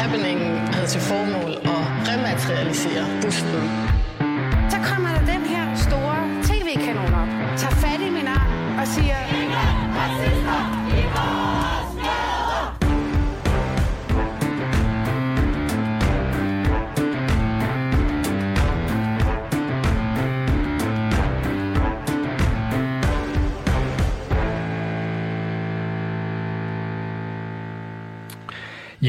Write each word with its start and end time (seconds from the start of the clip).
Happeningen 0.00 0.74
havde 0.74 0.86
til 0.86 1.00
formål 1.00 1.52
at 1.74 1.82
rematerialisere 2.08 3.04
busten. 3.22 3.64
Så 4.70 4.76
kommer 4.88 5.08
der 5.08 5.24
den 5.34 5.42
her 5.52 5.76
store 5.76 6.18
tv-kanon 6.42 7.14
op, 7.22 7.28
tager 7.56 7.74
fat 7.74 8.00
i 8.08 8.10
min 8.10 8.26
arm 8.26 8.78
og 8.80 8.86
siger... 8.86 9.16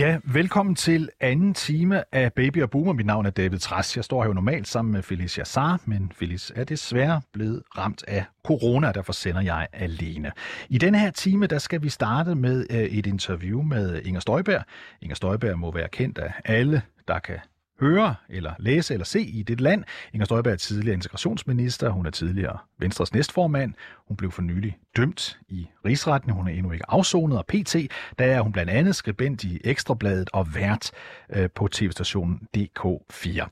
Ja, 0.02 0.20
velkommen 0.24 0.76
til 0.76 1.10
anden 1.20 1.54
time 1.54 2.04
af 2.12 2.34
Baby 2.34 2.62
og 2.62 2.70
Boomer. 2.70 2.94
Mit 2.94 3.06
navn 3.06 3.26
er 3.26 3.30
David 3.30 3.60
Træs. 3.60 3.96
Jeg 3.96 4.04
står 4.04 4.24
her 4.24 4.28
jo 4.28 4.34
normalt 4.34 4.68
sammen 4.68 4.92
med 4.92 5.02
Felicia 5.04 5.42
Jassar, 5.42 5.82
men 5.86 6.12
Felice 6.16 6.54
er 6.56 6.64
desværre 6.64 7.22
blevet 7.34 7.64
ramt 7.78 8.04
af 8.08 8.26
corona, 8.44 8.88
og 8.88 8.96
derfor 8.96 9.14
sender 9.14 9.42
jeg 9.42 9.68
alene. 9.74 10.32
I 10.70 10.78
denne 10.78 11.00
her 11.00 11.12
time, 11.12 11.48
der 11.48 11.58
skal 11.58 11.84
vi 11.84 11.90
starte 11.90 12.36
med 12.36 12.66
øh, 12.70 12.78
et 12.78 13.06
interview 13.06 13.62
med 13.62 14.02
Inger 14.02 14.20
Støjberg. 14.20 14.64
Inger 15.02 15.16
Støjberg 15.16 15.60
må 15.60 15.72
være 15.72 15.90
kendt 15.90 16.18
af 16.18 16.34
alle, 16.46 16.82
der 17.08 17.20
kan 17.20 17.40
høre 17.82 18.16
eller 18.30 18.54
læse 18.60 18.94
eller 18.94 19.06
se 19.06 19.22
i 19.22 19.44
det 19.44 19.62
land. 19.62 19.84
Inger 20.14 20.26
Støjberg 20.26 20.54
er 20.54 20.58
tidligere 20.58 20.94
integrationsminister, 20.94 21.90
hun 21.90 22.06
er 22.06 22.12
tidligere 22.12 22.58
Venstres 22.80 23.14
næstformand. 23.14 23.74
Hun 24.08 24.18
blev 24.18 24.32
for 24.32 24.42
nylig 24.42 24.78
dømt 24.98 25.40
i 25.50 25.68
rigsretten. 25.86 26.32
Hun 26.32 26.48
er 26.48 26.52
endnu 26.52 26.72
ikke 26.72 26.92
afsonet, 26.92 27.38
og 27.38 27.46
pt. 27.46 27.76
Der 28.20 28.26
er 28.26 28.42
hun 28.42 28.52
blandt 28.52 28.72
andet 28.72 28.96
skribent 28.96 29.44
i 29.44 29.62
Ekstrabladet 29.64 30.30
og 30.34 30.56
vært 30.56 30.92
øh, 31.30 31.50
på 31.56 31.68
tv-stationen 31.68 32.40
DK4. 32.58 33.48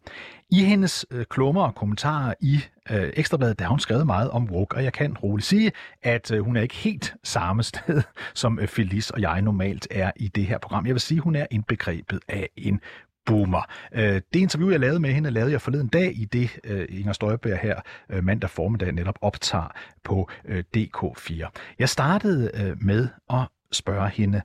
I 0.52 0.64
hendes 0.64 1.06
øh, 1.11 1.26
klummer 1.26 1.64
og 1.64 1.76
kommentarer 1.76 2.34
i 2.42 2.59
øh, 2.92 3.09
Ekstrabladet, 3.14 3.59
der 3.59 3.66
har 3.66 3.70
hun 3.70 3.80
skrevet 3.80 4.06
meget 4.06 4.30
om 4.30 4.50
woke, 4.52 4.76
og 4.76 4.84
jeg 4.84 4.94
kan 4.94 5.17
roligt 5.17 5.48
sige, 5.48 5.72
at 6.04 6.32
øh, 6.32 6.39
hun 6.39 6.56
er 6.56 6.61
ikke 6.61 6.76
helt 6.76 7.14
samme 7.23 7.64
sted, 7.72 8.02
som 8.34 8.59
øh, 8.59 8.67
Felice 8.67 9.14
og 9.14 9.22
jeg 9.22 9.42
normalt 9.42 9.88
er 9.92 10.11
i 10.16 10.28
det 10.28 10.45
her 10.45 10.58
program. 10.58 10.86
Jeg 10.86 10.94
vil 10.94 11.02
sige, 11.02 11.17
at 11.17 11.23
hun 11.23 11.36
er 11.36 11.45
indbegrebet 11.52 12.20
af 12.28 12.50
en 12.58 12.80
boomer. 13.25 13.62
Øh, 13.92 14.22
det 14.34 14.39
interview, 14.39 14.70
jeg 14.70 14.80
lavede 14.80 15.00
med 15.00 15.14
hende, 15.14 15.31
lavede 15.31 15.52
jeg 15.52 15.62
forleden 15.62 15.88
dag 15.88 16.16
i 16.16 16.25
det, 16.25 16.59
øh, 16.64 16.88
Inger 16.89 17.14
Støjberg 17.14 17.59
her 17.59 17.81
øh, 18.09 18.23
mandag 18.23 18.50
formiddag 18.50 18.92
netop 18.92 19.17
optager 19.22 19.67
på 20.03 20.30
DK4. 20.78 21.50
Jeg 21.80 21.89
startede 21.89 22.76
med 22.81 23.08
at 23.30 23.48
spørge 23.72 24.09
hende 24.09 24.42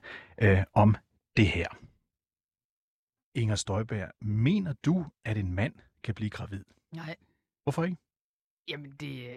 om 0.73 0.95
det 1.37 1.47
her. 1.47 1.67
Inger 3.35 3.55
Støjberg, 3.55 4.11
mener 4.21 4.73
du, 4.85 5.05
at 5.25 5.37
en 5.37 5.53
mand 5.53 5.73
kan 6.03 6.15
blive 6.15 6.29
gravid? 6.29 6.63
Nej. 6.91 7.15
Hvorfor 7.63 7.83
ikke? 7.83 7.97
Jamen, 8.67 8.91
det, 8.91 9.29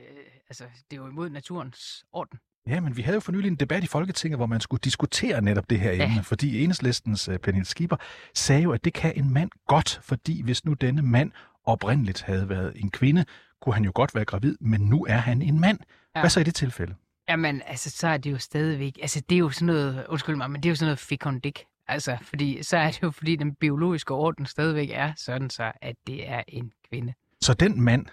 altså, 0.48 0.64
det 0.91 0.97
er 0.97 1.00
jo 1.02 1.08
imod 1.08 1.30
naturens 1.30 2.05
orden. 2.12 2.39
Ja, 2.67 2.81
men 2.81 2.97
vi 2.97 3.03
havde 3.03 3.14
jo 3.14 3.20
for 3.20 3.33
nylig 3.33 3.48
en 3.48 3.56
debat 3.56 3.84
i 3.84 3.87
Folketinget, 3.87 4.39
hvor 4.39 4.47
man 4.47 4.61
skulle 4.61 4.81
diskutere 4.84 5.42
netop 5.42 5.70
det 5.70 5.81
her 5.81 5.91
emne, 5.92 6.14
ja. 6.14 6.20
fordi 6.20 6.62
enhedslistens 6.62 7.28
uh, 7.28 7.37
Pernille 7.37 7.64
Skipper 7.64 7.97
sagde 8.34 8.62
jo, 8.62 8.73
at 8.73 8.84
det 8.84 8.92
kan 8.92 9.12
en 9.17 9.33
mand 9.33 9.51
godt, 9.67 10.01
fordi 10.03 10.42
hvis 10.42 10.64
nu 10.64 10.73
denne 10.73 11.03
mand 11.03 11.33
oprindeligt 11.64 12.23
havde 12.23 12.48
været 12.48 12.73
en 12.77 12.91
kvinde, 12.91 13.25
kunne 13.62 13.75
han 13.75 13.84
jo 13.84 13.92
godt 13.95 14.14
være 14.14 14.25
gravid, 14.25 14.56
men 14.61 14.81
nu 14.81 15.06
er 15.09 15.17
han 15.17 15.42
en 15.42 15.61
mand. 15.61 15.79
Ja. 16.14 16.20
Hvad 16.20 16.31
så 16.31 16.41
i 16.41 16.42
det 16.42 16.55
tilfælde? 16.55 16.95
Jamen, 17.29 17.62
altså, 17.67 17.91
så 17.91 18.09
er 18.09 18.17
det 18.17 18.33
jo 18.33 18.39
stadigvæk, 18.39 18.98
altså, 19.03 19.23
det 19.29 19.34
er 19.34 19.39
jo 19.39 19.51
sådan 19.51 19.67
noget, 19.67 20.06
undskyld 20.09 20.36
mig, 20.36 20.51
men 20.51 20.62
det 20.62 20.69
er 20.69 20.70
jo 20.70 20.77
sådan 20.77 20.86
noget 20.86 20.98
fikondik. 20.98 21.64
Altså, 21.89 22.17
fordi, 22.23 22.62
så 22.62 22.77
er 22.77 22.91
det 22.91 23.03
jo, 23.03 23.11
fordi 23.11 23.36
den 23.36 23.55
biologiske 23.55 24.14
orden 24.14 24.47
stadigvæk 24.47 24.91
er 24.92 25.12
sådan 25.17 25.51
så, 25.51 25.73
at 25.83 25.97
det 26.06 26.29
er 26.30 26.42
en 26.48 26.73
kvinde. 26.89 27.14
Så 27.40 27.55
den 27.55 27.80
mand, 27.80 28.07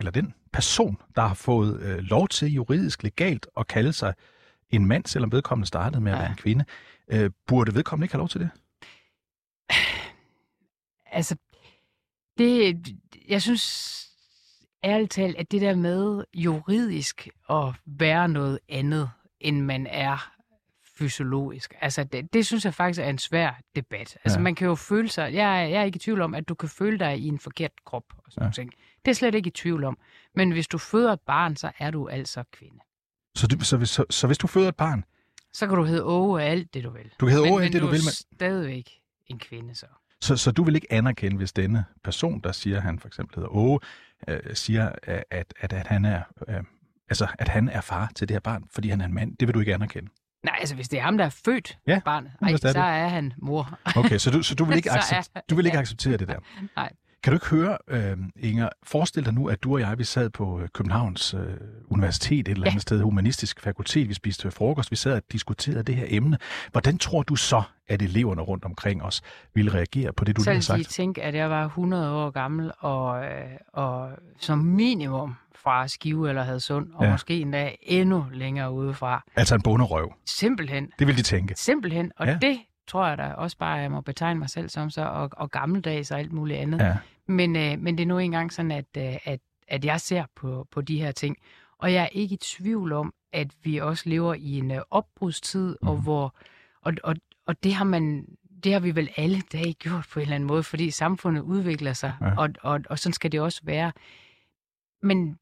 eller 0.00 0.10
den 0.10 0.34
person, 0.52 0.96
der 1.16 1.22
har 1.22 1.34
fået 1.34 1.80
øh, 1.80 1.98
lov 1.98 2.28
til 2.28 2.52
juridisk 2.52 3.02
legalt 3.02 3.46
at 3.56 3.66
kalde 3.66 3.92
sig 3.92 4.14
en 4.70 4.86
mand, 4.86 5.06
selvom 5.06 5.32
vedkommende 5.32 5.66
startede 5.66 6.00
med 6.00 6.12
at 6.12 6.18
ja. 6.18 6.22
være 6.22 6.30
en 6.30 6.36
kvinde, 6.36 6.64
øh, 7.08 7.30
burde 7.46 7.74
vedkommende 7.74 8.04
ikke 8.04 8.14
have 8.14 8.20
lov 8.20 8.28
til 8.28 8.40
det? 8.40 8.50
Altså, 11.12 11.36
det, 12.38 12.86
jeg 13.28 13.42
synes 13.42 14.06
ærligt 14.84 15.10
talt, 15.10 15.36
at 15.36 15.52
det 15.52 15.60
der 15.60 15.74
med 15.74 16.24
juridisk 16.34 17.28
at 17.50 17.74
være 17.86 18.28
noget 18.28 18.58
andet, 18.68 19.10
end 19.40 19.60
man 19.60 19.86
er 19.86 20.32
fysiologisk. 20.98 21.74
Altså, 21.80 22.04
det, 22.04 22.32
det 22.32 22.46
synes 22.46 22.64
jeg 22.64 22.74
faktisk 22.74 23.00
er 23.00 23.10
en 23.10 23.18
svær 23.18 23.60
debat. 23.76 24.18
Altså, 24.24 24.38
ja. 24.38 24.42
man 24.42 24.54
kan 24.54 24.66
jo 24.66 24.74
føle 24.74 25.08
sig... 25.08 25.22
Jeg, 25.22 25.70
jeg 25.70 25.80
er 25.80 25.84
ikke 25.84 25.96
i 25.96 25.98
tvivl 25.98 26.20
om, 26.20 26.34
at 26.34 26.48
du 26.48 26.54
kan 26.54 26.68
føle 26.68 26.98
dig 26.98 27.18
i 27.18 27.28
en 27.28 27.38
forkert 27.38 27.84
krop 27.86 28.04
og 28.18 28.32
sådan 28.32 28.48
ja. 28.48 28.52
ting. 28.52 28.72
Det 29.04 29.10
er 29.10 29.14
slet 29.14 29.34
ikke 29.34 29.48
i 29.48 29.50
tvivl 29.50 29.84
om. 29.84 29.98
Men 30.34 30.50
hvis 30.50 30.68
du 30.68 30.78
føder 30.78 31.12
et 31.12 31.20
barn, 31.20 31.56
så 31.56 31.72
er 31.78 31.90
du 31.90 32.08
altså 32.08 32.44
kvinde. 32.52 32.78
Så, 33.34 33.46
du, 33.46 33.64
så, 33.64 33.84
så, 33.84 34.04
så 34.10 34.26
hvis 34.26 34.38
du 34.38 34.46
føder 34.46 34.68
et 34.68 34.76
barn? 34.76 35.04
Så 35.52 35.66
kan 35.66 35.76
du 35.76 35.84
hedde 35.84 36.04
Åge 36.04 36.42
af 36.42 36.50
alt 36.50 36.74
det, 36.74 36.84
du 36.84 36.90
vil. 36.90 37.10
Du 37.20 37.26
kan 37.26 37.34
hedde 37.34 37.50
Åge 37.50 37.60
af 37.60 37.64
alt 37.64 37.72
det, 37.72 37.82
du, 37.82 37.86
vil, 37.86 38.00
men... 38.00 38.36
stadigvæk 38.36 38.90
en 39.26 39.38
kvinde, 39.38 39.74
så. 39.74 39.86
så. 40.20 40.36
Så 40.36 40.50
du 40.50 40.64
vil 40.64 40.74
ikke 40.74 40.92
anerkende, 40.92 41.36
hvis 41.36 41.52
denne 41.52 41.84
person, 42.04 42.40
der 42.40 42.52
siger, 42.52 42.76
at 42.76 42.82
han 42.82 42.98
for 42.98 43.08
eksempel 43.08 43.34
hedder 43.34 43.54
Åge, 43.54 43.80
øh, 44.28 44.40
siger, 44.54 44.92
at, 45.02 45.24
at, 45.30 45.54
at, 45.60 45.86
han 45.86 46.04
er, 46.04 46.22
øh, 46.48 46.62
altså, 47.08 47.28
at 47.38 47.48
han 47.48 47.68
er 47.68 47.80
far 47.80 48.10
til 48.16 48.28
det 48.28 48.34
her 48.34 48.40
barn, 48.40 48.64
fordi 48.70 48.88
han 48.88 49.00
er 49.00 49.04
en 49.04 49.14
mand. 49.14 49.36
Det 49.36 49.48
vil 49.48 49.54
du 49.54 49.60
ikke 49.60 49.74
anerkende? 49.74 50.10
Nej, 50.42 50.56
altså 50.58 50.74
hvis 50.74 50.88
det 50.88 50.98
er 50.98 51.02
ham, 51.02 51.18
der 51.18 51.24
er 51.24 51.28
født 51.28 51.78
ja, 51.86 52.00
barnet, 52.04 52.32
ej, 52.42 52.56
så 52.56 52.78
er 52.78 53.08
han 53.08 53.32
mor. 53.36 53.78
Okay, 53.96 54.18
så 54.18 54.30
du, 54.30 54.42
så 54.42 54.54
du 54.54 54.64
vil 54.64 54.76
ikke, 54.80 54.90
accept, 54.90 55.50
du 55.50 55.54
vil 55.54 55.66
ikke 55.66 55.78
acceptere 55.78 56.16
det 56.16 56.28
der? 56.28 56.38
Nej. 56.76 56.92
Kan 57.22 57.32
du 57.32 57.36
ikke 57.36 57.46
høre, 57.46 57.78
øh, 57.88 58.16
Inger, 58.36 58.68
forestil 58.82 59.24
dig 59.24 59.34
nu, 59.34 59.48
at 59.48 59.62
du 59.62 59.72
og 59.74 59.80
jeg, 59.80 59.98
vi 59.98 60.04
sad 60.04 60.30
på 60.30 60.60
øh, 60.60 60.68
Københavns 60.68 61.34
øh, 61.34 61.40
Universitet, 61.90 62.38
et 62.38 62.48
eller 62.48 62.66
andet 62.66 62.74
ja. 62.74 62.80
sted, 62.80 63.02
humanistisk 63.02 63.60
fakultet, 63.60 64.08
vi 64.08 64.14
spiste 64.14 64.50
frokost, 64.50 64.90
vi 64.90 64.96
sad 64.96 65.12
og 65.12 65.22
diskuterede 65.32 65.82
det 65.82 65.96
her 65.96 66.06
emne. 66.08 66.38
Hvordan 66.72 66.98
tror 66.98 67.22
du 67.22 67.36
så, 67.36 67.62
at 67.88 68.02
eleverne 68.02 68.42
rundt 68.42 68.64
omkring 68.64 69.02
os 69.02 69.22
ville 69.54 69.74
reagere 69.74 70.12
på 70.12 70.24
det, 70.24 70.36
du 70.36 70.42
så 70.42 70.50
lige 70.50 70.56
har 70.56 70.60
sagt? 70.62 70.84
Så 70.84 70.90
tænke, 70.90 71.22
at 71.22 71.34
jeg 71.34 71.50
var 71.50 71.64
100 71.64 72.10
år 72.10 72.30
gammel, 72.30 72.72
og, 72.78 73.24
øh, 73.24 73.30
og 73.72 74.10
som 74.38 74.58
minimum 74.58 75.34
fra 75.54 75.88
Skive 75.88 76.28
eller 76.28 76.42
Hadsund, 76.42 76.88
og 76.94 77.04
ja. 77.04 77.10
måske 77.10 77.40
endda 77.40 77.70
endnu 77.82 78.26
længere 78.32 78.72
udefra. 78.72 79.24
Altså 79.36 79.54
en 79.54 79.62
bunderøv? 79.62 80.14
Simpelthen. 80.26 80.90
Det 80.98 81.06
vil 81.06 81.16
de 81.16 81.22
tænke? 81.22 81.54
Simpelthen, 81.56 82.12
og 82.16 82.26
ja. 82.26 82.38
det 82.42 82.58
tror 82.88 83.08
jeg 83.08 83.18
da 83.18 83.22
også 83.22 83.58
bare, 83.58 83.76
at 83.76 83.82
jeg 83.82 83.90
må 83.90 84.00
betegne 84.00 84.40
mig 84.40 84.50
selv 84.50 84.68
som 84.68 84.90
så, 84.90 85.02
og, 85.02 85.30
og 85.32 85.50
gammeldags 85.50 86.10
og 86.10 86.18
alt 86.18 86.32
muligt 86.32 86.58
andet. 86.58 86.80
Ja. 86.80 86.96
Men, 87.30 87.56
øh, 87.56 87.78
men 87.78 87.98
det 87.98 88.02
er 88.02 88.08
nu 88.08 88.18
engang 88.18 88.52
sådan, 88.52 88.70
at, 88.70 88.86
øh, 88.98 89.16
at, 89.24 89.40
at 89.68 89.84
jeg 89.84 90.00
ser 90.00 90.24
på, 90.36 90.66
på 90.70 90.80
de 90.80 91.00
her 91.00 91.12
ting. 91.12 91.36
Og 91.78 91.92
jeg 91.92 92.02
er 92.02 92.08
ikke 92.08 92.34
i 92.34 92.38
tvivl 92.38 92.92
om, 92.92 93.14
at 93.32 93.54
vi 93.62 93.76
også 93.78 94.08
lever 94.08 94.34
i 94.34 94.58
en 94.58 94.70
øh, 94.70 94.82
opbrudstid, 94.90 95.76
mm. 95.82 95.88
og 95.88 95.96
hvor 95.96 96.34
og, 96.82 96.92
og, 97.02 97.16
og 97.46 97.64
det 97.64 97.74
har 97.74 97.84
man 97.84 98.26
det 98.64 98.72
har 98.72 98.80
vi 98.80 98.94
vel 98.94 99.10
alle 99.16 99.40
dage 99.52 99.74
gjort 99.74 100.06
på 100.12 100.18
en 100.18 100.22
eller 100.22 100.34
anden 100.34 100.46
måde, 100.46 100.62
fordi 100.62 100.90
samfundet 100.90 101.42
udvikler 101.42 101.92
sig, 101.92 102.12
ja. 102.20 102.36
og, 102.36 102.48
og, 102.62 102.80
og 102.90 102.98
sådan 102.98 103.12
skal 103.12 103.32
det 103.32 103.40
også 103.40 103.60
være. 103.64 103.92
Men 105.02 105.38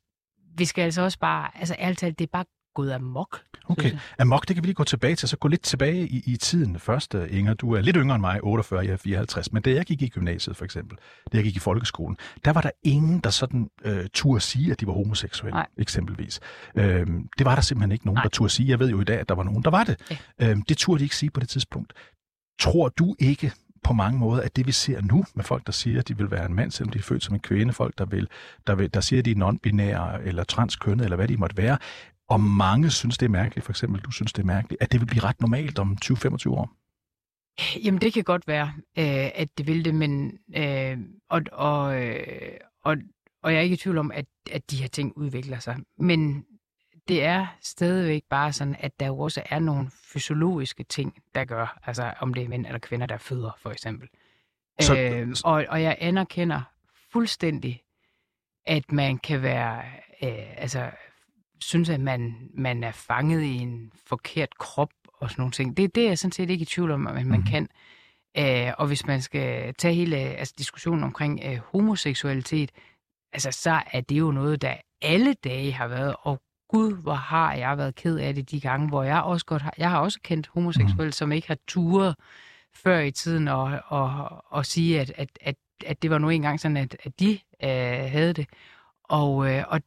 vi 0.59 0.65
skal 0.65 0.83
altså 0.83 1.03
også 1.03 1.19
bare, 1.19 1.59
altså 1.59 1.77
ærligt 1.79 2.01
talt, 2.01 2.19
det 2.19 2.25
er 2.25 2.31
bare 2.33 2.45
gået 2.75 2.93
amok. 2.93 3.41
Okay, 3.69 3.93
amok, 4.19 4.49
det 4.49 4.57
kan 4.57 4.63
vi 4.63 4.67
lige 4.67 4.75
gå 4.75 4.85
tilbage 4.85 5.17
til. 5.17 5.29
Så 5.29 5.37
gå 5.37 5.49
lidt 5.49 5.63
tilbage 5.63 6.09
i, 6.09 6.23
i 6.27 6.37
tiden 6.37 6.79
først, 6.79 7.15
Inger. 7.15 7.55
Du 7.55 7.73
er 7.73 7.81
lidt 7.81 7.97
yngre 7.97 8.15
end 8.15 8.21
mig, 8.21 8.41
48, 8.43 8.85
jeg 8.85 8.93
er 8.93 8.97
54. 8.97 9.53
Men 9.53 9.63
da 9.63 9.71
jeg 9.71 9.85
gik 9.87 10.03
i 10.03 10.09
gymnasiet 10.09 10.57
for 10.57 10.65
eksempel, 10.65 10.99
da 11.33 11.37
jeg 11.37 11.45
gik 11.45 11.57
i 11.57 11.59
folkeskolen, 11.59 12.17
der 12.45 12.53
var 12.53 12.61
der 12.61 12.71
ingen, 12.83 13.21
der 13.21 13.31
sådan 13.31 13.71
øh, 13.85 14.07
turde 14.15 14.41
sige, 14.41 14.73
at 14.73 14.81
de 14.81 14.87
var 14.87 14.93
homoseksuelle, 14.93 15.55
Nej. 15.55 15.67
eksempelvis. 15.79 16.41
Øhm, 16.75 17.29
det 17.39 17.47
var 17.47 17.55
der 17.55 17.63
simpelthen 17.63 17.93
ikke 17.93 18.07
nogen, 18.07 18.17
Nej. 18.17 18.23
der 18.23 18.29
turde 18.29 18.51
sige. 18.51 18.69
Jeg 18.69 18.79
ved 18.79 18.91
jo 18.91 19.01
i 19.01 19.05
dag, 19.05 19.21
at 19.21 19.29
der 19.29 19.35
var 19.35 19.43
nogen, 19.43 19.65
der 19.65 19.71
var 19.71 19.85
det. 19.85 20.17
Ja. 20.41 20.51
Øhm, 20.51 20.63
det 20.63 20.77
turde 20.77 20.99
de 20.99 21.05
ikke 21.05 21.17
sige 21.17 21.31
på 21.31 21.41
det 21.41 21.49
tidspunkt. 21.49 21.93
Tror 22.61 22.89
du 22.89 23.17
ikke, 23.19 23.53
på 23.85 23.93
mange 23.93 24.19
måder, 24.19 24.43
at 24.43 24.57
det 24.57 24.67
vi 24.67 24.73
ser 24.73 25.01
nu 25.01 25.25
med 25.35 25.45
folk, 25.45 25.67
der 25.67 25.73
siger, 25.73 25.99
at 25.99 26.09
de 26.09 26.17
vil 26.17 26.31
være 26.31 26.47
en 26.47 26.55
mand, 26.55 26.71
selvom 26.71 26.93
de 26.93 26.99
er 26.99 27.03
født 27.03 27.25
som 27.25 27.35
en 27.35 27.41
kvinde, 27.41 27.73
folk, 27.73 27.99
der, 27.99 28.05
vil, 28.05 28.29
der, 28.67 28.75
vil, 28.75 28.95
der 28.95 29.01
siger, 29.01 29.19
at 29.19 29.25
de 29.25 29.31
er 29.31 29.35
non-binære 29.35 30.27
eller 30.29 30.45
transkønnet, 30.45 31.05
eller 31.05 31.17
hvad 31.17 31.29
de 31.29 31.37
måtte 31.37 31.57
være, 31.57 31.79
og 32.29 32.41
mange 32.41 32.91
synes, 32.91 33.19
det 33.19 33.27
er 33.27 33.31
mærkeligt, 33.31 33.65
for 33.65 33.73
eksempel 33.73 34.01
du 34.01 34.11
synes, 34.11 34.33
det 34.33 34.43
er 34.43 34.47
mærkeligt, 34.47 34.83
at 34.83 34.93
det 34.93 35.01
vil 35.01 35.07
blive 35.07 35.25
ret 35.25 35.41
normalt 35.41 35.79
om 35.79 35.97
20-25 36.05 36.51
år? 36.51 36.71
Jamen, 37.85 38.01
det 38.01 38.13
kan 38.13 38.25
godt 38.25 38.49
være, 38.49 38.73
øh, 38.99 39.31
at 39.35 39.49
det 39.59 39.67
vil 39.67 39.85
det, 39.85 39.95
men 39.95 40.39
øh, 40.57 40.99
og, 41.29 41.43
og, 41.53 42.03
øh, 42.03 42.53
og, 42.85 42.97
og 43.43 43.53
jeg 43.53 43.59
er 43.59 43.63
ikke 43.63 43.75
i 43.75 43.77
tvivl 43.77 43.99
om, 43.99 44.13
at, 44.13 44.27
at 44.51 44.71
de 44.71 44.77
her 44.77 44.89
ting 44.89 45.17
udvikler 45.17 45.59
sig. 45.59 45.77
Men 45.99 46.47
det 47.09 47.25
er 47.25 47.47
stadigvæk 47.61 48.23
bare 48.31 48.53
sådan, 48.53 48.77
at 48.79 49.01
der 49.01 49.07
jo 49.07 49.19
også 49.19 49.43
er 49.47 49.59
nogle 49.59 49.91
fysiologiske 50.13 50.85
ting, 50.85 51.23
der 51.35 51.45
gør, 51.45 51.79
altså 51.85 52.13
om 52.21 52.35
det 52.35 52.45
er 52.45 52.49
mænd 52.49 52.67
eller 52.67 52.79
kvinder, 52.79 53.07
der 53.07 53.19
føder, 53.19 53.57
for 53.59 53.71
eksempel. 53.71 54.09
Så, 54.81 54.99
øh, 54.99 55.29
og, 55.45 55.65
og 55.69 55.83
jeg 55.83 55.97
anerkender 56.01 56.63
fuldstændig, 57.13 57.83
at 58.67 58.93
man 58.93 59.19
kan 59.19 59.43
være, 59.43 59.83
øh, 60.23 60.63
altså 60.63 60.91
synes, 61.61 61.89
at 61.89 62.01
man, 62.01 62.51
man 62.55 62.85
er 62.85 62.93
fanget 62.93 63.43
i 63.43 63.57
en 63.57 63.93
forkert 64.07 64.59
krop 64.59 64.91
og 65.15 65.31
sådan 65.31 65.41
nogle 65.41 65.53
ting. 65.53 65.77
Det, 65.77 65.95
det 65.95 66.05
er 66.05 66.09
jeg 66.09 66.19
sådan 66.19 66.33
set 66.33 66.51
ikke 66.51 66.63
i 66.63 66.67
tvivl 66.67 66.91
om, 66.91 67.07
at 67.07 67.27
man, 67.27 67.27
mhm. 67.27 67.47
kan. 67.47 67.69
Øh, 68.39 68.73
og 68.79 68.87
hvis 68.87 69.07
man 69.07 69.23
skal 69.23 69.75
tage 69.75 69.95
hele 69.95 70.17
altså, 70.17 70.55
diskussionen 70.59 71.05
omkring 71.05 71.41
øh, 71.45 71.59
homoseksualitet, 71.73 72.71
altså 73.33 73.53
så 73.53 73.83
er 73.93 74.01
det 74.01 74.19
jo 74.19 74.31
noget, 74.31 74.63
der 74.63 74.75
alle 75.03 75.35
dage 75.35 75.73
har 75.73 75.89
været, 75.89 76.17
og 76.23 76.41
gud, 76.69 77.03
hvor 77.03 77.15
har 77.15 77.55
jeg 77.55 77.79
været 77.79 77.95
ked 77.95 78.19
af 78.19 78.35
det 78.35 78.51
de 78.51 78.61
gange, 78.61 78.89
hvor 78.89 79.03
jeg 79.03 79.23
også 79.23 79.47
godt 79.47 79.63
har, 79.63 79.75
jeg 79.79 79.91
har 79.91 79.99
også 80.01 80.19
kendt 80.23 80.47
homoseksuelle, 80.47 81.09
mm. 81.09 81.13
som 81.13 81.33
ikke 81.33 81.49
har 81.49 81.59
turet 81.69 82.15
før 82.75 82.99
i 82.99 83.11
tiden 83.11 83.49
og, 83.49 83.81
og, 83.87 84.45
og 84.53 84.67
sige, 84.67 85.01
at, 85.01 85.13
at, 85.17 85.29
at, 85.41 85.57
at 85.87 86.03
det 86.03 86.11
var 86.11 86.19
nu 86.19 86.29
engang 86.29 86.61
sådan, 86.61 86.77
at, 86.77 86.97
at 87.03 87.21
de 87.21 87.39
øh, 87.63 88.11
havde 88.11 88.33
det. 88.33 88.47
Og, 89.05 89.51
øh, 89.51 89.65
og 89.69 89.81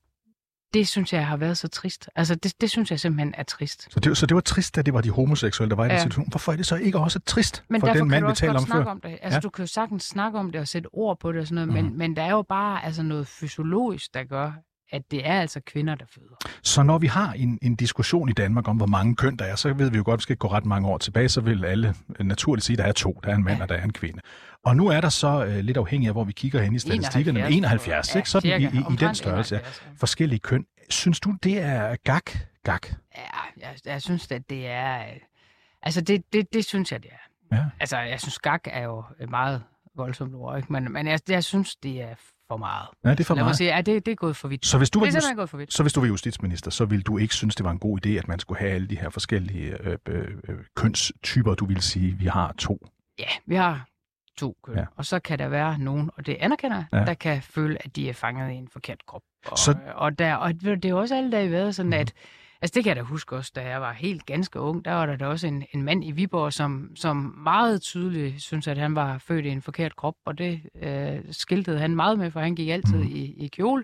det 0.73 0.87
synes 0.87 1.13
jeg 1.13 1.27
har 1.27 1.37
været 1.37 1.57
så 1.57 1.67
trist. 1.67 2.09
Altså, 2.15 2.35
det, 2.35 2.61
det 2.61 2.69
synes 2.69 2.91
jeg 2.91 2.99
simpelthen 2.99 3.33
er 3.37 3.43
trist. 3.43 3.87
Så 3.93 3.99
det, 3.99 4.17
så 4.17 4.25
det 4.25 4.35
var 4.35 4.41
trist, 4.41 4.77
at 4.77 4.85
det 4.85 4.93
var 4.93 5.01
de 5.01 5.09
homoseksuelle, 5.09 5.69
der 5.69 5.75
var 5.75 5.85
i 5.85 5.87
ja. 5.87 5.93
den 5.93 6.01
situation. 6.01 6.29
Hvorfor 6.29 6.51
er 6.51 6.55
det 6.55 6.65
så 6.65 6.75
ikke 6.75 6.99
også 6.99 7.19
trist 7.19 7.63
men 7.69 7.81
for 7.81 7.87
den 7.87 8.07
mand, 8.09 8.27
vi 8.27 8.33
taler 8.33 8.59
om 8.59 8.67
før? 8.67 8.85
Om 8.85 9.01
det. 9.01 9.19
Altså, 9.21 9.37
ja. 9.37 9.39
du 9.39 9.49
kan 9.49 9.63
jo 9.63 9.67
sagtens 9.67 10.03
snakke 10.03 10.39
om 10.39 10.51
det 10.51 10.61
og 10.61 10.67
sætte 10.67 10.87
ord 10.93 11.19
på 11.19 11.31
det 11.31 11.41
og 11.41 11.47
sådan 11.47 11.67
noget, 11.67 11.83
mm. 11.83 11.89
men, 11.89 11.97
men 11.97 12.15
der 12.15 12.23
er 12.23 12.31
jo 12.31 12.41
bare 12.41 12.85
altså, 12.85 13.03
noget 13.03 13.27
fysiologisk, 13.27 14.13
der 14.13 14.23
gør, 14.23 14.51
at 14.91 15.11
det 15.11 15.27
er 15.27 15.41
altså 15.41 15.61
kvinder, 15.65 15.95
der 15.95 16.05
føder. 16.15 16.35
Så 16.63 16.83
når 16.83 16.97
vi 16.97 17.07
har 17.07 17.33
en, 17.33 17.59
en 17.61 17.75
diskussion 17.75 18.29
i 18.29 18.33
Danmark 18.33 18.67
om, 18.67 18.77
hvor 18.77 18.85
mange 18.85 19.15
køn 19.15 19.35
der 19.35 19.45
er, 19.45 19.55
så 19.55 19.73
ved 19.73 19.91
vi 19.91 19.97
jo 19.97 20.03
godt, 20.05 20.13
at 20.13 20.19
vi 20.19 20.21
skal 20.21 20.37
gå 20.37 20.47
ret 20.47 20.65
mange 20.65 20.87
år 20.87 20.97
tilbage, 20.97 21.29
så 21.29 21.41
vil 21.41 21.65
alle 21.65 21.95
naturligt 22.19 22.65
sige, 22.65 22.73
at 22.73 22.77
der 22.77 22.85
er 22.85 22.91
to. 22.91 23.19
Der 23.23 23.29
er 23.29 23.35
en 23.35 23.43
mand, 23.43 23.57
ja. 23.57 23.63
og 23.63 23.69
der 23.69 23.75
er 23.75 23.83
en 23.83 23.93
kvinde. 23.93 24.19
Og 24.65 24.75
nu 24.75 24.87
er 24.87 25.01
der 25.01 25.09
så 25.09 25.45
uh, 25.45 25.55
lidt 25.55 25.77
afhængig 25.77 26.07
af, 26.07 26.13
hvor 26.13 26.23
vi 26.23 26.31
kigger 26.31 26.61
hen 26.61 26.75
i 26.75 26.79
statistikkerne, 26.79 27.39
71, 27.39 27.55
71 27.55 28.15
ja, 28.15 28.19
ikke? 28.19 28.29
Sådan 28.29 28.41
cirka, 28.41 28.77
i, 28.77 28.79
i, 28.79 28.93
i 28.93 28.95
den 28.95 29.15
størrelse. 29.15 29.55
71, 29.55 29.81
ja. 29.85 29.93
Forskellige 29.97 30.39
køn. 30.39 30.65
Synes 30.89 31.19
du, 31.19 31.35
det 31.43 31.61
er 31.61 31.95
gak? 32.03 32.31
Gak? 32.63 32.87
Ja, 33.17 33.21
jeg, 33.57 33.75
jeg 33.85 34.01
synes, 34.01 34.31
at 34.31 34.49
det 34.49 34.67
er... 34.67 34.99
Øh, 34.99 35.15
altså, 35.83 36.01
det, 36.01 36.33
det, 36.33 36.53
det 36.53 36.65
synes 36.65 36.91
jeg, 36.91 37.03
det 37.03 37.11
er. 37.11 37.55
Ja. 37.57 37.65
Altså, 37.79 37.97
jeg 37.97 38.19
synes, 38.19 38.39
gak 38.39 38.61
er 38.65 38.83
jo 38.83 39.03
et 39.19 39.29
meget 39.29 39.63
voldsomt 39.95 40.35
ord, 40.35 40.57
ikke? 40.57 40.73
Men, 40.73 40.91
men 40.91 41.07
jeg, 41.07 41.19
jeg 41.29 41.43
synes, 41.43 41.75
det 41.75 42.01
er 42.01 42.15
for 42.51 42.57
meget. 42.57 42.87
Ja, 43.03 43.09
det 43.09 43.19
er 43.19 43.23
for 43.23 43.35
Lad 43.35 43.43
meget. 43.43 43.57
Sige, 43.57 43.75
ja, 43.75 43.81
det, 43.81 44.05
det 44.05 44.11
er 44.11 44.15
gået 44.15 44.35
for 44.35 44.47
vidt. 44.47 44.65
Så 44.65 44.77
hvis, 44.77 44.89
du 44.89 44.99
var 44.99 45.05
det 45.05 45.15
er 45.15 45.35
gået 45.35 45.49
for 45.49 45.57
vidt. 45.57 45.73
så 45.73 45.83
hvis 45.83 45.93
du 45.93 45.99
var 45.99 46.07
justitsminister, 46.07 46.71
så 46.71 46.85
ville 46.85 47.03
du 47.03 47.17
ikke 47.17 47.33
synes, 47.33 47.55
det 47.55 47.63
var 47.63 47.71
en 47.71 47.79
god 47.79 48.05
idé, 48.05 48.09
at 48.09 48.27
man 48.27 48.39
skulle 48.39 48.59
have 48.59 48.71
alle 48.71 48.87
de 48.87 48.97
her 48.97 49.09
forskellige 49.09 49.87
øh, 49.87 49.97
øh, 50.07 50.27
øh, 50.49 50.55
kønstyper, 50.75 51.53
du 51.53 51.65
vil 51.65 51.81
sige, 51.81 52.17
vi 52.17 52.25
har 52.25 52.53
to? 52.57 52.87
Ja, 53.19 53.29
vi 53.45 53.55
har 53.55 53.87
to 54.37 54.55
køn. 54.63 54.77
Ja. 54.77 54.85
Og 54.95 55.05
så 55.05 55.19
kan 55.19 55.39
der 55.39 55.47
være 55.47 55.79
nogen, 55.79 56.09
og 56.17 56.25
det 56.25 56.37
anerkender 56.39 56.83
ja. 56.93 57.05
der 57.05 57.13
kan 57.13 57.41
føle, 57.41 57.77
at 57.85 57.95
de 57.95 58.09
er 58.09 58.13
fanget 58.13 58.51
i 58.51 58.55
en 58.55 58.67
forkert 58.67 59.05
krop. 59.05 59.21
Og, 59.47 59.57
så... 59.57 59.75
og, 59.95 60.19
der, 60.19 60.35
og 60.35 60.53
det 60.61 60.85
er 60.85 60.93
også 60.93 61.15
alle 61.15 61.31
dage 61.31 61.51
været 61.51 61.75
sådan, 61.75 61.89
mm. 61.89 61.93
at 61.93 62.13
Altså 62.63 62.75
det 62.75 62.83
kan 62.83 62.89
jeg 62.89 62.95
da 62.95 63.01
huske 63.01 63.35
også, 63.35 63.51
da 63.55 63.69
jeg 63.69 63.81
var 63.81 63.93
helt 63.93 64.25
ganske 64.25 64.59
ung, 64.59 64.85
der 64.85 64.91
var 64.91 65.05
der 65.05 65.15
da 65.15 65.27
også 65.27 65.47
en, 65.47 65.63
en 65.71 65.83
mand 65.83 66.03
i 66.03 66.11
Viborg, 66.11 66.53
som, 66.53 66.91
som 66.95 67.15
meget 67.43 67.81
tydeligt 67.81 68.41
synes, 68.41 68.67
at 68.67 68.77
han 68.77 68.95
var 68.95 69.17
født 69.17 69.45
i 69.45 69.49
en 69.49 69.61
forkert 69.61 69.95
krop, 69.95 70.15
og 70.25 70.37
det 70.37 70.61
øh, 70.81 71.19
skiltede 71.31 71.79
han 71.79 71.95
meget 71.95 72.19
med, 72.19 72.31
for 72.31 72.39
han 72.39 72.55
gik 72.55 72.69
altid 72.69 72.97
mm. 72.97 73.07
i, 73.07 73.45
i 73.45 73.47
kjole 73.47 73.83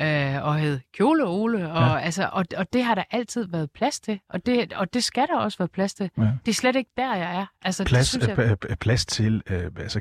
øh, 0.00 0.42
og 0.42 0.58
hed 0.58 0.80
Kjole 0.94 1.26
Ole, 1.26 1.72
og, 1.72 1.82
ja. 1.82 1.98
altså, 1.98 2.28
og, 2.32 2.44
og 2.56 2.72
det 2.72 2.84
har 2.84 2.94
der 2.94 3.04
altid 3.10 3.46
været 3.48 3.70
plads 3.70 4.00
til, 4.00 4.20
og 4.28 4.46
det, 4.46 4.72
og 4.72 4.94
det 4.94 5.04
skal 5.04 5.26
der 5.26 5.36
også 5.36 5.58
være 5.58 5.68
plads 5.68 5.94
til. 5.94 6.10
Ja. 6.18 6.22
Det 6.22 6.48
er 6.48 6.54
slet 6.54 6.76
ikke 6.76 6.90
der, 6.96 7.14
jeg 7.14 7.40
er. 7.40 7.46
Altså, 7.62 7.84
plads, 7.84 8.10
det, 8.10 8.22
synes 8.22 8.38
jeg... 8.38 8.78
plads 8.78 9.06
til, 9.06 9.42
øh, 9.50 9.70
altså 9.78 10.00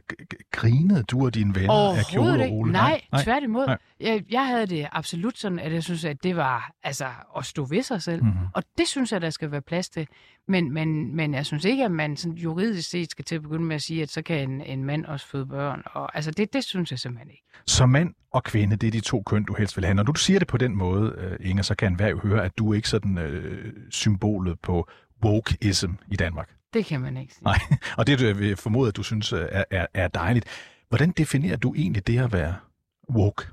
grinede 0.52 1.04
du 1.04 1.26
og 1.26 1.34
dine 1.34 1.56
venner 1.56 1.98
af 1.98 2.06
Kjole 2.12 2.44
og 2.44 2.52
Ole? 2.52 2.72
Nej, 2.72 3.02
nej, 3.12 3.24
tværtimod. 3.24 3.66
Nej. 3.66 3.78
Jeg, 4.00 4.24
jeg 4.30 4.48
havde 4.48 4.68
det 4.68 4.88
absolut 4.92 5.38
sådan, 5.38 5.60
at 5.60 5.74
jeg 5.74 5.84
synes, 5.84 6.06
at 6.06 6.24
det 6.24 6.36
var 6.36 6.72
altså, 6.84 7.08
at 7.38 7.46
stå 7.46 7.66
ved 7.66 7.84
sig 7.84 8.02
selv, 8.02 8.24
mm-hmm. 8.24 8.48
og 8.54 8.64
det 8.78 8.88
synes 8.88 9.12
jeg, 9.12 9.22
der 9.22 9.30
skal 9.30 9.52
være 9.52 9.62
plads 9.62 9.90
til. 9.90 10.08
Men, 10.48 10.74
men, 10.74 11.16
men 11.16 11.34
jeg 11.34 11.46
synes 11.46 11.66
ikke, 11.66 11.86
at 11.86 11.92
man 11.92 12.18
sådan 12.18 12.38
juridisk 12.38 12.90
set 12.90 13.12
skal 13.12 13.26
til 13.26 13.36
at 13.36 13.42
begynde 13.42 13.66
med 13.66 13.76
at 13.76 13.82
sige, 13.82 14.02
at 14.02 14.10
så 14.10 14.22
kan 14.22 14.50
en, 14.50 14.62
en 14.62 14.84
mand 14.84 15.06
også 15.06 15.28
føde 15.28 15.46
børn. 15.46 15.84
Og, 15.86 16.16
altså, 16.16 16.32
det, 16.32 16.54
det 16.54 16.64
synes 16.64 16.92
jeg 16.92 17.00
simpelthen 17.00 17.30
ikke. 17.30 17.44
Så 17.68 17.86
mand 17.86 18.14
og 18.32 18.44
kvinde, 18.44 18.76
det 18.76 18.88
er 18.88 18.92
de 18.92 19.00
to 19.00 19.24
køn, 19.24 19.44
du 19.44 19.54
helst 19.54 19.78
vil 19.78 19.86
have. 19.86 19.96
Når 19.96 20.04
du 20.04 20.14
siger 20.14 20.40
det 20.40 20.48
på 20.48 20.58
den 20.58 20.76
måde, 20.76 21.16
uh, 21.42 21.50
Inger, 21.50 21.64
så 21.64 21.76
kan 21.76 21.92
enhver 21.92 22.08
jo 22.08 22.20
høre, 22.20 22.46
at 22.46 22.58
du 22.58 22.72
er 22.72 22.76
ikke 22.76 22.90
sådan 22.90 23.18
uh, 23.18 23.72
symbolet 23.90 24.60
på 24.60 24.88
wokeism 25.26 25.92
i 26.12 26.16
Danmark. 26.16 26.50
Det 26.74 26.86
kan 26.86 27.02
man 27.02 27.18
ikke 27.18 27.34
sige. 27.34 27.44
Nej, 27.44 27.60
og 27.98 28.08
det 28.08 28.22
jeg 28.22 28.40
vil 28.40 28.56
formode, 28.56 28.88
at 28.88 28.98
du 28.98 29.04
synes 29.04 29.34
øh, 29.34 29.48
er, 29.52 29.64
er, 29.72 29.88
er 29.94 30.08
dejligt. 30.08 30.46
Hvordan 30.90 31.12
definerer 31.12 31.58
du 31.58 31.74
egentlig 31.74 32.08
det 32.08 32.20
at 32.20 32.34
være 32.34 32.56
woke? 33.10 33.46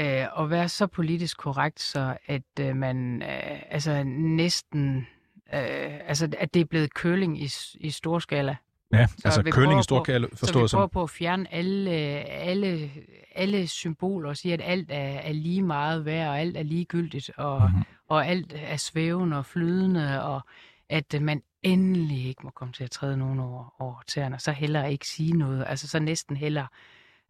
Uh, 0.00 0.42
at 0.42 0.50
være 0.50 0.68
så 0.68 0.86
politisk 0.86 1.38
korrekt, 1.38 1.80
så 1.80 2.16
at 2.26 2.42
uh, 2.60 2.76
man 2.76 3.22
uh, 3.22 3.58
altså 3.70 4.04
næsten 4.06 5.06
øh, 5.54 6.08
altså, 6.08 6.28
at 6.38 6.54
det 6.54 6.60
er 6.60 6.64
blevet 6.64 6.94
køling 6.94 7.42
i, 7.42 7.50
i 7.74 7.90
storskala. 7.90 8.56
Ja, 8.92 9.06
så 9.06 9.14
altså 9.24 9.42
køling 9.42 9.80
i 9.80 9.82
storskala 9.82 10.26
forstået 10.34 10.52
som... 10.52 10.68
Så 10.68 10.76
vi 10.76 10.78
prøver 10.78 10.86
på 10.86 11.02
at 11.02 11.10
fjerne 11.10 11.54
alle, 11.54 11.90
alle, 11.90 12.90
alle 13.34 13.66
symboler 13.66 14.28
og 14.28 14.36
sige, 14.36 14.54
at 14.54 14.60
alt 14.64 14.90
er, 14.90 14.96
er 14.96 15.32
lige 15.32 15.62
meget 15.62 16.04
værd, 16.04 16.28
og 16.28 16.40
alt 16.40 16.56
er 16.56 16.62
ligegyldigt, 16.62 17.30
og, 17.36 17.62
mm-hmm. 17.62 17.82
og 18.08 18.26
alt 18.26 18.54
er 18.56 18.76
svævende 18.76 19.38
og 19.38 19.46
flydende, 19.46 20.22
og 20.22 20.40
at 20.88 21.22
man 21.22 21.42
endelig 21.62 22.26
ikke 22.26 22.40
må 22.44 22.50
komme 22.50 22.72
til 22.72 22.84
at 22.84 22.90
træde 22.90 23.16
nogen 23.16 23.40
over, 23.40 23.74
over 23.78 24.02
tæerne, 24.06 24.38
så 24.38 24.52
heller 24.52 24.84
ikke 24.84 25.06
sige 25.06 25.32
noget. 25.32 25.64
Altså 25.68 25.88
så 25.88 25.98
næsten 25.98 26.36
heller 26.36 26.66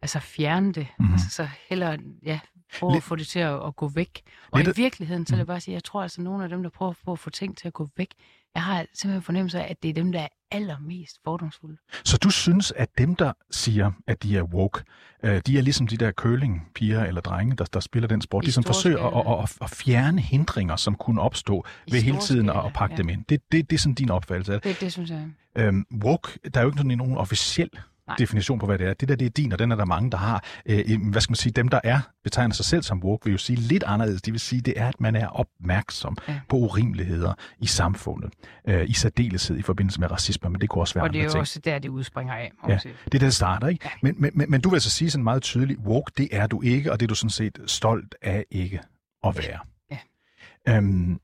altså 0.01 0.19
fjerne 0.19 0.73
det. 0.73 0.87
Mm-hmm. 0.99 1.13
Altså 1.13 1.29
så 1.29 1.47
heller 1.69 1.97
ja, 2.25 2.39
prøve 2.79 2.91
Lidt... 2.91 2.97
at 2.97 3.03
få 3.03 3.15
det 3.15 3.27
til 3.27 3.39
at, 3.39 3.65
at 3.67 3.75
gå 3.75 3.87
væk. 3.87 4.21
Og 4.51 4.59
Lidt... 4.59 4.77
i 4.77 4.81
virkeligheden, 4.81 5.25
så 5.25 5.33
vil 5.33 5.37
jeg 5.37 5.43
mhm. 5.43 5.47
bare 5.47 5.61
sige, 5.61 5.73
jeg 5.73 5.83
tror 5.83 6.01
altså, 6.01 6.21
nogle 6.21 6.43
af 6.43 6.49
dem, 6.49 6.63
der 6.63 6.69
prøver 6.69 6.93
på 7.05 7.11
at 7.11 7.19
få 7.19 7.29
ting 7.29 7.57
til 7.57 7.67
at 7.67 7.73
gå 7.73 7.89
væk, 7.97 8.09
jeg 8.57 8.63
har 8.63 8.85
simpelthen 8.93 9.21
fornemmelse 9.21 9.59
af, 9.59 9.71
at 9.71 9.83
det 9.83 9.89
er 9.89 9.93
dem, 9.93 10.11
der 10.11 10.19
er 10.19 10.27
allermest 10.51 11.17
fordomsfulde. 11.23 11.77
Så 12.03 12.17
du 12.17 12.29
synes, 12.29 12.71
at 12.71 12.97
dem, 12.97 13.15
der 13.15 13.33
siger, 13.51 13.91
at 14.07 14.23
de 14.23 14.37
er 14.37 14.43
woke, 14.43 14.83
øh, 15.23 15.41
de 15.47 15.57
er 15.57 15.61
ligesom 15.61 15.87
de 15.87 15.97
der 15.97 16.11
curling-piger 16.11 17.05
eller 17.05 17.21
drenge, 17.21 17.55
der, 17.55 17.65
der 17.65 17.79
spiller 17.79 18.07
den 18.07 18.21
sport, 18.21 18.43
I 18.43 18.47
de 18.47 18.51
som 18.51 18.63
forsøger 18.63 18.99
at, 18.99 19.43
at, 19.43 19.57
at 19.61 19.69
fjerne 19.69 20.21
hindringer, 20.21 20.75
som 20.75 20.95
kunne 20.95 21.21
opstå 21.21 21.65
I 21.87 21.91
ved 21.91 22.01
hele 22.01 22.17
tiden 22.19 22.49
at, 22.49 22.65
at 22.65 22.73
pakke 22.73 22.93
ja. 22.93 22.97
dem 22.97 23.09
ind. 23.09 23.25
Det, 23.29 23.41
det, 23.51 23.69
det 23.69 23.75
er 23.75 23.79
sådan 23.79 23.93
din 23.93 24.11
opfattelse 24.11 24.53
af 24.53 24.61
det. 24.61 24.73
Det, 24.73 24.81
det 24.81 24.91
synes 24.91 25.09
jeg. 25.09 25.27
Øhm, 25.55 25.85
woke, 26.03 26.39
der 26.53 26.59
er 26.59 26.63
jo 26.63 26.69
ikke 26.69 26.77
sådan 26.77 26.97
nogen 26.97 27.17
officiel 27.17 27.69
Nej. 28.07 28.15
definition 28.19 28.59
på, 28.59 28.65
hvad 28.65 28.77
det 28.77 28.87
er. 28.87 28.93
Det 28.93 29.09
der, 29.09 29.15
det 29.15 29.25
er 29.25 29.29
din, 29.29 29.53
og 29.53 29.59
den 29.59 29.71
er 29.71 29.75
der 29.75 29.85
mange, 29.85 30.11
der 30.11 30.17
har. 30.17 30.43
Øh, 30.65 31.01
hvad 31.11 31.21
skal 31.21 31.31
man 31.31 31.35
sige, 31.35 31.53
dem, 31.53 31.67
der 31.67 31.79
er, 31.83 31.99
betegner 32.23 32.53
sig 32.55 32.65
selv 32.65 32.83
som 32.83 33.03
woke, 33.03 33.25
vil 33.25 33.31
jo 33.31 33.37
sige 33.37 33.55
lidt 33.55 33.83
anderledes. 33.83 34.21
Det 34.21 34.33
vil 34.33 34.39
sige, 34.39 34.61
det 34.61 34.73
er, 34.77 34.87
at 34.87 35.01
man 35.01 35.15
er 35.15 35.27
opmærksom 35.27 36.17
ja. 36.27 36.39
på 36.49 36.55
urimeligheder 36.57 37.33
i 37.59 37.65
samfundet. 37.65 38.33
Øh, 38.67 38.89
I 38.89 38.93
særdeleshed 38.93 39.57
i 39.57 39.61
forbindelse 39.61 39.99
med 39.99 40.11
racisme, 40.11 40.49
men 40.49 40.61
det 40.61 40.69
kunne 40.69 40.81
også 40.81 40.93
være 40.93 41.03
Og 41.03 41.13
det 41.13 41.19
er 41.19 41.23
jo 41.23 41.29
ting. 41.29 41.39
også 41.39 41.59
der, 41.59 41.79
det 41.79 41.89
udspringer 41.89 42.33
af, 42.33 42.51
ja, 42.69 42.77
sige. 42.77 42.93
det 43.05 43.13
er 43.15 43.19
der, 43.19 43.25
det 43.25 43.33
starter, 43.35 43.67
ikke? 43.67 43.85
Ja. 43.85 43.89
Men, 44.01 44.15
men, 44.17 44.31
men, 44.35 44.51
men 44.51 44.61
du 44.61 44.69
vil 44.69 44.81
så 44.81 44.89
sige 44.89 45.11
sådan 45.11 45.23
meget 45.23 45.41
tydeligt, 45.41 45.79
woke, 45.79 46.11
det 46.17 46.27
er 46.31 46.47
du 46.47 46.61
ikke, 46.61 46.91
og 46.91 46.99
det 46.99 47.05
er 47.05 47.07
du 47.07 47.15
sådan 47.15 47.29
set 47.29 47.59
stolt 47.65 48.15
af 48.21 48.45
ikke 48.51 48.79
at 49.23 49.37
være. 49.37 49.59
Ja. 49.91 50.77
Øhm, 50.77 51.19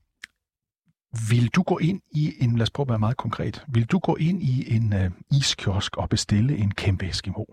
vil 1.30 1.48
du 1.48 1.62
gå 1.62 1.78
ind 1.78 2.00
i 2.10 2.34
en, 2.40 2.56
lad 2.56 2.62
os 2.62 2.70
prøve 2.70 2.84
at 2.84 2.88
være 2.88 2.98
meget 2.98 3.16
konkret, 3.16 3.64
vil 3.68 3.84
du 3.84 3.98
gå 3.98 4.16
ind 4.16 4.42
i 4.42 4.76
en 4.76 4.92
uh, 4.92 5.38
iskiosk 5.38 5.96
og 5.96 6.08
bestille 6.08 6.56
en 6.56 6.70
kæmpe 6.70 7.08
Eskimo? 7.08 7.44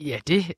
Ja, 0.00 0.18
det, 0.26 0.52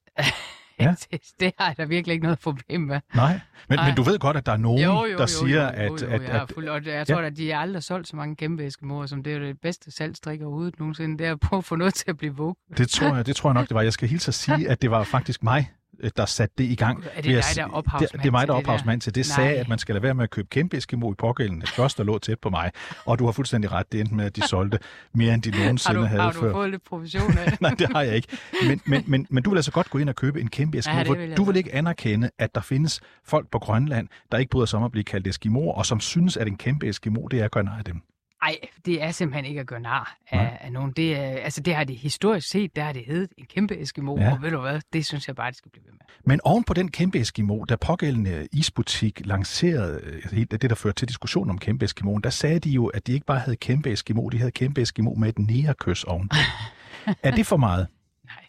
ja. 0.81 0.95
det, 1.11 1.21
det 1.41 1.53
har 1.59 1.67
jeg 1.67 1.77
da 1.79 1.85
virkelig 1.85 2.13
ikke 2.13 2.23
noget 2.23 2.39
problem 2.39 2.81
med. 2.81 3.01
Nej, 3.15 3.41
men, 3.69 3.79
Nej. 3.79 3.87
men 3.89 3.97
du 3.97 4.03
ved 4.03 4.19
godt, 4.19 4.37
at 4.37 4.47
der 4.47 4.53
er 4.53 4.57
nogen, 4.57 4.83
jo, 4.83 5.05
jo, 5.05 5.13
der 5.13 5.21
jo, 5.21 5.27
siger, 5.27 5.83
jo, 5.83 5.83
jo, 5.83 5.89
jo, 5.89 5.95
at... 5.95 6.03
at, 6.03 6.43
at, 6.43 6.53
fuld, 6.55 6.69
og 6.69 6.87
jeg 6.87 7.07
tror, 7.07 7.21
ja. 7.21 7.27
at 7.27 7.37
de 7.37 7.51
har 7.51 7.61
aldrig 7.61 7.83
solgt 7.83 8.09
så 8.09 8.17
mange 8.17 8.37
kæmpe 8.37 8.67
Eskimoer, 8.67 9.07
som 9.07 9.23
det 9.23 9.35
er 9.35 9.39
det 9.39 9.61
bedste 9.61 9.91
salgstrik 9.91 10.43
overhovedet 10.43 10.79
nogensinde, 10.79 11.19
det 11.19 11.27
er 11.27 11.33
at 11.33 11.41
prøve 11.41 11.59
at 11.59 11.65
få 11.65 11.77
noget 11.77 11.95
til 11.95 12.05
at 12.11 12.17
blive 12.17 12.37
våg. 12.37 12.57
Det 12.77 12.89
tror 12.89 13.17
jeg, 13.17 13.27
det 13.27 13.37
tror 13.37 13.51
jeg 13.51 13.55
nok, 13.55 13.69
det 13.69 13.75
var. 13.75 13.83
Jeg 13.83 13.93
skal 13.93 14.09
hilse 14.09 14.29
at 14.29 14.35
sige, 14.35 14.69
at 14.69 14.83
det 14.83 14.91
var 14.91 15.05
faktisk 15.05 15.43
mig, 15.43 15.71
Øh, 15.71 15.80
der 16.17 16.27
satte 16.27 16.55
det 16.59 16.65
i 16.65 16.75
gang. 16.75 17.05
Er 17.15 17.23
det 17.23 17.25
dig, 17.25 17.43
der 17.57 17.63
er 17.63 17.69
ophavsmand 17.69 18.11
det, 18.13 18.23
det 18.23 18.27
er 18.27 18.31
mig, 18.31 18.47
der 18.47 18.55
er 18.55 18.59
ophavsmand 18.59 19.01
til 19.01 19.15
det. 19.15 19.25
Det 19.25 19.27
sagde, 19.27 19.57
at 19.57 19.69
man 19.69 19.79
skal 19.79 19.95
lade 19.95 20.03
være 20.03 20.15
med 20.15 20.25
at 20.25 20.31
købe 20.31 20.49
kæmpe 20.51 20.77
Eskimo 20.77 21.13
i 21.13 21.15
pågældende 21.15 21.67
klods, 21.67 21.95
der 21.95 22.05
lå 22.05 22.19
tæt 22.19 22.39
på 22.39 22.51
mig. 22.51 22.71
Og 23.05 23.19
du 23.19 23.25
har 23.25 23.33
fuldstændig 23.33 23.73
ret. 23.73 23.93
Det 23.93 24.01
endte 24.01 24.15
med, 24.15 24.25
at 24.25 24.37
de 24.37 24.43
solgte 24.43 24.79
mere, 25.15 25.35
end 25.35 25.43
de 25.43 25.51
nogensinde 25.51 26.01
har 26.01 26.03
du, 26.03 26.09
havde 26.09 26.23
har 26.23 26.33
før. 26.33 26.41
Har 26.41 26.49
du 26.49 26.53
fået 26.53 26.71
lidt 26.71 26.85
provision 26.85 27.39
af 27.39 27.57
Nej, 27.61 27.71
det 27.71 27.89
har 27.93 28.03
jeg 28.03 28.17
ikke. 28.17 28.29
Men, 28.69 28.81
men, 28.85 29.05
men, 29.07 29.27
men 29.31 29.43
du 29.43 29.51
vil 29.51 29.59
altså 29.59 29.73
godt 29.73 29.91
gå 29.91 29.99
ind 29.99 30.09
og 30.09 30.17
købe 30.17 30.41
en 30.41 30.49
kæmpe 30.51 30.79
Eskimo, 30.79 30.97
ja, 30.97 31.13
vil 31.13 31.37
du 31.37 31.45
vil 31.45 31.57
ikke 31.57 31.75
anerkende, 31.75 32.31
at 32.39 32.55
der 32.55 32.61
findes 32.61 33.01
folk 33.25 33.51
på 33.51 33.59
Grønland, 33.59 34.09
der 34.33 34.39
ikke 34.39 34.51
bryder 34.51 34.67
sig 34.67 34.79
om 34.79 34.85
at 34.85 34.93
blive 34.93 35.05
kaldt 35.05 35.27
Eskimoer, 35.27 35.75
og 35.75 35.87
som 35.87 36.01
synes, 36.01 36.37
at 36.37 36.49
en 36.49 36.57
kæmpe 36.57 36.89
Eskimo, 36.89 37.27
det 37.27 37.41
er 37.41 37.45
at 37.45 37.51
gøre 37.51 37.65
nej 37.65 37.79
af 37.79 37.85
dem. 37.85 38.03
Nej, 38.43 38.57
det 38.87 39.03
er 39.03 39.11
simpelthen 39.11 39.45
ikke 39.45 39.61
at 39.61 39.67
gøre 39.67 39.81
nar 39.81 40.17
af, 40.31 40.59
af 40.61 40.73
nogen. 40.73 40.93
Det, 40.93 41.17
er, 41.17 41.23
altså, 41.23 41.61
det 41.61 41.75
har 41.75 41.85
det 41.85 41.97
historisk 41.97 42.49
set, 42.51 42.77
der 42.77 42.83
har 42.83 42.93
det 42.93 43.05
heddet 43.07 43.31
en 43.39 43.47
kæmpe 43.47 43.81
Eskimo, 43.81 44.19
ja. 44.19 44.33
og 44.33 44.43
ved 44.43 44.51
du 44.51 44.61
hvad, 44.61 44.81
det 44.93 45.07
synes 45.07 45.29
jeg 45.29 45.37
bare, 45.37 45.51
det 45.51 45.57
skal 45.57 45.71
blive 45.71 45.85
ved 45.85 45.93
med. 45.93 46.01
Men 46.25 46.41
oven 46.45 46.65
på 46.65 46.75
den 46.75 46.91
kæmpe 46.91 47.21
Eskimo, 47.21 47.65
der 47.65 47.77
pågældende 47.77 48.49
isbutik 48.53 49.27
lancerede 49.27 50.01
øh, 50.33 50.47
det, 50.51 50.63
der 50.63 50.75
førte 50.75 50.97
til 50.97 51.09
diskussion 51.09 51.51
om 51.51 51.59
kæmpe 51.59 51.85
Eskimo, 51.85 52.19
der 52.19 52.31
sagde 52.31 52.59
de 52.59 52.71
jo, 52.71 52.87
at 52.87 53.07
de 53.07 53.13
ikke 53.13 53.27
bare 53.27 53.39
havde 53.39 53.57
kæmpe 53.57 53.93
Eskimo, 53.93 54.29
de 54.29 54.39
havde 54.39 54.53
kæmpe 54.53 54.83
Eskimo 54.83 55.15
med 55.15 55.29
et 55.29 55.39
nærekys 55.39 56.05
oven. 56.05 56.31
er 57.23 57.31
det 57.31 57.47
for 57.47 57.57
meget? 57.57 57.87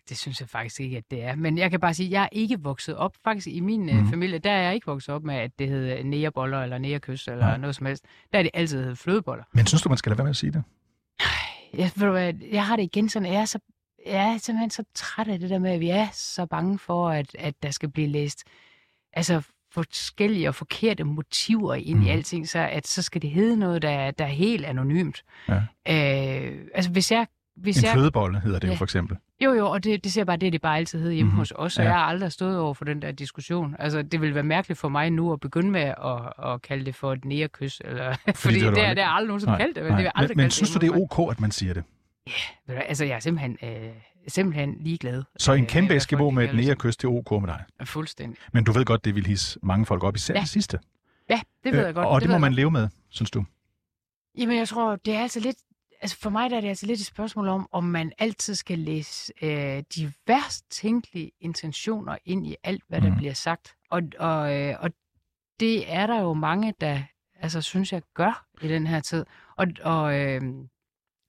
Det 0.09 0.17
synes 0.17 0.39
jeg 0.39 0.49
faktisk 0.49 0.79
ikke, 0.79 0.97
at 0.97 1.03
det 1.11 1.23
er. 1.23 1.35
Men 1.35 1.57
jeg 1.57 1.71
kan 1.71 1.79
bare 1.79 1.93
sige, 1.93 2.07
at 2.07 2.11
jeg 2.11 2.23
er 2.23 2.29
ikke 2.31 2.59
vokset 2.59 2.95
op. 2.95 3.15
Faktisk 3.23 3.47
i 3.47 3.59
min 3.59 3.85
mm. 3.85 4.09
familie, 4.09 4.39
der 4.39 4.51
er 4.51 4.61
jeg 4.61 4.75
ikke 4.75 4.85
vokset 4.85 5.15
op 5.15 5.23
med, 5.23 5.35
at 5.35 5.51
det 5.59 5.67
hedder 5.69 6.03
næreboller 6.03 6.63
eller 6.63 6.77
nærkys 6.77 7.27
eller 7.27 7.45
Nej. 7.45 7.57
noget 7.57 7.75
som 7.75 7.85
helst. 7.85 8.05
Der 8.33 8.39
er 8.39 8.43
det 8.43 8.51
altid 8.53 8.79
hedder 8.79 8.95
flødeboller. 8.95 9.43
Men 9.53 9.65
synes 9.65 9.81
du, 9.81 9.89
man 9.89 9.97
skal 9.97 10.09
lade 10.09 10.17
være 10.17 10.25
med 10.25 10.29
at 10.29 10.35
sige 10.35 10.51
det? 10.51 10.63
Jeg, 11.73 11.91
jeg, 12.01 12.35
jeg 12.51 12.65
har 12.65 12.75
det 12.75 12.83
igen 12.83 13.09
sådan, 13.09 13.33
jeg 13.33 13.41
er, 13.41 13.45
så, 13.45 13.59
jeg 14.05 14.33
er 14.33 14.37
simpelthen 14.37 14.69
så 14.69 14.83
træt 14.95 15.27
af 15.27 15.39
det 15.39 15.49
der 15.49 15.59
med, 15.59 15.71
at 15.71 15.79
vi 15.79 15.89
er 15.89 16.07
så 16.13 16.45
bange 16.45 16.79
for, 16.79 17.09
at, 17.09 17.35
at 17.39 17.63
der 17.63 17.71
skal 17.71 17.89
blive 17.89 18.07
læst 18.07 18.43
altså 19.13 19.41
forskellige 19.73 20.47
og 20.47 20.55
forkerte 20.55 21.03
motiver 21.03 21.75
ind 21.75 21.99
mm. 21.99 22.05
i 22.05 22.09
alting, 22.09 22.49
så, 22.49 22.59
at 22.59 22.87
så 22.87 23.01
skal 23.01 23.21
det 23.21 23.29
hedde 23.29 23.57
noget, 23.57 23.81
der, 23.81 24.11
der 24.11 24.25
er 24.25 24.29
helt 24.29 24.65
anonymt. 24.65 25.23
Ja. 25.47 25.61
Øh, 25.87 26.65
altså 26.73 26.91
hvis 26.91 27.11
jeg 27.11 27.27
hvis 27.61 27.77
en 27.77 27.83
jeg... 27.83 27.93
flødebolle 27.93 28.39
hedder 28.39 28.59
det 28.59 28.67
ja. 28.67 28.73
jo 28.73 28.77
for 28.77 28.85
eksempel. 28.85 29.17
Jo, 29.43 29.53
jo, 29.53 29.69
og 29.69 29.83
det, 29.83 30.03
det 30.03 30.13
ser 30.13 30.23
bare, 30.23 30.37
det 30.37 30.53
det 30.53 30.61
bare 30.61 30.77
altid 30.77 30.99
hedder 30.99 31.13
hjemme 31.13 31.29
mm-hmm. 31.29 31.39
hos 31.39 31.53
os, 31.55 31.77
og 31.77 31.83
ja. 31.83 31.89
jeg 31.89 31.99
har 31.99 32.05
aldrig 32.05 32.31
stået 32.31 32.59
over 32.59 32.73
for 32.73 32.85
den 32.85 33.01
der 33.01 33.11
diskussion. 33.11 33.75
Altså, 33.79 34.01
det 34.01 34.21
vil 34.21 34.35
være 34.35 34.43
mærkeligt 34.43 34.79
for 34.79 34.89
mig 34.89 35.09
nu 35.09 35.33
at 35.33 35.39
begynde 35.39 35.71
med 35.71 35.81
at, 35.81 36.51
at 36.51 36.61
kalde 36.61 36.85
det 36.85 36.95
for 36.95 37.13
et 37.13 37.25
nærkys, 37.25 37.81
eller, 37.85 38.15
fordi, 38.15 38.37
fordi 38.43 38.59
det, 38.59 38.75
det, 38.75 38.85
er, 38.85 38.93
det 38.93 39.03
er 39.03 39.07
aldrig 39.07 39.27
nogen, 39.27 39.41
som 39.41 39.57
kaldt 39.57 39.75
det. 39.75 39.83
Men, 39.83 39.97
det 39.97 40.11
aldrig 40.15 40.37
men, 40.37 40.43
men 40.43 40.51
synes 40.51 40.71
du, 40.71 40.79
det 40.79 40.87
er 40.87 40.97
ok, 40.97 41.31
at 41.31 41.39
man 41.39 41.51
siger 41.51 41.73
det? 41.73 41.83
Ja, 42.67 42.79
altså 42.79 43.05
jeg 43.05 43.15
er 43.15 43.19
simpelthen, 43.19 43.57
øh, 43.63 43.89
simpelthen 44.27 44.75
ligeglad. 44.79 45.23
Så 45.37 45.53
en 45.53 45.63
øh, 45.63 45.69
kæmpe 45.69 45.95
Eskimo 45.95 46.29
med 46.29 46.49
et 46.49 46.55
nærkys, 46.55 46.97
det 46.97 47.07
er 47.07 47.11
ok 47.11 47.31
med 47.31 47.47
dig? 47.47 47.87
Fuldstændig. 47.87 48.37
Men 48.53 48.63
du 48.63 48.71
ved 48.71 48.85
godt, 48.85 49.05
det 49.05 49.15
vil 49.15 49.27
hisse 49.27 49.59
mange 49.63 49.85
folk 49.85 50.03
op, 50.03 50.15
især 50.15 50.33
ja. 50.33 50.39
det 50.39 50.49
sidste. 50.49 50.79
Ja, 51.29 51.39
det 51.63 51.73
ved 51.73 51.79
jeg 51.79 51.89
øh, 51.89 51.95
godt. 51.95 52.07
Og 52.07 52.21
det, 52.21 52.29
det 52.29 52.35
må 52.35 52.39
man 52.39 52.53
leve 52.53 52.71
med, 52.71 52.87
synes 53.09 53.31
du? 53.31 53.45
Jamen, 54.37 54.57
jeg 54.57 54.67
tror, 54.67 54.95
det 54.95 55.13
er 55.13 55.19
altså 55.19 55.39
lidt 55.39 55.57
altså 56.01 56.17
for 56.17 56.29
mig 56.29 56.49
der 56.49 56.57
er 56.57 56.61
det 56.61 56.67
altså 56.67 56.85
lidt 56.85 56.99
et 56.99 57.05
spørgsmål 57.05 57.47
om, 57.47 57.67
om 57.71 57.83
man 57.83 58.11
altid 58.17 58.55
skal 58.55 58.79
læse 58.79 59.33
øh, 59.41 59.83
de 59.95 60.13
værst 60.27 60.65
tænkelige 60.69 61.31
intentioner 61.39 62.17
ind 62.25 62.47
i 62.47 62.55
alt, 62.63 62.83
hvad 62.87 62.99
mm. 62.99 63.03
der 63.03 63.09
mhm. 63.09 63.17
bliver 63.17 63.33
sagt. 63.33 63.75
Og, 63.89 64.01
og, 64.19 64.59
øh, 64.59 64.75
og 64.79 64.91
det 65.59 65.93
er 65.93 66.07
der 66.07 66.21
jo 66.21 66.33
mange, 66.33 66.73
der 66.81 67.01
altså, 67.35 67.61
synes 67.61 67.93
jeg 67.93 68.01
gør 68.13 68.45
i 68.61 68.67
den 68.67 68.87
her 68.87 68.99
tid. 68.99 69.25
Og, 69.55 69.67
og, 69.83 70.19
øh, 70.19 70.41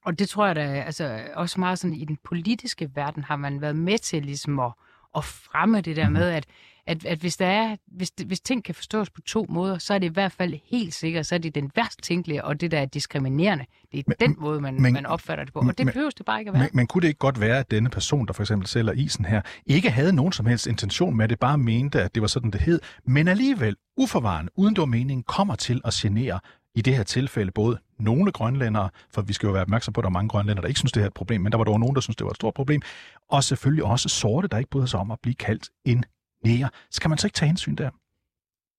og 0.05 0.19
det 0.19 0.29
tror 0.29 0.45
jeg 0.45 0.55
da, 0.55 0.61
altså 0.61 1.27
også 1.33 1.59
meget 1.59 1.79
sådan 1.79 1.95
i 1.95 2.05
den 2.05 2.17
politiske 2.23 2.95
verden 2.95 3.23
har 3.23 3.35
man 3.35 3.61
været 3.61 3.75
med 3.75 3.97
til 3.97 4.25
ligesom 4.25 4.59
at, 4.59 4.73
at 5.15 5.23
fremme 5.23 5.81
det 5.81 5.95
der 5.95 6.03
mhm. 6.09 6.13
med, 6.13 6.29
at 6.29 6.45
at, 6.87 7.05
at 7.05 7.19
hvis, 7.19 7.37
der 7.37 7.45
er, 7.45 7.75
hvis, 7.87 8.11
hvis 8.25 8.41
ting 8.41 8.63
kan 8.63 8.75
forstås 8.75 9.09
på 9.09 9.21
to 9.21 9.45
måder, 9.49 9.77
så 9.77 9.93
er 9.93 9.99
det 9.99 10.05
i 10.05 10.13
hvert 10.13 10.31
fald 10.31 10.53
helt 10.65 10.93
sikkert, 10.93 11.25
så 11.25 11.35
er 11.35 11.39
det 11.39 11.55
den 11.55 11.71
værst 11.75 12.01
tænkelige, 12.03 12.43
og 12.43 12.61
det 12.61 12.71
der 12.71 12.79
er 12.79 12.85
diskriminerende. 12.85 13.65
Det 13.91 13.99
er 13.99 14.03
men, 14.07 14.15
den 14.19 14.35
måde, 14.39 14.61
man, 14.61 14.81
men, 14.81 14.93
man 14.93 15.05
opfatter 15.05 15.43
det 15.43 15.53
på, 15.53 15.59
og 15.59 15.77
det 15.77 15.85
behøver 15.85 16.09
det 16.09 16.25
bare 16.25 16.39
ikke 16.39 16.49
at 16.49 16.53
være. 16.53 16.63
Men, 16.63 16.69
men 16.73 16.87
kunne 16.87 17.01
det 17.01 17.07
ikke 17.07 17.19
godt 17.19 17.39
være, 17.39 17.59
at 17.59 17.71
denne 17.71 17.89
person, 17.89 18.27
der 18.27 18.33
for 18.33 18.43
eksempel 18.43 18.67
sælger 18.67 18.91
isen 18.91 19.25
her, 19.25 19.41
ikke 19.65 19.89
havde 19.89 20.13
nogen 20.13 20.31
som 20.31 20.45
helst 20.45 20.67
intention 20.67 21.17
med 21.17 21.27
det, 21.27 21.39
bare 21.39 21.57
mente, 21.57 22.01
at 22.01 22.15
det 22.15 22.21
var 22.21 22.27
sådan, 22.27 22.51
det 22.51 22.61
hed, 22.61 22.79
men 23.05 23.27
alligevel 23.27 23.75
uforvarende, 23.97 24.51
uden 24.55 24.75
det 24.75 24.79
var 24.79 24.85
meningen, 24.85 25.23
kommer 25.23 25.55
til 25.55 25.81
at 25.85 25.93
genere 25.93 26.39
i 26.75 26.81
det 26.81 26.95
her 26.95 27.03
tilfælde 27.03 27.51
både 27.51 27.79
nogle 27.99 28.31
grønlændere, 28.31 28.89
for 29.11 29.21
vi 29.21 29.33
skal 29.33 29.47
jo 29.47 29.53
være 29.53 29.61
opmærksom 29.61 29.93
på, 29.93 30.01
at 30.01 30.03
der 30.03 30.09
er 30.09 30.13
mange 30.13 30.29
grønlændere, 30.29 30.61
der 30.61 30.67
ikke 30.67 30.79
synes, 30.79 30.91
det 30.91 31.03
er 31.03 31.07
et 31.07 31.13
problem, 31.13 31.41
men 31.41 31.51
der 31.51 31.57
var 31.57 31.65
dog 31.65 31.79
nogen, 31.79 31.95
der 31.95 32.01
synes, 32.01 32.15
det 32.15 32.25
var 32.25 32.31
et 32.31 32.35
stort 32.35 32.53
problem, 32.53 32.81
og 33.29 33.43
selvfølgelig 33.43 33.85
også 33.85 34.09
sorte, 34.09 34.47
der 34.47 34.57
ikke 34.57 34.69
bryder 34.69 34.85
sig 34.85 34.99
om 34.99 35.11
at 35.11 35.19
blive 35.21 35.35
kaldt 35.35 35.69
en 35.85 36.03
nære. 36.43 36.69
Skal 36.89 37.09
man 37.09 37.17
så 37.17 37.27
ikke 37.27 37.35
tage 37.35 37.47
hensyn 37.47 37.75
der? 37.75 37.89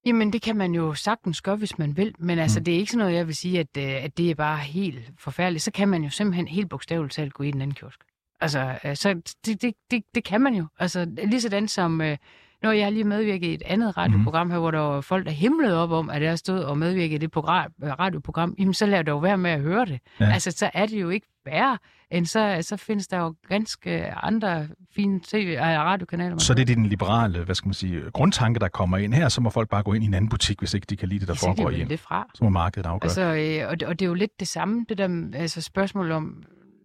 Jamen, 0.06 0.32
det 0.32 0.42
kan 0.42 0.56
man 0.56 0.74
jo 0.74 0.94
sagtens 0.94 1.42
gøre, 1.42 1.56
hvis 1.56 1.78
man 1.78 1.96
vil. 1.96 2.14
Men 2.18 2.38
altså, 2.38 2.60
mm. 2.60 2.64
det 2.64 2.74
er 2.74 2.78
ikke 2.78 2.92
sådan 2.92 2.98
noget, 2.98 3.14
jeg 3.14 3.26
vil 3.26 3.36
sige, 3.36 3.60
at, 3.60 3.76
øh, 3.78 4.04
at 4.04 4.16
det 4.18 4.30
er 4.30 4.34
bare 4.34 4.58
helt 4.58 5.10
forfærdeligt. 5.18 5.64
Så 5.64 5.70
kan 5.70 5.88
man 5.88 6.04
jo 6.04 6.10
simpelthen 6.10 6.48
helt 6.48 6.70
bogstaveligt 6.70 7.14
talt 7.14 7.34
gå 7.34 7.42
i 7.42 7.50
den 7.50 7.60
anden 7.60 7.74
kiosk. 7.74 8.00
Altså, 8.40 8.78
øh, 8.84 8.96
så 8.96 9.14
det, 9.46 9.62
det, 9.62 9.74
det, 9.90 10.04
det 10.14 10.24
kan 10.24 10.40
man 10.40 10.54
jo. 10.54 10.66
Altså, 10.78 11.04
lige 11.04 11.40
sådan 11.40 11.68
som... 11.68 12.00
Øh, 12.00 12.16
når 12.64 12.72
jeg 12.72 12.84
har 12.84 12.90
lige 12.90 13.04
medvirket 13.04 13.46
i 13.46 13.54
et 13.54 13.62
andet 13.66 13.96
radioprogram 13.96 14.50
her, 14.50 14.58
hvor 14.58 14.70
der 14.70 14.78
var 14.78 15.00
folk, 15.00 15.26
der 15.26 15.32
himlede 15.32 15.82
op 15.82 15.90
om, 15.90 16.10
at 16.10 16.22
jeg 16.22 16.38
stod 16.38 16.58
og 16.58 16.78
medvirkede 16.78 17.14
i 17.14 17.18
det 17.18 17.30
program, 17.30 17.72
radioprogram, 17.82 18.54
jamen 18.58 18.74
så 18.74 18.86
lader 18.86 19.02
det 19.02 19.10
jo 19.10 19.18
være 19.18 19.38
med 19.38 19.50
at 19.50 19.60
høre 19.60 19.84
det. 19.84 20.00
Ja. 20.20 20.32
Altså, 20.32 20.50
så 20.50 20.70
er 20.74 20.86
det 20.86 21.00
jo 21.00 21.08
ikke 21.08 21.26
værre, 21.44 21.78
end 22.10 22.26
så, 22.26 22.58
så 22.60 22.76
findes 22.76 23.08
der 23.08 23.18
jo 23.18 23.34
ganske 23.48 24.10
andre 24.10 24.68
fine 24.94 25.20
TV- 25.26 25.58
og 25.60 25.66
radiokanaler. 25.66 26.38
Så 26.38 26.54
det 26.54 26.70
er 26.70 26.74
den 26.74 26.86
liberale, 26.86 27.44
hvad 27.44 27.54
skal 27.54 27.68
man 27.68 27.74
sige, 27.74 28.10
grundtanke, 28.12 28.60
der 28.60 28.68
kommer 28.68 28.98
ind 28.98 29.14
her, 29.14 29.28
så 29.28 29.40
må 29.40 29.50
folk 29.50 29.68
bare 29.68 29.82
gå 29.82 29.92
ind 29.92 30.04
i 30.04 30.06
en 30.06 30.14
anden 30.14 30.28
butik, 30.28 30.58
hvis 30.58 30.74
ikke 30.74 30.86
de 30.90 30.96
kan 30.96 31.08
lide 31.08 31.20
det, 31.20 31.28
der 31.28 31.34
foregår 31.34 31.70
i 31.70 31.84
det 31.84 32.00
fra. 32.00 32.26
Så 32.34 32.44
må 32.44 32.50
markedet 32.50 32.86
afgøre. 32.86 33.06
Altså, 33.06 33.22
øh, 33.22 33.70
og, 33.70 33.80
det, 33.80 33.88
og 33.88 33.98
det 33.98 34.04
er 34.04 34.08
jo 34.08 34.14
lidt 34.14 34.40
det 34.40 34.48
samme, 34.48 34.86
det 34.88 34.98
der 34.98 35.30
altså 35.34 35.60
spørgsmål 35.60 36.10
om, 36.10 36.42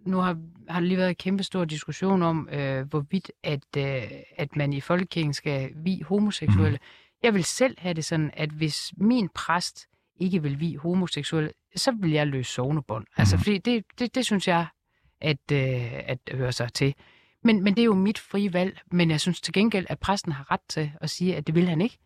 nu 0.10 0.18
har, 0.18 0.38
har 0.70 0.80
der 0.80 0.88
lige 0.88 0.98
været 0.98 1.10
en 1.10 1.16
kæmpe 1.16 1.44
stor 1.44 1.66
diskussion 1.66 2.24
om, 2.24 2.50
øh, 2.52 2.88
hvorvidt 2.88 3.32
at, 3.44 3.78
øh, 3.78 4.02
at 4.38 4.56
man 4.56 4.74
i 4.74 4.82
folkekirken 4.82 5.34
skal 5.34 5.72
vi 5.76 6.02
homoseksuelle. 6.02 6.78
Mm. 6.78 7.24
Jeg 7.24 7.34
vil 7.34 7.44
selv 7.44 7.76
have 7.78 7.94
det 7.94 8.06
sådan, 8.06 8.32
at 8.34 8.50
hvis 8.50 8.94
min 8.98 9.30
præst 9.36 9.88
ikke 10.20 10.44
vil 10.44 10.60
vi 10.60 10.76
homoseksuelle, 10.76 11.52
så 11.76 11.92
vil 11.92 12.12
jeg 12.12 12.28
løse 12.28 12.52
sovnebånd. 12.52 13.04
Mm. 13.04 13.14
Altså, 13.18 13.36
mhm. 13.36 13.44
fordi 13.44 13.58
det, 13.58 13.84
det, 14.00 14.16
det 14.16 14.26
synes 14.26 14.48
jeg, 14.48 14.68
at, 15.22 15.52
øh, 15.52 15.92
at 15.94 16.20
høre 16.32 16.52
sig 16.52 16.74
til. 16.74 16.96
Men, 17.44 17.64
men 17.64 17.76
det 17.76 17.82
er 17.82 17.86
jo 17.86 17.94
mit 17.94 18.20
frie 18.20 18.54
valg. 18.54 18.80
Men 18.92 19.12
jeg 19.12 19.20
synes 19.20 19.42
til 19.42 19.54
gengæld, 19.54 19.86
at 19.90 20.00
præsten 20.00 20.32
har 20.32 20.52
ret 20.52 20.62
til 20.70 20.92
at 21.02 21.10
sige, 21.10 21.36
at 21.36 21.48
det 21.48 21.56
vil 21.56 21.68
han 21.68 21.82
ikke. 21.82 21.98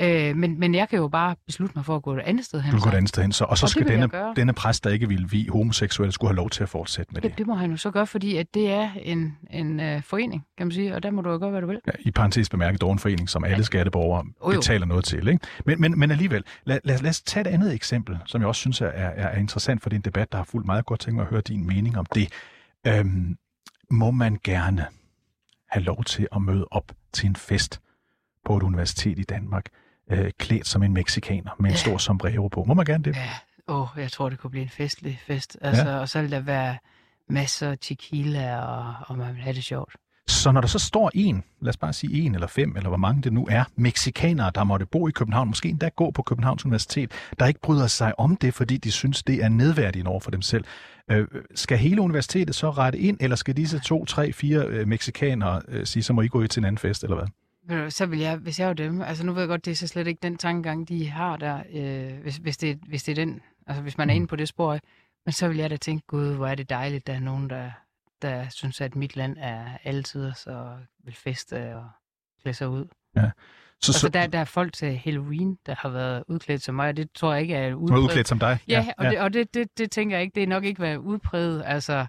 Øh, 0.00 0.36
men, 0.36 0.60
men 0.60 0.74
jeg 0.74 0.88
kan 0.88 0.98
jo 0.98 1.08
bare 1.08 1.36
beslutte 1.46 1.72
mig 1.76 1.84
for 1.84 1.96
at 1.96 2.02
gå 2.02 2.14
et 2.14 2.20
andet 2.20 2.44
sted 2.44 2.60
hen. 2.60 2.74
Du 2.74 2.80
går 2.80 2.90
et 2.90 2.94
andet 2.94 3.08
sted 3.08 3.22
hen, 3.22 3.32
så, 3.32 3.44
og 3.44 3.58
så 3.58 3.66
og 3.66 3.70
skal 3.70 3.88
denne, 3.88 4.10
denne 4.36 4.52
præst, 4.52 4.84
der 4.84 4.90
ikke 4.90 5.08
vil 5.08 5.32
vi 5.32 5.48
homoseksuelle, 5.52 6.12
skulle 6.12 6.28
have 6.28 6.36
lov 6.36 6.50
til 6.50 6.62
at 6.62 6.68
fortsætte 6.68 7.14
med 7.14 7.22
det. 7.22 7.30
Det, 7.30 7.38
det 7.38 7.46
må 7.46 7.54
han 7.54 7.70
jo 7.70 7.76
så 7.76 7.90
gøre, 7.90 8.06
fordi 8.06 8.36
at 8.36 8.54
det 8.54 8.70
er 8.70 8.90
en, 9.02 9.36
en 9.50 9.80
uh, 9.80 10.02
forening, 10.02 10.44
kan 10.58 10.66
man 10.66 10.72
sige, 10.72 10.94
og 10.94 11.02
der 11.02 11.10
må 11.10 11.22
du 11.22 11.30
jo 11.30 11.38
gøre, 11.38 11.50
hvad 11.50 11.60
du 11.60 11.66
vil. 11.66 11.80
Ja, 11.86 11.92
I 11.98 12.10
parentes 12.10 12.48
bemærket, 12.48 12.80
dog 12.80 12.92
en 12.92 12.98
forening, 12.98 13.28
som 13.28 13.44
alle 13.44 13.56
ja. 13.56 13.62
skatteborgere 13.62 14.24
oh, 14.40 14.54
betaler 14.54 14.86
noget 14.86 15.04
til. 15.04 15.28
Ikke? 15.28 15.46
Men, 15.66 15.80
men, 15.80 15.98
men 15.98 16.10
alligevel, 16.10 16.44
lad, 16.64 16.80
lad, 16.84 16.98
lad 16.98 17.10
os 17.10 17.22
tage 17.22 17.40
et 17.48 17.54
andet 17.54 17.74
eksempel, 17.74 18.18
som 18.26 18.40
jeg 18.40 18.48
også 18.48 18.60
synes 18.60 18.80
er, 18.80 18.86
er, 18.86 19.28
er 19.28 19.38
interessant 19.38 19.82
for 19.82 19.90
din 19.90 20.00
debat, 20.00 20.32
der 20.32 20.38
har 20.38 20.44
fulgt 20.44 20.66
meget 20.66 20.86
godt 20.86 21.00
tænkt 21.00 21.14
mig 21.14 21.22
at 21.22 21.28
høre 21.28 21.40
din 21.40 21.66
mening 21.66 21.98
om 21.98 22.06
det. 22.14 22.28
Øhm, 22.86 23.36
må 23.90 24.10
man 24.10 24.38
gerne 24.44 24.86
have 25.68 25.84
lov 25.84 26.04
til 26.04 26.28
at 26.32 26.42
møde 26.42 26.66
op 26.70 26.92
til 27.12 27.26
en 27.26 27.36
fest 27.36 27.80
på 28.44 28.56
et 28.56 28.62
universitet 28.62 29.18
i 29.18 29.22
Danmark, 29.22 29.66
øh, 30.10 30.30
klædt 30.38 30.66
som 30.66 30.82
en 30.82 30.92
mexikaner 30.92 31.50
med 31.58 31.70
en 31.70 31.74
ja. 31.74 31.80
stor 31.80 31.98
sombrero 31.98 32.48
på. 32.48 32.64
Må 32.64 32.74
man 32.74 32.84
gerne 32.84 33.04
det? 33.04 33.16
Ja, 33.16 33.30
åh, 33.68 33.80
oh, 33.80 34.02
jeg 34.02 34.12
tror, 34.12 34.28
det 34.28 34.38
kunne 34.38 34.50
blive 34.50 34.62
en 34.62 34.68
festlig 34.68 35.20
fest. 35.26 35.58
Altså, 35.60 35.88
ja. 35.88 35.98
Og 35.98 36.08
så 36.08 36.20
vil 36.20 36.30
der 36.30 36.40
være 36.40 36.78
masser 37.28 37.70
af 37.70 37.78
tequila, 37.80 38.60
og, 38.60 38.94
og 39.06 39.18
man 39.18 39.34
vil 39.34 39.42
have 39.42 39.54
det 39.54 39.64
sjovt. 39.64 39.92
Så 40.28 40.52
når 40.52 40.60
der 40.60 40.68
så 40.68 40.78
står 40.78 41.10
en, 41.14 41.44
lad 41.60 41.68
os 41.68 41.76
bare 41.76 41.92
sige 41.92 42.22
en 42.22 42.34
eller 42.34 42.46
fem, 42.46 42.76
eller 42.76 42.88
hvor 42.88 42.96
mange 42.96 43.22
det 43.22 43.32
nu 43.32 43.46
er, 43.50 43.64
meksikanere, 43.76 44.50
der 44.54 44.64
måtte 44.64 44.86
bo 44.86 45.08
i 45.08 45.10
København, 45.10 45.48
måske 45.48 45.68
endda 45.68 45.88
gå 45.96 46.10
på 46.10 46.22
Københavns 46.22 46.64
Universitet, 46.64 47.12
der 47.38 47.46
ikke 47.46 47.60
bryder 47.60 47.86
sig 47.86 48.18
om 48.18 48.36
det, 48.36 48.54
fordi 48.54 48.76
de 48.76 48.92
synes, 48.92 49.22
det 49.22 49.44
er 49.44 49.48
nedværdigt 49.48 50.06
over 50.06 50.20
for 50.20 50.30
dem 50.30 50.42
selv. 50.42 50.64
Øh, 51.10 51.26
skal 51.54 51.78
hele 51.78 52.02
universitetet 52.02 52.54
så 52.54 52.70
rette 52.70 52.98
ind, 52.98 53.16
eller 53.20 53.36
skal 53.36 53.56
disse 53.56 53.78
to, 53.78 54.04
tre, 54.04 54.32
fire 54.32 54.66
øh, 54.66 54.88
meksikanere 54.88 55.62
øh, 55.68 55.86
sige, 55.86 56.02
så 56.02 56.12
må 56.12 56.22
I 56.22 56.28
gå 56.28 56.42
i 56.42 56.48
til 56.48 56.60
en 56.60 56.64
anden 56.64 56.78
fest, 56.78 57.02
eller 57.02 57.16
hvad? 57.16 57.26
Så 57.88 58.06
vil 58.06 58.18
jeg, 58.18 58.36
hvis 58.36 58.60
jeg 58.60 58.68
var 58.68 58.74
dem, 58.74 59.02
altså 59.02 59.26
nu 59.26 59.32
ved 59.32 59.42
jeg 59.42 59.48
godt, 59.48 59.64
det 59.64 59.70
er 59.70 59.76
så 59.76 59.86
slet 59.86 60.06
ikke 60.06 60.20
den 60.22 60.36
tankegang, 60.36 60.88
de 60.88 61.08
har 61.08 61.36
der, 61.36 61.62
øh, 61.72 62.20
hvis, 62.22 62.36
hvis, 62.36 62.56
det, 62.56 62.78
hvis 62.88 63.02
det 63.02 63.12
er 63.18 63.24
den, 63.24 63.40
altså 63.66 63.82
hvis 63.82 63.98
man 63.98 64.10
er 64.10 64.14
mm. 64.14 64.16
inde 64.16 64.26
på 64.26 64.36
det 64.36 64.48
spor, 64.48 64.78
men 65.24 65.32
så 65.32 65.48
vil 65.48 65.56
jeg 65.56 65.70
da 65.70 65.76
tænke, 65.76 66.06
gud, 66.06 66.34
hvor 66.34 66.46
er 66.46 66.54
det 66.54 66.70
dejligt, 66.70 67.06
der 67.06 67.12
er 67.12 67.20
nogen, 67.20 67.50
der, 67.50 67.70
der 68.22 68.48
synes, 68.48 68.80
at 68.80 68.96
mit 68.96 69.16
land 69.16 69.36
er 69.40 69.64
altid, 69.84 70.32
så 70.32 70.68
vil 71.04 71.14
feste 71.14 71.76
og 71.76 71.88
klæde 72.42 72.56
sig 72.56 72.68
ud. 72.68 72.86
Ja. 73.16 73.30
Så, 73.80 73.90
altså, 73.90 74.00
så, 74.00 74.08
der, 74.08 74.26
der 74.26 74.38
er 74.38 74.44
folk 74.44 74.72
til 74.72 74.96
Halloween, 74.96 75.58
der 75.66 75.74
har 75.78 75.88
været 75.88 76.24
udklædt 76.28 76.62
som 76.62 76.74
mig, 76.74 76.88
og 76.88 76.96
det 76.96 77.12
tror 77.14 77.32
jeg 77.32 77.42
ikke 77.42 77.54
er 77.54 77.74
udpræget. 77.74 78.02
Udklædt 78.02 78.28
som 78.28 78.38
dig? 78.38 78.58
Ja, 78.68 78.84
ja 78.86 78.92
og, 78.98 79.04
ja. 79.04 79.10
Det, 79.10 79.18
og 79.18 79.32
det, 79.32 79.54
det, 79.54 79.78
det 79.78 79.90
tænker 79.90 80.16
jeg 80.16 80.22
ikke, 80.22 80.34
det 80.34 80.42
er 80.42 80.46
nok 80.46 80.64
ikke 80.64 80.82
været 80.82 80.96
udpræget, 80.96 81.62
altså 81.66 82.06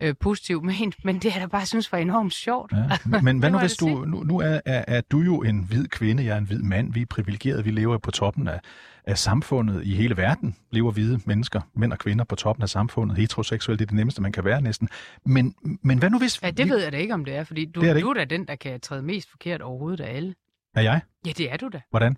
øh, 0.00 0.14
positivt 0.20 0.64
ment, 0.80 1.04
men 1.04 1.18
det 1.18 1.36
er 1.36 1.38
da 1.38 1.46
bare 1.46 1.66
synes 1.66 1.92
var 1.92 1.98
enormt 1.98 2.34
sjovt. 2.34 2.72
Ja. 2.72 3.20
Men 3.22 3.38
hvad 3.38 3.50
nu 3.50 3.58
hvis 3.58 3.76
du, 3.76 3.86
nu, 3.86 4.22
nu 4.22 4.38
er, 4.38 4.60
er, 4.64 4.84
er 4.88 5.00
du 5.00 5.20
jo 5.20 5.42
en 5.42 5.64
hvid 5.64 5.88
kvinde, 5.88 6.24
jeg 6.24 6.34
er 6.34 6.38
en 6.38 6.44
hvid 6.44 6.62
mand, 6.62 6.92
vi 6.92 7.02
er 7.02 7.06
privilegerede, 7.06 7.64
vi 7.64 7.70
lever 7.70 7.98
på 7.98 8.10
toppen 8.10 8.48
af, 8.48 8.60
af 9.04 9.18
samfundet 9.18 9.84
i 9.84 9.94
hele 9.94 10.16
verden, 10.16 10.56
lever 10.70 10.92
hvide 10.92 11.20
mennesker, 11.24 11.60
mænd 11.74 11.92
og 11.92 11.98
kvinder 11.98 12.24
på 12.24 12.36
toppen 12.36 12.62
af 12.62 12.68
samfundet, 12.68 13.18
heteroseksuelt, 13.18 13.78
det 13.78 13.84
er 13.84 13.86
det 13.86 13.96
nemmeste, 13.96 14.22
man 14.22 14.32
kan 14.32 14.44
være 14.44 14.62
næsten. 14.62 14.88
Men, 15.24 15.54
men 15.82 15.98
hvad 15.98 16.10
nu 16.10 16.18
hvis... 16.18 16.42
Ja, 16.42 16.50
det 16.50 16.66
vi... 16.66 16.70
ved 16.70 16.82
jeg 16.82 16.92
da 16.92 16.96
ikke, 16.96 17.14
om 17.14 17.24
det 17.24 17.34
er, 17.34 17.44
fordi 17.44 17.64
du, 17.64 17.80
det 17.80 17.88
er, 17.88 17.94
det 17.94 18.02
du 18.02 18.08
er 18.08 18.14
da 18.14 18.24
den, 18.24 18.46
der 18.46 18.54
kan 18.54 18.80
træde 18.80 19.02
mest 19.02 19.30
forkert 19.30 19.62
overhovedet 19.62 20.00
af 20.00 20.16
alle. 20.16 20.34
Er 20.74 20.82
jeg? 20.82 21.00
Ja, 21.26 21.32
det 21.32 21.52
er 21.52 21.56
du 21.56 21.68
da. 21.68 21.80
Hvordan? 21.90 22.16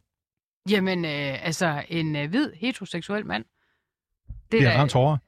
Jamen, 0.70 1.04
øh, 1.04 1.46
altså, 1.46 1.82
en 1.88 2.16
øh, 2.16 2.28
hvid 2.28 2.52
heteroseksuel 2.52 3.26
mand... 3.26 3.44
Det 4.28 4.58
bliver 4.58 4.70
der... 4.70 4.78
ramt 4.78 4.92
hårdere? 4.92 5.18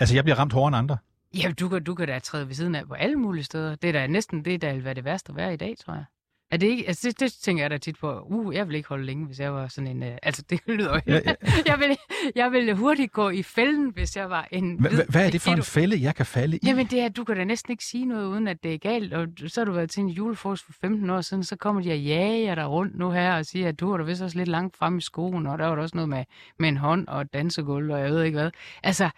Altså, 0.00 0.14
jeg 0.14 0.24
bliver 0.24 0.38
ramt 0.38 0.52
hårdere 0.52 0.68
end 0.68 0.76
andre. 0.76 0.96
Ja, 1.34 1.52
du 1.60 1.68
kan, 1.68 1.84
du 1.84 1.94
kan 1.94 2.08
da 2.08 2.18
træde 2.18 2.48
ved 2.48 2.54
siden 2.54 2.74
af 2.74 2.88
på 2.88 2.94
alle 2.94 3.16
mulige 3.16 3.44
steder. 3.44 3.74
Det 3.74 3.88
er 3.88 3.92
da 3.92 4.06
næsten 4.06 4.44
det, 4.44 4.62
der 4.62 4.72
vil 4.72 4.84
være 4.84 4.94
det 4.94 5.04
værste 5.04 5.30
at 5.30 5.36
være 5.36 5.54
i 5.54 5.56
dag, 5.56 5.74
tror 5.78 5.94
jeg. 5.94 6.04
Er 6.50 6.56
det 6.56 6.66
ikke, 6.66 6.88
altså 6.88 7.08
det, 7.08 7.20
det 7.20 7.32
tænker 7.32 7.64
jeg 7.64 7.70
da 7.70 7.78
tit 7.78 7.98
på, 7.98 8.20
uh, 8.20 8.54
jeg 8.54 8.68
vil 8.68 8.76
ikke 8.76 8.88
holde 8.88 9.04
længe, 9.04 9.26
hvis 9.26 9.40
jeg 9.40 9.54
var 9.54 9.68
sådan 9.68 9.96
en, 9.96 10.02
uh, 10.02 10.08
altså 10.22 10.42
det 10.50 10.60
lyder 10.66 10.94
jo, 10.94 11.00
ja, 11.06 11.20
ja. 11.26 11.34
jeg, 11.70 11.78
vil, 11.78 11.96
jeg 12.34 12.52
vil 12.52 12.74
hurtigt 12.74 13.12
gå 13.12 13.30
i 13.30 13.42
fælden, 13.42 13.90
hvis 13.90 14.16
jeg 14.16 14.30
var 14.30 14.48
en... 14.50 14.80
Hva, 14.80 14.88
hvad 15.08 15.26
er 15.26 15.30
det 15.30 15.40
for 15.40 15.50
en 15.50 15.62
fælde, 15.62 16.02
jeg 16.02 16.14
kan 16.14 16.26
falde 16.26 16.56
i? 16.56 16.60
Jamen 16.66 16.86
det 16.86 17.00
er, 17.00 17.08
du 17.08 17.24
kan 17.24 17.36
da 17.36 17.44
næsten 17.44 17.70
ikke 17.70 17.84
sige 17.84 18.04
noget, 18.04 18.26
uden 18.26 18.48
at 18.48 18.62
det 18.62 18.74
er 18.74 18.78
galt, 18.78 19.14
og 19.14 19.28
så 19.46 19.60
har 19.60 19.64
du 19.64 19.72
været 19.72 19.90
til 19.90 20.00
en 20.00 20.08
julefrokost 20.08 20.64
for 20.64 20.72
15 20.80 21.10
år 21.10 21.20
siden, 21.20 21.44
så 21.44 21.56
kommer 21.56 21.82
de 21.82 21.90
og 21.90 21.98
jager 21.98 22.54
dig 22.54 22.68
rundt 22.68 22.98
nu 22.98 23.10
her 23.10 23.34
og 23.34 23.46
siger, 23.46 23.68
at 23.68 23.80
du 23.80 23.90
var 23.90 23.96
da 23.96 24.04
vist 24.04 24.22
også 24.22 24.38
lidt 24.38 24.48
langt 24.48 24.76
frem 24.76 24.98
i 24.98 25.00
skoen, 25.00 25.46
og 25.46 25.58
der 25.58 25.66
var 25.66 25.74
der 25.74 25.82
også 25.82 25.96
noget 25.96 26.08
med, 26.08 26.24
med 26.58 26.68
en 26.68 26.76
hånd 26.76 27.08
og 27.08 27.20
et 27.20 27.32
dansegulv, 27.32 27.90
og 27.90 28.00
jeg 28.00 28.10
ved 28.10 28.22
ikke 28.22 28.38
hvad. 28.38 28.50
Altså, 28.82 29.10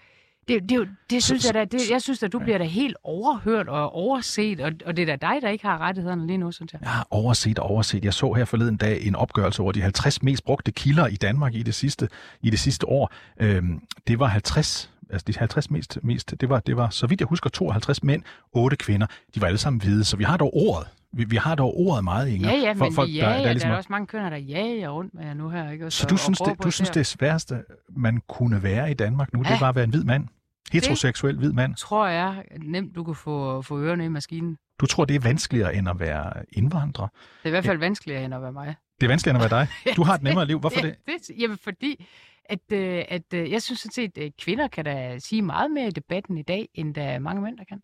det, 0.49 0.69
det, 0.69 0.89
det 1.11 1.23
synes 1.23 1.45
jeg 1.45 1.55
da, 1.55 1.65
det, 1.65 1.91
jeg 1.91 2.03
synes 2.03 2.23
at 2.23 2.33
du 2.33 2.39
bliver 2.39 2.59
da 2.59 2.65
helt 2.65 2.97
overhørt 3.05 3.69
og 3.69 3.93
overset, 3.93 4.61
og, 4.61 4.73
og 4.87 4.97
det 4.97 5.03
er 5.09 5.17
da 5.17 5.29
dig, 5.29 5.43
der 5.43 5.49
ikke 5.49 5.67
har 5.67 5.79
rettighederne 5.79 6.27
lige 6.27 6.39
nu, 6.39 6.53
synes 6.53 6.73
jeg. 6.73 6.81
Jeg 6.83 6.91
har 6.91 7.07
overset 7.11 7.59
og 7.59 7.67
overset. 7.71 8.05
Jeg 8.05 8.15
så 8.15 8.33
her 8.33 8.45
forleden 8.45 8.77
dag 8.77 9.07
en 9.07 9.17
opgørelse 9.17 9.63
over 9.63 9.73
de 9.73 9.83
50 9.83 10.23
mest 10.23 10.45
brugte 10.45 10.73
kilder 10.73 11.07
i 11.07 11.17
Danmark 11.17 11.55
i 11.55 11.63
det 11.63 11.75
sidste, 11.75 12.09
i 12.43 12.51
det 12.51 12.61
sidste 12.61 12.89
år. 12.89 13.13
Øhm, 13.41 13.83
det 14.07 14.19
var 14.19 14.27
50 14.27 14.91
altså 15.11 15.25
de 15.27 15.39
50 15.39 15.71
mest, 15.71 15.99
mest 16.03 16.35
det, 16.41 16.49
var, 16.49 16.61
det 16.61 16.77
var, 16.77 16.91
så 16.91 17.07
vidt 17.07 17.21
jeg 17.21 17.27
husker, 17.27 17.51
52 17.51 18.03
mænd, 18.03 18.23
8 18.53 18.77
kvinder. 18.77 19.07
De 19.35 19.41
var 19.41 19.47
alle 19.47 19.59
sammen 19.59 19.81
hvide, 19.81 20.05
så 20.05 20.17
vi 20.17 20.25
har 20.25 20.37
dog 20.37 20.57
ordet. 20.57 20.89
Vi, 21.13 21.25
vi 21.25 21.37
har 21.37 21.55
dog 21.55 21.77
ordet 21.77 22.05
meget, 22.05 22.29
Inger. 22.29 22.51
Ja, 22.51 22.57
ja, 22.57 22.75
men 22.75 22.93
for, 22.93 23.05
ja, 23.05 23.21
der, 23.21 23.29
der, 23.29 23.35
er, 23.35 23.53
ligesom... 23.53 23.69
der 23.69 23.75
er 23.75 23.79
også 23.79 23.93
mange 23.93 24.07
kønner, 24.07 24.31
der 24.31 24.37
jager 24.37 24.89
rundt 24.89 25.15
med 25.15 25.25
jer 25.25 25.35
nu 25.35 25.49
her. 25.49 25.71
Ikke? 25.71 25.91
så, 25.91 25.99
så 25.99 26.07
du, 26.07 26.17
synes, 26.17 26.39
det, 26.39 26.63
du 26.63 26.71
synes, 26.71 26.91
det 26.91 27.07
sværeste, 27.07 27.65
man 27.97 28.23
kunne 28.29 28.63
være 28.63 28.91
i 28.91 28.95
Danmark 28.95 29.33
nu, 29.33 29.43
ja. 29.45 29.53
det 29.53 29.61
var 29.61 29.69
at 29.69 29.75
være 29.75 29.85
en 29.85 29.91
hvid 29.91 30.05
mand? 30.05 30.29
Heteroseksuel 30.73 31.39
hvid 31.39 31.53
mand? 31.53 31.75
tror 31.75 32.07
jeg 32.07 32.45
nemt, 32.63 32.95
du 32.95 33.05
kan 33.05 33.15
få, 33.15 33.63
få 33.63 33.79
ørerne 33.79 34.05
i 34.05 34.09
maskinen. 34.09 34.57
Du 34.81 34.87
tror, 34.87 35.05
det 35.05 35.17
er 35.17 35.21
vanskeligere 35.21 35.75
end 35.75 35.89
at 35.89 36.01
være 36.01 36.33
indvandrer? 36.53 37.07
Det 37.07 37.45
er 37.45 37.49
i 37.49 37.51
hvert 37.51 37.65
fald 37.65 37.79
ja. 37.79 37.85
vanskeligere 37.85 38.25
end 38.25 38.35
at 38.35 38.43
være 38.43 38.53
mig. 38.53 38.75
Det 39.01 39.07
er 39.07 39.09
vanskeligere 39.09 39.37
end 39.37 39.45
at 39.45 39.51
være 39.51 39.61
dig? 39.61 39.69
Du 39.97 40.03
har 40.03 40.15
et 40.15 40.23
nemmere 40.23 40.47
liv. 40.47 40.61
Hvorfor 40.61 40.81
det? 40.81 40.95
det? 41.07 41.15
det 41.29 41.41
jamen, 41.41 41.59
fordi 41.59 42.07
at, 42.51 42.73
øh, 42.73 43.05
at 43.09 43.35
øh, 43.35 43.51
jeg 43.51 43.63
synes 43.63 43.81
sådan 43.81 43.93
set, 43.93 44.19
at 44.19 44.33
kvinder 44.37 44.69
kan 44.69 44.85
da 44.85 45.19
sige 45.19 45.43
meget 45.43 45.71
mere 45.71 45.87
i 45.87 45.91
debatten 45.91 46.39
i 46.39 46.43
dag, 46.43 46.69
end 46.75 46.95
der 46.95 47.03
er 47.03 47.19
mange 47.19 47.43
mænd, 47.43 47.59
der 47.59 47.65
kan. 47.65 47.83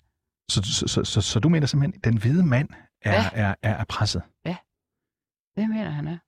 Så, 0.50 0.62
så, 0.62 0.88
så, 0.88 1.04
så, 1.04 1.20
så 1.20 1.40
du 1.40 1.48
mener 1.48 1.66
simpelthen, 1.66 2.00
at 2.00 2.04
den 2.04 2.18
hvide 2.18 2.46
mand 2.46 2.68
er, 3.06 3.12
ja. 3.12 3.30
er, 3.32 3.54
er, 3.62 3.74
er 3.74 3.84
presset? 3.84 4.22
Ja, 4.46 4.56
det 5.56 5.68
mener 5.68 5.90
han 5.90 6.06
er. 6.06 6.18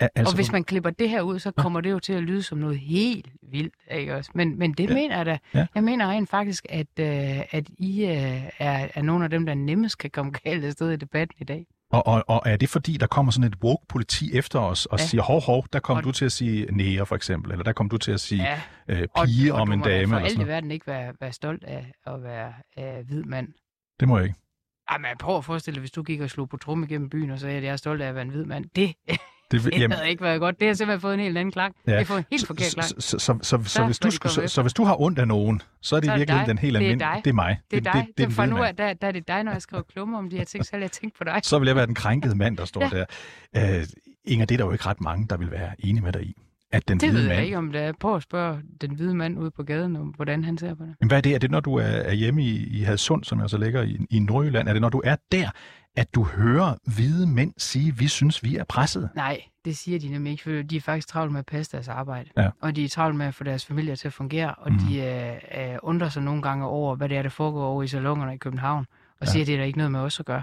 Altså, 0.00 0.32
og 0.32 0.34
hvis 0.34 0.52
man 0.52 0.64
klipper 0.64 0.90
det 0.90 1.10
her 1.10 1.22
ud, 1.22 1.38
så 1.38 1.50
kommer 1.50 1.80
det 1.80 1.90
jo 1.90 1.98
til 1.98 2.12
at 2.12 2.22
lyde 2.22 2.42
som 2.42 2.58
noget 2.58 2.78
helt 2.78 3.28
vildt, 3.42 3.74
ikke 3.90 4.14
også? 4.14 4.30
Men, 4.34 4.58
men 4.58 4.72
det 4.72 4.90
ja. 4.90 4.94
mener 4.94 5.16
jeg 5.16 5.26
da. 5.26 5.38
Ja. 5.54 5.66
Jeg 5.74 5.84
mener 5.84 6.08
rent 6.10 6.30
faktisk, 6.30 6.66
at, 6.68 6.86
uh, 7.00 7.06
at 7.50 7.68
I 7.78 8.04
uh, 8.04 8.10
er, 8.58 8.88
er 8.94 9.02
nogle 9.02 9.24
af 9.24 9.30
dem, 9.30 9.46
der 9.46 9.54
nemmest 9.54 9.98
kan 9.98 10.10
komme 10.10 10.32
galt 10.44 10.64
af 10.64 10.72
sted 10.72 10.90
i 10.90 10.96
debatten 10.96 11.36
i 11.40 11.44
dag. 11.44 11.66
Og, 11.90 12.06
og, 12.06 12.24
og 12.28 12.42
er 12.46 12.56
det 12.56 12.68
fordi, 12.68 12.96
der 12.96 13.06
kommer 13.06 13.32
sådan 13.32 13.50
et 13.52 13.56
woke-politi 13.64 14.34
efter 14.34 14.58
os 14.58 14.86
og 14.86 14.98
ja. 14.98 15.04
siger, 15.04 15.22
hov, 15.22 15.42
hov, 15.42 15.64
der 15.72 15.80
kommer 15.80 16.02
du 16.02 16.12
til 16.12 16.24
at 16.24 16.32
sige 16.32 16.66
nære 16.72 17.06
for 17.06 17.16
eksempel, 17.16 17.52
eller 17.52 17.64
der 17.64 17.72
kommer 17.72 17.88
du 17.88 17.98
til 17.98 18.12
at 18.12 18.20
sige 18.20 18.42
ja. 18.42 18.60
øh, 18.88 19.08
pige 19.24 19.52
og, 19.52 19.56
og 19.56 19.62
om 19.62 19.72
en 19.72 19.80
dame? 19.80 20.02
Og 20.02 20.04
du 20.04 20.08
må 20.08 20.18
for 20.18 20.26
alt 20.26 20.38
i 20.38 20.46
verden 20.46 20.70
ikke 20.70 20.86
være, 20.86 21.12
være 21.20 21.32
stolt 21.32 21.64
af 21.64 21.92
at 22.06 22.22
være 22.22 22.52
uh, 22.76 23.06
hvid 23.06 23.22
mand. 23.22 23.48
Det 24.00 24.08
må 24.08 24.18
jeg 24.18 24.26
ikke. 24.26 24.38
Ej, 24.88 24.98
men 24.98 25.08
prøv 25.18 25.36
at 25.36 25.44
forestille 25.44 25.74
dig, 25.74 25.80
hvis 25.80 25.90
du 25.90 26.02
gik 26.02 26.20
og 26.20 26.30
slog 26.30 26.48
på 26.48 26.56
trum 26.56 26.82
igennem 26.82 27.10
byen 27.10 27.30
og 27.30 27.38
sagde, 27.38 27.56
at 27.56 27.64
jeg 27.64 27.72
er 27.72 27.76
stolt 27.76 28.02
af 28.02 28.08
at 28.08 28.14
være 28.14 28.22
en 28.22 28.30
hvid 28.30 28.44
mand. 28.44 28.64
Det, 28.76 28.94
det, 29.50 29.64
det 29.64 29.72
jamen, 29.72 29.92
havde 29.92 30.10
ikke 30.10 30.22
været 30.22 30.40
godt. 30.40 30.60
Det 30.60 30.66
har 30.66 30.74
simpelthen 30.74 31.00
fået 31.00 31.14
en 31.14 31.20
helt 31.20 31.38
anden 31.38 31.52
klang. 31.52 31.76
Ja. 31.86 31.90
Det 31.90 31.98
har 31.98 32.04
fået 32.04 32.18
en 32.18 32.24
helt 32.30 32.46
forkert 32.46 32.72
klang. 32.74 32.88
Så, 32.88 32.94
så, 32.98 33.18
så, 33.18 33.38
så, 33.42 33.62
så, 33.64 33.84
hvis 33.84 33.98
du, 33.98 34.10
så, 34.10 34.42
så 34.46 34.62
hvis 34.62 34.72
du 34.72 34.84
har 34.84 35.00
ondt 35.00 35.18
af 35.18 35.28
nogen, 35.28 35.62
så 35.80 35.96
er 35.96 36.00
det 36.00 36.10
så 36.10 36.16
virkelig 36.16 36.46
den 36.46 36.58
helt 36.58 36.76
almindelige. 36.76 37.16
Det, 37.16 37.24
det 37.24 37.30
er 37.30 37.34
mig. 37.34 37.60
Det 37.70 37.76
er 37.76 37.80
dig. 37.80 37.92
Det, 37.92 38.18
det, 38.18 38.26
det, 38.26 38.34
for 38.34 38.46
nu 38.46 38.56
er, 38.56 38.72
der, 38.72 38.92
der 38.92 39.06
er 39.06 39.12
det 39.12 39.28
dig, 39.28 39.42
når 39.44 39.52
jeg 39.52 39.62
skriver 39.62 39.82
klummer 39.82 40.18
om 40.18 40.30
de 40.30 40.36
her 40.36 40.44
ting, 40.44 40.64
så 40.64 40.70
vil 40.72 40.80
jeg 40.80 40.92
tænke 40.92 41.18
på 41.18 41.24
dig. 41.24 41.40
Så 41.44 41.58
vil 41.58 41.66
jeg 41.66 41.76
være 41.76 41.86
den 41.86 41.94
krænkede 41.94 42.34
mand, 42.34 42.56
der 42.56 42.64
står 42.64 42.82
ja. 42.94 43.04
der. 43.54 43.78
Uh, 43.80 43.84
Inger, 44.24 44.46
det 44.46 44.54
er 44.54 44.58
der 44.58 44.64
jo 44.64 44.72
ikke 44.72 44.86
ret 44.86 45.00
mange, 45.00 45.26
der 45.30 45.36
vil 45.36 45.50
være 45.50 45.70
enige 45.78 46.04
med 46.04 46.12
dig 46.12 46.22
i 46.22 46.36
at 46.72 46.88
den 46.88 47.00
det 47.00 47.10
hvide 47.10 47.22
ved 47.22 47.28
jeg 47.28 47.36
mand... 47.36 47.44
ikke, 47.44 47.58
om 47.58 47.72
det 47.72 47.80
er 47.80 47.92
på 48.00 48.14
at 48.14 48.22
spørge 48.22 48.60
den 48.80 48.94
hvide 48.94 49.14
mand 49.14 49.38
ude 49.38 49.50
på 49.50 49.62
gaden, 49.62 49.96
om 49.96 50.08
hvordan 50.08 50.44
han 50.44 50.58
ser 50.58 50.74
på 50.74 50.84
det. 50.84 50.94
Men 51.00 51.08
hvad 51.08 51.18
er 51.18 51.22
det? 51.22 51.34
Er 51.34 51.38
det, 51.38 51.50
når 51.50 51.60
du 51.60 51.74
er, 51.74 52.12
hjemme 52.12 52.42
i, 52.42 52.78
i 52.78 52.82
Hadsund, 52.82 53.24
som 53.24 53.40
altså 53.40 53.58
ligger 53.58 53.82
i, 53.82 53.98
i 54.10 54.18
Nordjylland? 54.18 54.68
Er 54.68 54.72
det, 54.72 54.82
når 54.82 54.88
du 54.88 55.02
er 55.04 55.16
der, 55.32 55.50
at 55.96 56.14
du 56.14 56.24
hører 56.24 56.74
hvide 56.94 57.26
mænd 57.26 57.52
sige, 57.58 57.96
vi 57.96 58.08
synes, 58.08 58.42
vi 58.42 58.56
er 58.56 58.64
presset? 58.64 59.10
Nej, 59.14 59.40
det 59.64 59.76
siger 59.76 59.98
de 59.98 60.08
nemlig 60.08 60.30
ikke, 60.30 60.42
for 60.42 60.50
de 60.50 60.76
er 60.76 60.80
faktisk 60.80 61.08
travlt 61.08 61.32
med 61.32 61.38
at 61.38 61.46
passe 61.46 61.72
deres 61.72 61.88
arbejde. 61.88 62.30
Ja. 62.36 62.50
Og 62.60 62.76
de 62.76 62.84
er 62.84 62.88
travlt 62.88 63.16
med 63.16 63.26
at 63.26 63.34
få 63.34 63.44
deres 63.44 63.66
familie 63.66 63.96
til 63.96 64.08
at 64.08 64.12
fungere, 64.12 64.54
og 64.54 64.72
mm. 64.72 64.78
de 64.78 65.02
øh, 65.02 65.72
øh, 65.72 65.78
undrer 65.82 66.08
sig 66.08 66.22
nogle 66.22 66.42
gange 66.42 66.66
over, 66.66 66.96
hvad 66.96 67.08
det 67.08 67.16
er, 67.16 67.22
der 67.22 67.28
foregår 67.28 67.64
over 67.64 67.82
i 67.82 67.86
salongerne 67.86 68.34
i 68.34 68.38
København 68.38 68.86
og 69.20 69.26
ja. 69.26 69.32
siger, 69.32 69.42
at 69.42 69.46
det 69.46 69.52
er 69.52 69.58
der 69.58 69.64
ikke 69.64 69.78
noget 69.78 69.92
med 69.92 70.00
os 70.00 70.20
at 70.20 70.26
gøre. 70.26 70.42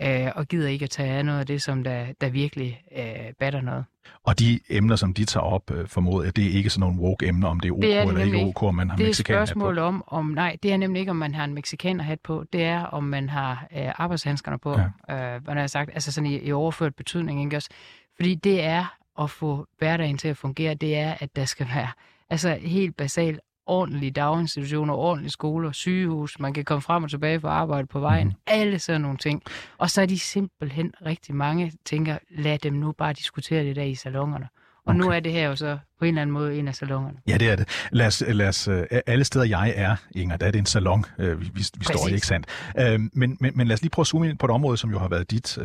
Ja. 0.00 0.26
Øh, 0.26 0.32
og 0.34 0.48
gider 0.48 0.68
ikke 0.68 0.84
at 0.84 0.90
tage 0.90 1.12
af 1.12 1.24
noget 1.24 1.40
af 1.40 1.46
det, 1.46 1.62
som 1.62 1.84
der, 1.84 2.06
der 2.20 2.30
virkelig 2.30 2.82
øh, 2.98 3.32
batter 3.38 3.60
noget. 3.60 3.84
Og 4.24 4.38
de 4.38 4.60
emner, 4.70 4.96
som 4.96 5.14
de 5.14 5.24
tager 5.24 5.44
op, 5.44 5.70
øh, 5.70 5.88
formoder 5.88 6.30
det 6.30 6.46
er 6.46 6.50
ikke 6.50 6.70
sådan 6.70 6.80
nogle 6.80 7.00
woke-emner, 7.00 7.48
om 7.48 7.60
det 7.60 7.68
er 7.68 7.72
OK 7.72 7.82
det 7.82 7.96
er 7.96 8.02
eller 8.02 8.22
ikke 8.22 8.38
OK, 8.38 8.62
om 8.62 8.74
man 8.74 8.90
har 8.90 8.96
mexikaner 8.96 9.14
på. 9.14 9.32
Det 9.32 9.38
er 9.38 9.42
et 9.42 9.48
spørgsmål 9.48 9.78
om, 9.78 10.04
om, 10.06 10.26
nej, 10.26 10.56
det 10.62 10.72
er 10.72 10.76
nemlig 10.76 11.00
ikke, 11.00 11.10
om 11.10 11.16
man 11.16 11.34
har 11.34 11.44
en 11.44 11.54
mexikaner-hat 11.54 12.20
på, 12.20 12.44
det 12.52 12.64
er, 12.64 12.84
om 12.84 13.04
man 13.04 13.28
har 13.28 13.66
øh, 13.76 13.92
arbejdshandskerne 13.94 14.58
på, 14.58 14.78
ja. 15.08 15.34
øh, 15.34 15.44
hvad 15.44 15.54
jeg 15.56 15.70
sagt, 15.70 15.90
altså 15.94 16.12
sådan 16.12 16.30
i, 16.30 16.38
i 16.38 16.52
overført 16.52 16.94
betydning, 16.94 17.44
ikke 17.44 17.56
også? 17.56 17.68
Fordi 18.16 18.34
det 18.34 18.62
er 18.62 18.96
at 19.20 19.30
få 19.30 19.66
hverdagen 19.78 20.18
til 20.18 20.28
at 20.28 20.36
fungere, 20.36 20.74
det 20.74 20.96
er, 20.96 21.14
at 21.20 21.36
der 21.36 21.44
skal 21.44 21.66
være 21.74 21.88
altså 22.30 22.58
helt 22.62 22.96
basalt 22.96 23.40
ordentlige 23.66 24.10
daginstitutioner, 24.10 24.94
ordentlige 24.94 25.30
skoler, 25.30 25.72
sygehus, 25.72 26.38
man 26.38 26.52
kan 26.52 26.64
komme 26.64 26.82
frem 26.82 27.04
og 27.04 27.10
tilbage 27.10 27.40
fra 27.40 27.48
arbejde 27.48 27.86
på 27.86 28.00
vejen, 28.00 28.26
mm. 28.26 28.34
alle 28.46 28.78
sådan 28.78 29.00
nogle 29.00 29.18
ting. 29.18 29.42
Og 29.78 29.90
så 29.90 30.02
er 30.02 30.06
de 30.06 30.18
simpelthen 30.18 30.92
rigtig 31.06 31.34
mange, 31.34 31.72
tænker, 31.84 32.18
lad 32.30 32.58
dem 32.58 32.72
nu 32.72 32.92
bare 32.92 33.12
diskutere 33.12 33.64
det 33.64 33.76
der 33.76 33.82
i 33.82 33.94
salongerne. 33.94 34.48
Og 34.86 34.94
okay. 34.94 35.00
nu 35.00 35.10
er 35.10 35.20
det 35.20 35.32
her 35.32 35.48
jo 35.48 35.56
så 35.56 35.78
på 35.98 36.04
en 36.04 36.08
eller 36.08 36.22
anden 36.22 36.34
måde 36.34 36.58
en 36.58 36.68
af 36.68 36.74
salongerne. 36.74 37.18
Ja, 37.28 37.38
det 37.38 37.50
er 37.50 37.56
det. 37.56 37.68
Lad 37.92 38.06
os, 38.06 38.22
lad 38.28 38.48
os, 38.48 38.68
øh, 38.68 38.84
alle 39.06 39.24
steder 39.24 39.44
jeg 39.44 39.72
er, 39.76 39.96
Inger, 40.14 40.36
der 40.36 40.46
er 40.46 40.50
det 40.50 40.58
en 40.58 40.66
salon, 40.66 41.04
øh, 41.18 41.40
vi, 41.40 41.50
vi, 41.54 41.64
vi 41.78 41.84
står 41.84 42.08
i, 42.08 42.14
ikke 42.14 42.26
sandt? 42.26 42.46
Øh, 42.78 43.00
men, 43.12 43.36
men, 43.40 43.52
men 43.54 43.66
lad 43.66 43.74
os 43.74 43.82
lige 43.82 43.90
prøve 43.90 44.02
at 44.02 44.06
zoome 44.06 44.28
ind 44.28 44.38
på 44.38 44.46
et 44.46 44.50
område, 44.50 44.76
som 44.76 44.90
jo 44.90 44.98
har 44.98 45.08
været 45.08 45.30
dit, 45.30 45.58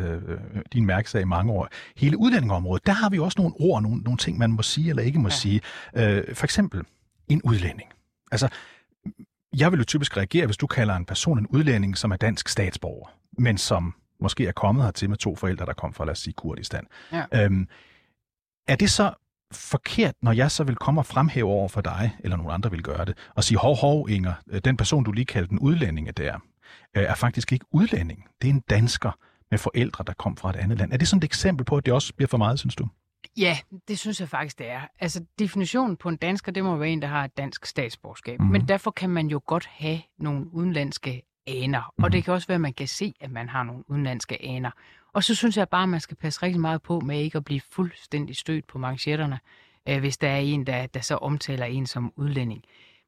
din 0.74 0.86
mærkesag 0.86 1.22
i 1.22 1.26
mange 1.26 1.52
år. 1.52 1.68
Hele 1.98 2.18
udlændingeområdet, 2.18 2.86
der 2.86 2.92
har 2.92 3.10
vi 3.10 3.20
også 3.20 3.36
nogle 3.38 3.54
ord, 3.60 3.82
nogle, 3.82 4.02
nogle 4.02 4.18
ting, 4.18 4.38
man 4.38 4.52
må 4.52 4.62
sige 4.62 4.90
eller 4.90 5.04
ikke 5.04 5.20
må 5.20 5.28
ja. 5.28 5.34
sige. 5.34 5.62
For 6.34 6.44
eksempel 6.44 6.82
en 7.30 7.42
udlænding. 7.42 7.90
Altså, 8.32 8.50
jeg 9.58 9.72
vil 9.72 9.78
jo 9.78 9.84
typisk 9.84 10.18
reagere, 10.18 10.46
hvis 10.46 10.58
du 10.58 10.68
kalder 10.68 10.96
en 10.96 11.06
person 11.06 11.40
en 11.40 11.48
udlænding, 11.48 11.98
som 11.98 12.12
er 12.12 12.16
dansk 12.16 12.48
statsborger, 12.48 13.10
men 13.38 13.58
som 13.58 13.94
måske 14.20 14.48
er 14.48 14.52
kommet 14.52 14.84
hertil 14.84 15.10
med 15.10 15.18
to 15.18 15.36
forældre, 15.36 15.66
der 15.66 15.74
kom 15.74 15.94
fra, 15.94 16.06
lad 16.06 16.12
os 16.12 16.20
sige, 16.20 16.34
Kurdistan. 16.34 16.88
Ja. 17.12 17.26
Øhm, 17.34 17.68
er 18.68 18.76
det 18.76 18.92
så 18.92 19.14
forkert, 19.52 20.16
når 20.22 20.32
jeg 20.32 20.52
så 20.52 20.64
vil 20.64 20.76
komme 20.76 21.02
og 21.02 21.06
fremhæve 21.06 21.50
over 21.50 21.68
for 21.68 21.82
dig, 21.82 22.18
eller 22.20 22.38
nogen 22.38 22.52
andre 22.52 22.72
vil 22.72 22.84
gøre 22.84 23.06
det, 23.06 23.18
og 23.36 23.44
sige, 23.44 23.58
hov, 23.58 23.76
hov, 23.76 24.10
Inger, 24.10 24.34
den 24.66 24.78
person, 24.78 25.04
du 25.04 25.12
lige 25.12 25.26
kaldte 25.26 25.52
en 25.52 25.60
udlænding 25.60 26.18
der, 26.18 26.36
øh, 26.98 27.04
er 27.04 27.16
faktisk 27.16 27.52
ikke 27.52 27.66
udlænding. 27.72 28.26
Det 28.42 28.50
er 28.50 28.54
en 28.54 28.64
dansker 28.70 29.12
med 29.52 29.60
forældre, 29.60 30.04
der 30.08 30.14
kom 30.14 30.38
fra 30.38 30.50
et 30.50 30.56
andet 30.56 30.78
land. 30.78 30.94
Er 30.94 30.98
det 30.98 31.08
sådan 31.08 31.18
et 31.18 31.24
eksempel 31.24 31.66
på, 31.66 31.78
at 31.78 31.86
det 31.86 31.94
også 31.94 32.14
bliver 32.14 32.28
for 32.28 32.38
meget, 32.38 32.60
synes 32.60 32.76
du? 32.76 32.88
Ja, 33.38 33.58
det 33.88 34.00
synes 34.00 34.20
jeg 34.20 34.30
faktisk, 34.30 34.60
det 34.60 34.70
er. 34.70 34.82
Altså, 35.00 35.26
definitionen 35.40 35.98
på 35.98 36.10
en 36.10 36.18
dansker, 36.18 36.52
det 36.52 36.64
må 36.64 36.76
være 36.76 36.90
en, 36.90 37.02
der 37.02 37.08
har 37.08 37.26
et 37.26 37.38
dansk 37.38 37.66
statsborgerskab. 37.66 38.40
Mm-hmm. 38.40 38.52
Men 38.52 38.68
derfor 38.68 38.92
kan 38.92 39.10
man 39.10 39.28
jo 39.28 39.42
godt 39.46 39.66
have 39.66 40.02
nogle 40.18 40.54
udenlandske 40.54 41.24
aner. 41.48 41.80
Mm-hmm. 41.80 42.04
Og 42.04 42.12
det 42.12 42.24
kan 42.24 42.34
også 42.34 42.48
være, 42.48 42.56
at 42.56 42.62
man 42.62 42.74
kan 42.74 42.88
se, 42.88 43.14
at 43.20 43.32
man 43.32 43.50
har 43.50 43.64
nogle 43.64 43.90
udenlandske 43.90 44.46
aner. 44.46 44.72
Og 45.14 45.24
så 45.24 45.36
synes 45.36 45.58
jeg 45.58 45.70
bare, 45.70 45.84
at 45.84 45.90
man 45.90 46.00
skal 46.00 46.18
passe 46.18 46.44
rigtig 46.44 46.62
meget 46.62 46.82
på 46.82 47.00
med 47.00 47.20
ikke 47.20 47.38
at 47.38 47.46
blive 47.46 47.62
fuldstændig 47.72 48.36
stødt 48.36 48.68
på 48.68 48.78
manchetterne, 48.78 49.40
øh, 49.90 50.00
hvis 50.00 50.18
der 50.18 50.30
er 50.30 50.40
en, 50.40 50.68
der, 50.68 50.86
der 50.86 51.00
så 51.00 51.16
omtaler 51.16 51.66
en 51.66 51.88
som 51.88 52.14
udlænding. 52.16 52.64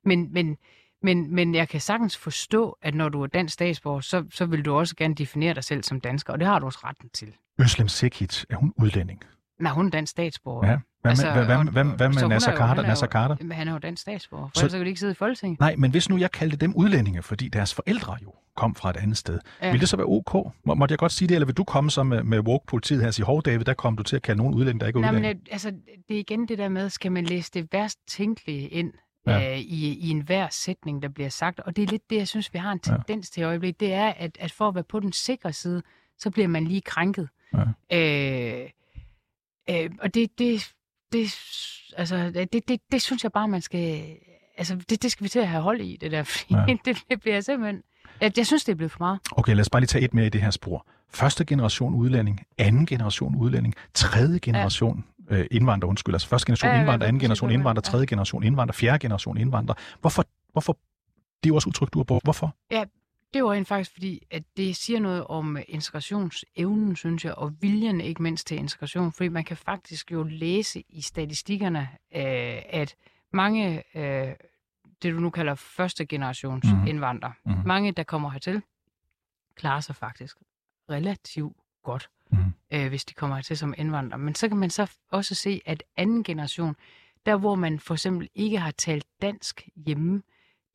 Men, 0.05 0.33
men, 0.33 0.57
men, 1.01 1.35
men 1.35 1.55
jeg 1.55 1.69
kan 1.69 1.81
sagtens 1.81 2.17
forstå, 2.17 2.77
at 2.81 2.95
når 2.95 3.09
du 3.09 3.21
er 3.23 3.27
dansk 3.27 3.53
statsborger, 3.53 4.01
så, 4.01 4.25
så 4.31 4.45
vil 4.45 4.65
du 4.65 4.73
også 4.73 4.95
gerne 4.95 5.15
definere 5.15 5.53
dig 5.53 5.63
selv 5.63 5.83
som 5.83 6.01
dansker, 6.01 6.33
og 6.33 6.39
det 6.39 6.47
har 6.47 6.59
du 6.59 6.65
også 6.65 6.79
retten 6.83 7.09
til. 7.09 7.33
Øslem 7.59 7.87
Sekic, 7.87 8.43
er 8.49 8.55
hun 8.55 8.73
udlænding? 8.77 9.23
Nej, 9.59 9.71
hun 9.73 9.85
er 9.85 9.89
dansk 9.89 10.11
statsborger. 10.11 10.67
Ja. 10.67 10.77
Hvad, 11.01 11.11
altså, 11.11 11.31
hvad, 11.31 11.45
hvad, 11.45 11.85
hvad, 11.85 12.09
med 12.09 12.27
Nasser 12.27 12.55
Carter? 12.55 12.81
Nasser 12.81 13.07
Carter? 13.07 13.35
Men 13.41 13.51
han 13.51 13.67
er 13.67 13.71
jo 13.71 13.77
dansk 13.77 14.01
statsborger, 14.01 14.47
for 14.47 14.51
så, 14.55 14.65
ellers 14.65 14.71
kan 14.71 14.81
de 14.81 14.87
ikke 14.87 14.99
sidde 14.99 15.11
i 15.11 15.15
Folketinget. 15.15 15.59
Nej, 15.59 15.75
men 15.75 15.91
hvis 15.91 16.09
nu 16.09 16.17
jeg 16.17 16.31
kaldte 16.31 16.57
dem 16.57 16.73
udlændinge, 16.75 17.21
fordi 17.21 17.47
deres 17.47 17.73
forældre 17.73 18.17
jo 18.23 18.33
kom 18.55 18.75
fra 18.75 18.89
et 18.89 18.97
andet 18.97 19.17
sted, 19.17 19.39
ja. 19.61 19.67
ville 19.71 19.79
det 19.79 19.89
så 19.89 19.97
være 19.97 20.07
ok? 20.07 20.53
Må, 20.63 20.73
måtte 20.73 20.93
jeg 20.93 20.99
godt 20.99 21.11
sige 21.11 21.27
det, 21.27 21.35
eller 21.35 21.45
vil 21.45 21.57
du 21.57 21.63
komme 21.63 21.91
så 21.91 22.03
med, 22.03 22.23
med 22.23 22.39
woke-politiet 22.39 22.99
her 23.01 23.07
og 23.07 23.13
sige, 23.13 23.25
hov 23.25 23.41
David, 23.41 23.65
der 23.65 23.73
kom 23.73 23.97
du 23.97 24.03
til 24.03 24.15
at 24.15 24.21
kalde 24.21 24.37
nogen 24.37 24.53
udlændinge, 24.53 24.79
der 24.79 24.87
ikke 24.87 24.97
er 24.97 25.01
Nej, 25.01 25.09
udlændinge? 25.09 25.41
Men, 25.43 25.51
altså, 25.51 25.71
det 26.07 26.15
er 26.15 26.19
igen 26.19 26.47
det 26.47 26.57
der 26.57 26.69
med, 26.69 26.89
skal 26.89 27.11
man 27.11 27.25
læse 27.25 27.51
det 27.53 27.67
værst 27.71 27.99
tænkelige 28.07 28.67
ind 28.67 28.93
ja. 29.27 29.51
øh, 29.51 29.57
i, 29.57 29.97
i 29.99 30.09
enhver 30.09 30.47
sætning, 30.51 31.01
der 31.01 31.09
bliver 31.09 31.29
sagt? 31.29 31.59
Og 31.59 31.75
det 31.75 31.83
er 31.83 31.87
lidt 31.87 32.09
det, 32.09 32.15
jeg 32.15 32.27
synes, 32.27 32.53
vi 32.53 32.59
har 32.59 32.71
en 32.71 32.79
tendens 32.79 33.29
ja. 33.29 33.33
til 33.33 33.41
i 33.41 33.43
øjeblikket, 33.43 33.79
det 33.79 33.93
er, 33.93 34.13
at, 34.17 34.37
at 34.39 34.51
for 34.51 34.67
at 34.67 34.75
være 34.75 34.83
på 34.83 34.99
den 34.99 35.13
sikre 35.13 35.53
side, 35.53 35.81
så 36.17 36.29
bliver 36.31 36.47
man 36.47 36.65
lige 36.65 36.81
krænket. 36.81 37.29
Ja. 37.53 37.63
Øh, 37.97 38.69
Øh, 39.69 39.89
og 40.01 40.13
det, 40.13 40.39
det, 40.39 40.71
det, 41.13 41.35
altså, 41.97 42.31
det, 42.53 42.67
det, 42.67 42.81
det 42.91 43.01
synes 43.01 43.23
jeg 43.23 43.31
bare, 43.31 43.47
man 43.47 43.61
skal... 43.61 44.15
Altså, 44.57 44.75
det, 44.75 45.03
det 45.03 45.11
skal 45.11 45.23
vi 45.23 45.29
til 45.29 45.39
at 45.39 45.47
have 45.47 45.63
hold 45.63 45.81
i, 45.81 45.97
det 46.01 46.11
der. 46.11 46.23
Fordi 46.47 46.55
ja. 46.55 46.77
det, 46.85 46.97
det 47.09 47.19
bliver 47.19 47.41
simpelthen... 47.41 47.83
Jeg, 48.21 48.31
jeg 48.37 48.45
synes, 48.45 48.63
det 48.63 48.71
er 48.71 48.75
blevet 48.75 48.91
for 48.91 48.99
meget. 48.99 49.19
Okay, 49.31 49.53
lad 49.53 49.61
os 49.61 49.69
bare 49.69 49.81
lige 49.81 49.87
tage 49.87 50.03
et 50.03 50.13
mere 50.13 50.25
i 50.25 50.29
det 50.29 50.41
her 50.41 50.51
spor. 50.51 50.85
første 51.09 51.45
generation 51.45 51.93
udlænding, 51.95 52.45
anden 52.57 52.85
generation 52.85 53.35
udlænding, 53.35 53.75
tredje 53.93 54.39
generation 54.39 55.05
ja. 55.29 55.37
øh, 55.37 55.47
indvandrer, 55.51 55.89
undskyld, 55.89 56.15
altså 56.15 56.27
første 56.27 56.45
generation 56.45 56.71
ja, 56.71 56.79
indvandrer, 56.79 57.07
anden 57.07 57.19
generation 57.19 57.51
indvandrer, 57.51 57.81
tredje 57.81 58.05
generation 58.05 58.43
indvandrer, 58.43 58.73
fjerde 58.73 58.99
generation 58.99 59.37
indvandrer. 59.37 59.75
Hvorfor, 60.01 60.25
hvorfor, 60.51 60.73
det 61.43 61.45
er 61.45 61.47
jo 61.47 61.55
også 61.55 61.67
udtryk, 61.67 61.93
du 61.93 61.99
har 61.99 62.03
brugt. 62.03 62.23
Hvorfor? 62.23 62.55
Ja, 62.71 62.83
det 63.33 63.43
var 63.43 63.51
rent 63.51 63.67
faktisk 63.67 63.91
fordi, 63.91 64.27
at 64.31 64.43
det 64.57 64.75
siger 64.75 64.99
noget 64.99 65.27
om 65.27 65.57
integrationsevnen, 65.67 66.95
synes 66.95 67.25
jeg, 67.25 67.35
og 67.35 67.61
viljen 67.61 68.01
ikke 68.01 68.23
mindst 68.23 68.47
til 68.47 68.57
integration. 68.57 69.11
Fordi 69.11 69.29
man 69.29 69.43
kan 69.43 69.57
faktisk 69.57 70.11
jo 70.11 70.23
læse 70.23 70.83
i 70.89 71.01
statistikkerne, 71.01 71.89
øh, 72.15 72.61
at 72.69 72.95
mange, 73.33 73.83
øh, 73.95 74.33
det 75.01 75.13
du 75.13 75.19
nu 75.19 75.29
kalder 75.29 75.55
første 75.55 76.05
generations 76.05 76.65
mm. 76.65 76.87
indvandrere, 76.87 77.33
mm. 77.45 77.53
mange, 77.65 77.91
der 77.91 78.03
kommer 78.03 78.29
hertil, 78.29 78.61
klarer 79.55 79.79
sig 79.79 79.95
faktisk 79.95 80.37
relativt 80.89 81.57
godt, 81.83 82.09
mm. 82.31 82.37
øh, 82.71 82.87
hvis 82.87 83.05
de 83.05 83.13
kommer 83.13 83.35
hertil 83.35 83.57
som 83.57 83.73
indvandrere. 83.77 84.19
Men 84.19 84.35
så 84.35 84.47
kan 84.47 84.57
man 84.57 84.69
så 84.69 84.91
også 85.11 85.35
se, 85.35 85.61
at 85.65 85.83
anden 85.97 86.23
generation, 86.23 86.75
der 87.25 87.37
hvor 87.37 87.55
man 87.55 87.79
for 87.79 87.93
eksempel 87.93 88.29
ikke 88.35 88.59
har 88.59 88.71
talt 88.71 89.05
dansk 89.21 89.69
hjemme, 89.75 90.21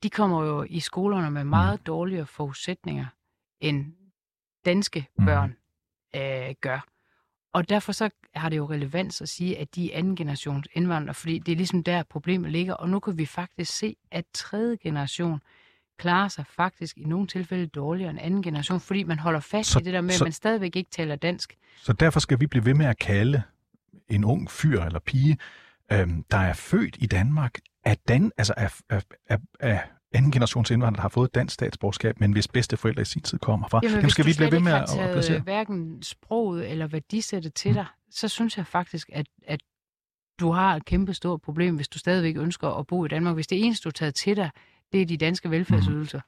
de 0.03 0.09
kommer 0.09 0.43
jo 0.43 0.65
i 0.69 0.79
skolerne 0.79 1.31
med 1.31 1.43
meget 1.43 1.79
mm. 1.79 1.83
dårligere 1.83 2.25
forudsætninger, 2.25 3.05
end 3.59 3.93
danske 4.65 5.07
mm. 5.17 5.25
børn 5.25 5.55
mm. 6.13 6.19
øh, 6.19 6.55
gør. 6.61 6.85
Og 7.53 7.69
derfor 7.69 7.91
så 7.91 8.09
har 8.35 8.49
det 8.49 8.57
jo 8.57 8.69
relevans 8.69 9.21
at 9.21 9.29
sige, 9.29 9.57
at 9.57 9.75
de 9.75 9.93
er 9.93 9.97
anden 9.97 10.15
generations 10.15 10.67
indvandrere, 10.73 11.13
fordi 11.13 11.39
det 11.39 11.51
er 11.51 11.55
ligesom 11.55 11.83
der 11.83 12.03
problemet 12.03 12.51
ligger. 12.51 12.73
Og 12.73 12.89
nu 12.89 12.99
kan 12.99 13.17
vi 13.17 13.25
faktisk 13.25 13.77
se, 13.77 13.95
at 14.11 14.25
tredje 14.33 14.77
generation 14.77 15.41
klarer 15.97 16.27
sig 16.27 16.45
faktisk 16.47 16.97
i 16.97 17.03
nogle 17.03 17.27
tilfælde 17.27 17.67
dårligere 17.67 18.09
end 18.09 18.19
anden 18.21 18.41
generation, 18.41 18.79
fordi 18.79 19.03
man 19.03 19.19
holder 19.19 19.39
fast 19.39 19.69
så, 19.69 19.79
i 19.79 19.83
det 19.83 19.93
der 19.93 20.01
med, 20.01 20.11
så, 20.11 20.23
at 20.23 20.25
man 20.25 20.31
stadigvæk 20.31 20.75
ikke 20.75 20.89
taler 20.89 21.15
dansk. 21.15 21.57
Så 21.77 21.93
derfor 21.93 22.19
skal 22.19 22.39
vi 22.39 22.47
blive 22.47 22.65
ved 22.65 22.73
med 22.73 22.85
at 22.85 22.97
kalde 22.97 23.43
en 24.07 24.23
ung 24.23 24.51
fyr 24.51 24.81
eller 24.81 24.99
pige, 24.99 25.37
øhm, 25.91 26.23
der 26.31 26.37
er 26.37 26.53
født 26.53 26.95
i 26.99 27.05
Danmark, 27.05 27.59
af, 27.85 27.97
dan, 28.07 28.31
altså 28.37 28.53
af, 28.57 28.79
af, 28.89 29.03
af, 29.29 29.39
af 29.59 29.79
anden 30.13 30.31
generations 30.31 30.71
indvandrere, 30.71 30.95
der 30.95 31.01
har 31.01 31.09
fået 31.09 31.35
dansk 31.35 31.53
statsborgerskab, 31.53 32.19
men 32.19 32.31
hvis 32.31 32.47
bedste 32.47 32.77
forældre 32.77 33.01
i 33.01 33.05
sin 33.05 33.21
tid 33.21 33.39
kommer 33.39 33.67
fra. 33.67 33.79
Jamen, 33.83 34.01
Dem 34.01 34.09
skal 34.09 34.25
vi 34.25 34.33
blive 34.37 34.51
ved 34.51 34.59
med 34.59 34.71
at, 34.71 34.97
at 34.99 35.11
placere. 35.11 35.39
hverken 35.39 36.03
sproget 36.03 36.71
eller 36.71 36.87
værdisættet 36.87 37.53
til 37.53 37.71
mm. 37.71 37.75
dig, 37.75 37.85
så 38.11 38.27
synes 38.27 38.57
jeg 38.57 38.67
faktisk, 38.67 39.09
at, 39.13 39.27
at 39.47 39.59
du 40.39 40.51
har 40.51 40.75
et 40.75 40.85
kæmpe 40.85 41.13
stort 41.13 41.41
problem, 41.41 41.75
hvis 41.75 41.87
du 41.87 41.99
stadigvæk 41.99 42.37
ønsker 42.37 42.69
at 42.69 42.87
bo 42.87 43.05
i 43.05 43.07
Danmark. 43.07 43.35
Hvis 43.35 43.47
det 43.47 43.65
eneste, 43.65 43.83
du 43.83 43.89
har 43.89 43.91
taget 43.91 44.15
til 44.15 44.35
dig, 44.35 44.49
det 44.91 45.01
er 45.01 45.05
de 45.05 45.17
danske 45.17 45.51
velfærdsydelser, 45.51 46.21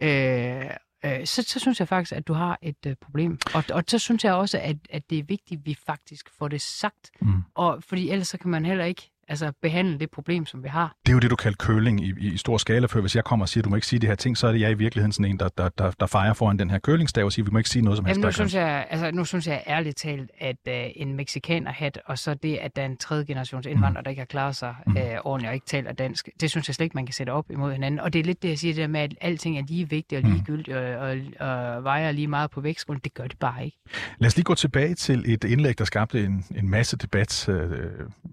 mm. 0.00 0.06
øh, 0.06 0.70
øh, 1.04 1.26
så, 1.26 1.42
så 1.42 1.60
synes 1.60 1.80
jeg 1.80 1.88
faktisk, 1.88 2.12
at 2.12 2.28
du 2.28 2.32
har 2.32 2.58
et 2.62 2.86
øh, 2.86 2.96
problem. 3.00 3.38
Og, 3.54 3.64
og 3.72 3.84
så 3.88 3.98
synes 3.98 4.24
jeg 4.24 4.34
også, 4.34 4.58
at, 4.58 4.76
at 4.90 5.10
det 5.10 5.18
er 5.18 5.22
vigtigt, 5.22 5.58
at 5.58 5.66
vi 5.66 5.76
faktisk 5.86 6.30
får 6.38 6.48
det 6.48 6.60
sagt. 6.60 7.10
Mm. 7.20 7.42
Og, 7.54 7.82
fordi 7.82 8.10
ellers 8.10 8.28
så 8.28 8.38
kan 8.38 8.50
man 8.50 8.64
heller 8.64 8.84
ikke 8.84 9.11
altså 9.28 9.52
behandle 9.62 9.98
det 9.98 10.10
problem, 10.10 10.46
som 10.46 10.62
vi 10.62 10.68
har. 10.68 10.96
Det 11.06 11.12
er 11.12 11.14
jo 11.14 11.18
det, 11.18 11.30
du 11.30 11.36
kalder 11.36 11.56
køling 11.56 12.06
i, 12.06 12.12
i 12.18 12.36
stor 12.36 12.58
skala, 12.58 12.86
for 12.86 13.00
hvis 13.00 13.16
jeg 13.16 13.24
kommer 13.24 13.44
og 13.44 13.48
siger, 13.48 13.62
at 13.62 13.64
du 13.64 13.70
må 13.70 13.76
ikke 13.76 13.86
sige 13.86 14.00
de 14.00 14.06
her 14.06 14.14
ting, 14.14 14.38
så 14.38 14.46
er 14.46 14.52
det 14.52 14.60
jeg 14.60 14.70
i 14.70 14.74
virkeligheden 14.74 15.12
sådan 15.12 15.30
en, 15.30 15.38
der, 15.38 15.48
der, 15.48 15.68
der, 15.68 15.90
der 16.00 16.06
fejrer 16.06 16.32
foran 16.32 16.58
den 16.58 16.70
her 16.70 16.78
kølingsdag 16.78 17.24
og 17.24 17.32
siger, 17.32 17.44
at 17.44 17.46
vi 17.46 17.52
må 17.52 17.58
ikke 17.58 17.70
sige 17.70 17.82
noget 17.82 17.96
som 17.96 18.06
helst. 18.06 18.18
Jamen, 18.18 18.28
nu, 18.28 18.32
synes 18.32 18.54
jeg, 18.54 18.86
altså, 18.90 19.10
nu 19.10 19.24
synes 19.24 19.46
jeg 19.46 19.62
ærligt 19.66 19.96
talt, 19.96 20.30
at 20.38 20.56
uh, 20.68 20.72
en 20.96 21.14
mexikaner-hat, 21.14 21.98
og 22.06 22.18
så 22.18 22.34
det, 22.34 22.56
at 22.56 22.76
der 22.76 22.82
er 22.82 22.86
en 22.86 22.96
tredje 22.96 23.24
generations 23.24 23.66
indvandrer, 23.66 24.00
mm. 24.00 24.04
der 24.04 24.10
ikke 24.10 24.20
har 24.20 24.26
klaret 24.26 24.56
sig 24.56 24.74
mm. 24.86 24.96
uh, 24.96 25.02
ordentligt 25.24 25.48
og 25.48 25.54
ikke 25.54 25.66
taler 25.66 25.92
dansk, 25.92 26.28
det 26.40 26.50
synes 26.50 26.68
jeg 26.68 26.74
slet 26.74 26.84
ikke, 26.84 26.94
man 26.94 27.06
kan 27.06 27.12
sætte 27.12 27.30
op 27.30 27.50
imod 27.50 27.72
hinanden. 27.72 28.00
Og 28.00 28.12
det 28.12 28.18
er 28.18 28.24
lidt 28.24 28.42
det, 28.42 28.48
jeg 28.48 28.58
siger, 28.58 28.74
det 28.74 28.80
der 28.80 28.86
med, 28.86 29.00
at 29.00 29.14
alting 29.20 29.58
er 29.58 29.62
lige 29.68 29.90
vigtigt 29.90 30.24
og 30.24 30.28
mm. 30.28 30.34
ligegyldigt 30.34 30.76
og, 30.76 30.84
og, 30.84 31.16
og 31.40 31.84
vejer 31.84 32.12
lige 32.12 32.28
meget 32.28 32.50
på 32.50 32.60
vægtskålen. 32.60 33.00
Det 33.04 33.14
gør 33.14 33.26
det 33.26 33.38
bare 33.38 33.64
ikke. 33.64 33.76
Lad 34.18 34.26
os 34.26 34.36
lige 34.36 34.44
gå 34.44 34.54
tilbage 34.54 34.94
til 34.94 35.32
et 35.32 35.44
indlæg, 35.44 35.78
der 35.78 35.84
skabte 35.84 36.24
en, 36.24 36.44
en 36.56 36.70
masse 36.70 36.96
debat. 36.96 37.48
Uh, 37.48 37.54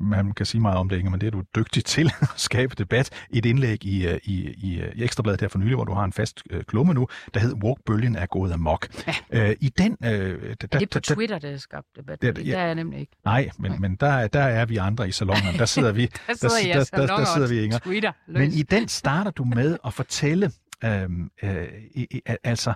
man 0.01 0.31
kan 0.31 0.45
sige 0.45 0.61
meget 0.61 0.78
om 0.79 0.89
det, 0.89 0.97
ikke, 0.97 1.09
men 1.09 1.21
det 1.21 1.27
er 1.27 1.31
du 1.31 1.43
dygtig 1.55 1.85
til 1.85 2.11
at 2.21 2.29
skabe 2.35 2.75
debat. 2.75 3.09
Et 3.29 3.45
indlæg 3.45 3.85
i, 3.85 4.07
øh, 4.07 4.19
i, 4.23 4.49
i, 4.49 4.83
i 4.95 5.03
Ekstrabladet 5.03 5.41
her 5.41 5.47
for 5.47 5.59
nylig, 5.59 5.75
hvor 5.75 5.85
du 5.85 5.93
har 5.93 6.03
en 6.03 6.13
fast 6.13 6.43
øh, 6.49 6.63
klumme 6.63 6.93
nu, 6.93 7.07
der 7.33 7.39
hedder 7.39 7.55
Walk-bølgen 7.63 8.15
er 8.15 8.25
gået 8.25 8.51
amok. 8.51 8.87
Ja. 9.07 9.49
Øh, 9.49 9.55
I 9.59 9.69
den... 9.69 9.97
Øh, 10.03 10.09
der, 10.09 10.67
det 10.67 10.81
er 10.81 10.85
på 10.91 10.99
Twitter, 10.99 11.39
det 11.39 11.51
er 11.51 11.57
skabt 11.57 11.87
debat. 11.95 12.21
Der, 12.21 12.27
ja, 12.27 12.51
der 12.51 12.57
er 12.57 12.65
jeg 12.65 12.75
nemlig 12.75 12.99
ikke. 12.99 13.11
Nej, 13.25 13.49
men, 13.59 13.81
men 13.81 13.95
der, 13.95 14.27
der 14.27 14.41
er 14.43 14.65
vi 14.65 14.77
andre 14.77 15.07
i 15.07 15.11
salongen. 15.11 15.53
Der 15.59 15.65
sidder 15.65 15.91
vi... 15.91 16.05
der 16.27 16.33
sidder, 16.33 16.73
der, 16.73 16.83
der, 16.83 16.97
der, 16.97 17.07
der, 17.07 17.17
der 17.17 17.25
sidder 17.25 17.47
vi, 17.47 17.63
Inger. 17.63 17.79
Twitter, 17.79 18.11
men 18.27 18.51
i 18.51 18.63
den 18.63 18.87
starter 18.87 19.31
du 19.31 19.43
med 19.43 19.77
at 19.85 19.93
fortælle... 19.93 20.51
Øh, 20.83 21.09
øh, 21.43 21.67
altså, 22.43 22.73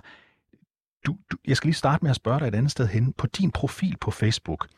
du, 1.06 1.16
du, 1.32 1.36
jeg 1.46 1.56
skal 1.56 1.68
lige 1.68 1.74
starte 1.74 2.04
med 2.04 2.10
at 2.10 2.16
spørge 2.16 2.40
dig 2.40 2.48
et 2.48 2.54
andet 2.54 2.70
sted 2.70 2.86
hen. 2.86 3.12
På 3.12 3.26
din 3.26 3.50
profil 3.50 3.96
på 4.00 4.10
Facebook, 4.10 4.68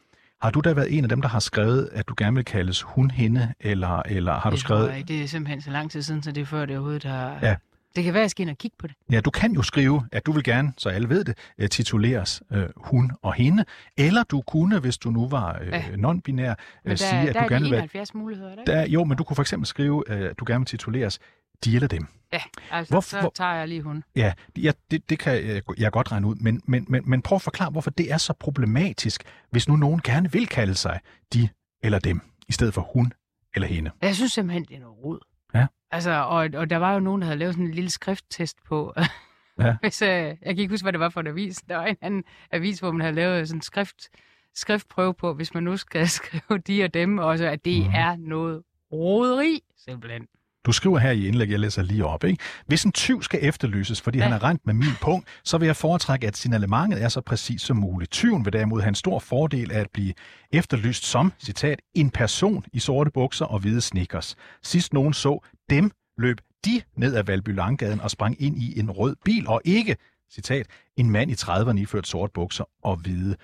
har 0.42 0.51
du 0.51 0.61
da 0.61 0.72
været 0.72 0.99
en 0.99 1.05
af 1.05 1.09
dem, 1.09 1.22
der 1.22 1.29
har 1.29 1.40
skrevet, 1.40 1.88
at 1.92 2.09
du 2.09 2.14
gerne 2.16 2.37
vil 2.37 2.44
kaldes 2.44 2.83
hun, 2.83 3.11
hende, 3.11 3.55
eller, 3.61 4.03
eller 4.03 4.33
har 4.33 4.51
det 4.51 4.57
du 4.57 4.61
skrevet... 4.61 4.88
Jeg, 4.88 5.09
det 5.09 5.22
er 5.22 5.27
simpelthen 5.27 5.61
så 5.61 5.70
lang 5.70 5.90
tid 5.90 6.03
siden, 6.03 6.22
så 6.22 6.33
det 6.33 6.40
er 6.40 6.46
før 6.46 6.66
det 6.66 6.77
overhovedet 6.77 7.05
har... 7.05 7.38
Ja. 7.42 7.57
Det 7.96 8.05
kan 8.05 8.14
være, 8.14 8.20
at 8.20 8.25
jeg 8.25 8.31
skal 8.31 8.42
ind 8.42 8.51
og 8.51 8.59
kigge 8.59 8.77
på 8.79 8.87
det. 8.87 8.96
Ja, 9.12 9.20
du 9.20 9.31
kan 9.31 9.53
jo 9.53 9.62
skrive, 9.62 10.09
at 10.12 10.27
du 10.27 10.33
vil 10.33 10.44
gerne, 10.44 10.72
så 10.79 10.88
alle 10.88 11.09
ved 11.09 11.25
det, 11.25 11.38
uh, 11.62 11.66
tituleres 11.68 12.42
uh, 12.51 12.62
hun 12.77 13.12
og 13.22 13.35
hende. 13.35 13.64
Eller 13.96 14.22
du 14.22 14.40
kunne, 14.40 14.79
hvis 14.79 14.99
du 14.99 15.11
nu 15.11 15.29
var 15.29 15.59
uh, 15.61 15.66
ja. 15.68 15.83
non-binær, 15.83 16.55
uh, 16.90 16.96
sige, 16.96 17.29
at 17.29 17.35
du 17.35 17.55
gerne 17.55 17.62
vil... 17.62 17.72
Der 17.72 17.79
er 17.79 17.83
71 17.83 18.14
muligheder, 18.14 18.55
der, 18.55 18.64
der 18.64 18.87
Jo, 18.87 19.05
men 19.05 19.16
du 19.16 19.25
kunne 19.25 19.35
for 19.35 19.42
eksempel 19.42 19.66
skrive, 19.66 20.11
at 20.11 20.38
du 20.38 20.44
gerne 20.49 20.61
vil 20.61 20.66
tituleres 20.66 21.18
de 21.64 21.75
eller 21.75 21.88
dem. 21.88 22.07
Ja, 22.33 22.40
altså 22.71 22.95
hvor, 22.95 23.01
så 23.01 23.31
tager 23.35 23.55
jeg 23.55 23.69
lige 23.69 23.83
hun. 23.83 24.05
Ja, 24.16 24.33
ja 24.57 24.73
det, 24.90 25.11
det 25.11 25.19
kan 25.19 25.47
jeg, 25.47 25.62
jeg 25.79 25.92
godt 25.92 26.12
regne 26.12 26.27
ud, 26.27 26.35
men, 26.35 26.62
men, 26.64 26.87
men, 26.88 27.03
men 27.11 27.23
prøv 27.23 27.37
at 27.37 27.42
forklare, 27.42 27.71
hvorfor 27.71 27.90
det 27.90 28.12
er 28.12 28.16
så 28.16 28.33
problematisk, 28.33 29.23
hvis 29.51 29.69
nu 29.69 29.77
nogen 29.77 30.01
gerne 30.05 30.33
vil 30.33 30.47
kalde 30.47 30.75
sig 30.75 31.01
de 31.33 31.49
eller 31.83 31.99
dem, 31.99 32.21
i 32.49 32.53
stedet 32.53 32.75
for 32.75 32.81
hun 32.92 33.12
eller 33.55 33.69
hende. 33.69 33.90
Jeg 34.03 34.14
synes 34.14 34.33
simpelthen, 34.33 34.64
det 34.64 34.77
er 34.77 34.81
noget 34.81 34.99
rod. 35.05 35.19
Ja. 35.55 35.66
Altså, 35.90 36.11
og, 36.11 36.49
og 36.55 36.71
der 36.71 36.77
var 36.77 36.92
jo 36.92 37.01
nogen, 37.01 37.21
der 37.23 37.27
havde 37.27 37.38
lavet 37.38 37.55
sådan 37.55 37.66
en 37.66 37.75
lille 37.75 37.90
skrifttest 37.90 38.57
på, 38.64 38.95
ja. 39.61 39.77
hvis, 39.81 40.03
øh, 40.03 40.09
jeg 40.09 40.37
kan 40.42 40.59
ikke 40.59 40.73
huske, 40.73 40.85
hvad 40.85 40.92
det 40.92 41.01
var 41.01 41.09
for 41.09 41.21
en 41.21 41.27
avis. 41.27 41.57
Der 41.69 41.77
var 41.77 41.87
en 41.87 41.97
anden 42.01 42.25
avis, 42.53 42.79
hvor 42.79 42.92
man 42.92 43.01
havde 43.01 43.14
lavet 43.14 43.49
sådan 43.49 43.59
en 43.59 43.62
skrift, 43.62 44.09
skriftprøve 44.55 45.14
på, 45.14 45.35
hvis 45.35 45.55
man 45.55 45.62
nu 45.62 45.77
skal 45.77 46.09
skrive 46.19 46.59
de 46.59 46.85
og 46.85 46.95
dem, 46.95 47.19
og 47.19 47.38
så 47.38 47.45
at 47.45 47.64
det 47.64 47.87
mm. 47.87 47.92
er 47.95 48.16
noget 48.16 48.62
roderi, 48.92 49.61
simpelthen. 49.77 50.27
Du 50.66 50.72
skriver 50.72 50.98
her 50.98 51.11
i 51.11 51.26
indlæg, 51.26 51.50
jeg 51.50 51.61
læser 51.61 51.83
lige 51.83 52.07
op. 52.07 52.24
Ikke? 52.24 52.42
Hvis 52.66 52.85
en 52.85 52.92
tyv 52.92 53.22
skal 53.22 53.40
efterlyses, 53.42 54.00
fordi 54.00 54.18
ja. 54.18 54.24
han 54.24 54.33
er 54.33 54.44
rent 54.44 54.66
med 54.66 54.74
min 54.74 54.94
punkt, 55.00 55.29
så 55.44 55.59
vil 55.59 55.66
jeg 55.66 55.76
foretrække, 55.76 56.26
at 56.26 56.37
signalementet 56.37 57.02
er 57.02 57.09
så 57.09 57.20
præcis 57.20 57.62
som 57.62 57.76
muligt. 57.76 58.11
Tyven 58.11 58.44
vil 58.44 58.52
derimod 58.52 58.81
have 58.81 58.88
en 58.88 58.94
stor 58.94 59.18
fordel 59.18 59.72
af 59.72 59.81
at 59.81 59.90
blive 59.92 60.12
efterlyst 60.52 61.05
som, 61.05 61.33
citat, 61.38 61.83
en 61.94 62.11
person 62.11 62.64
i 62.72 62.79
sorte 62.79 63.11
bukser 63.11 63.44
og 63.44 63.59
hvide 63.59 63.81
sneakers. 63.81 64.37
Sidst 64.62 64.92
nogen 64.92 65.12
så 65.12 65.44
dem, 65.70 65.90
løb 66.18 66.40
de 66.64 66.83
ned 66.96 67.16
ad 67.16 67.22
Valby 67.22 67.55
Langgaden 67.55 68.00
og 68.00 68.11
sprang 68.11 68.42
ind 68.42 68.59
i 68.59 68.81
en 68.81 68.90
rød 68.90 69.16
bil, 69.24 69.48
og 69.48 69.61
ikke, 69.64 69.96
citat, 70.33 70.66
en 70.96 71.11
mand 71.11 71.31
i 71.31 71.35
30'erne 71.35 71.79
iført 71.79 72.07
sorte 72.07 72.33
bukser 72.35 72.64
og 72.83 72.96
hvide 72.96 73.37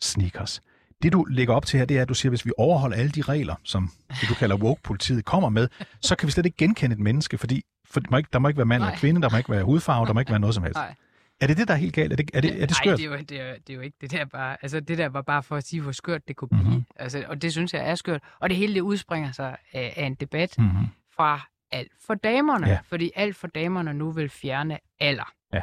sneakers. 0.00 0.60
Det, 1.04 1.12
du 1.12 1.24
lægger 1.24 1.54
op 1.54 1.66
til 1.66 1.78
her, 1.78 1.86
det 1.86 1.98
er, 1.98 2.02
at 2.02 2.08
du 2.08 2.14
siger, 2.14 2.30
at 2.30 2.32
hvis 2.32 2.46
vi 2.46 2.50
overholder 2.58 2.96
alle 2.96 3.10
de 3.10 3.22
regler, 3.22 3.54
som 3.62 3.90
det, 4.20 4.28
du 4.28 4.34
kalder 4.34 4.56
woke-politiet 4.56 5.24
kommer 5.24 5.48
med, 5.48 5.68
så 6.00 6.16
kan 6.16 6.26
vi 6.26 6.32
slet 6.32 6.46
ikke 6.46 6.56
genkende 6.56 6.94
et 6.94 7.00
menneske, 7.00 7.38
fordi 7.38 7.62
for 7.84 8.00
der, 8.00 8.10
må 8.10 8.16
ikke, 8.16 8.28
der 8.32 8.38
må 8.38 8.48
ikke 8.48 8.58
være 8.58 8.66
mand 8.66 8.82
eller 8.82 8.96
kvinde, 8.96 9.22
der 9.22 9.30
må 9.30 9.36
ikke 9.36 9.50
være 9.50 9.64
hudfarve, 9.64 10.06
der 10.06 10.12
må 10.12 10.20
ikke 10.20 10.30
være 10.30 10.40
noget 10.40 10.54
som 10.54 10.64
helst. 10.64 10.76
Nej. 10.76 10.94
Er 11.40 11.46
det 11.46 11.56
det, 11.56 11.68
der 11.68 11.74
er 11.74 11.78
helt 11.78 11.94
galt? 11.94 12.12
Er 12.12 12.16
det, 12.16 12.30
er 12.34 12.40
det, 12.40 12.62
er 12.62 12.66
det 12.66 12.76
skørt? 12.76 12.86
Nej, 12.86 12.96
det 12.96 13.04
er, 13.04 13.10
jo, 13.10 13.24
det, 13.28 13.40
er, 13.40 13.54
det 13.66 13.70
er 13.70 13.74
jo 13.74 13.80
ikke 13.80 13.96
det 14.00 14.10
der 14.10 14.24
bare. 14.24 14.56
Altså, 14.62 14.80
det 14.80 14.98
der 14.98 15.08
var 15.08 15.22
bare 15.22 15.42
for 15.42 15.56
at 15.56 15.66
sige, 15.66 15.82
hvor 15.82 15.92
skørt 15.92 16.28
det 16.28 16.36
kunne 16.36 16.48
blive. 16.48 16.62
Mm-hmm. 16.62 16.84
Altså, 16.96 17.24
og 17.28 17.42
det 17.42 17.52
synes 17.52 17.74
jeg 17.74 17.90
er 17.90 17.94
skørt. 17.94 18.22
Og 18.40 18.48
det 18.48 18.56
hele 18.56 18.74
det 18.74 18.80
udspringer 18.80 19.32
sig 19.32 19.56
af, 19.72 19.94
af 19.96 20.06
en 20.06 20.14
debat 20.14 20.54
mm-hmm. 20.58 20.86
fra 21.16 21.40
alt 21.70 21.92
for 22.06 22.14
damerne. 22.14 22.68
Ja. 22.68 22.78
Fordi 22.84 23.10
alt 23.16 23.36
for 23.36 23.46
damerne 23.46 23.94
nu 23.94 24.10
vil 24.10 24.28
fjerne 24.28 24.78
alder 25.00 25.32
ja. 25.52 25.62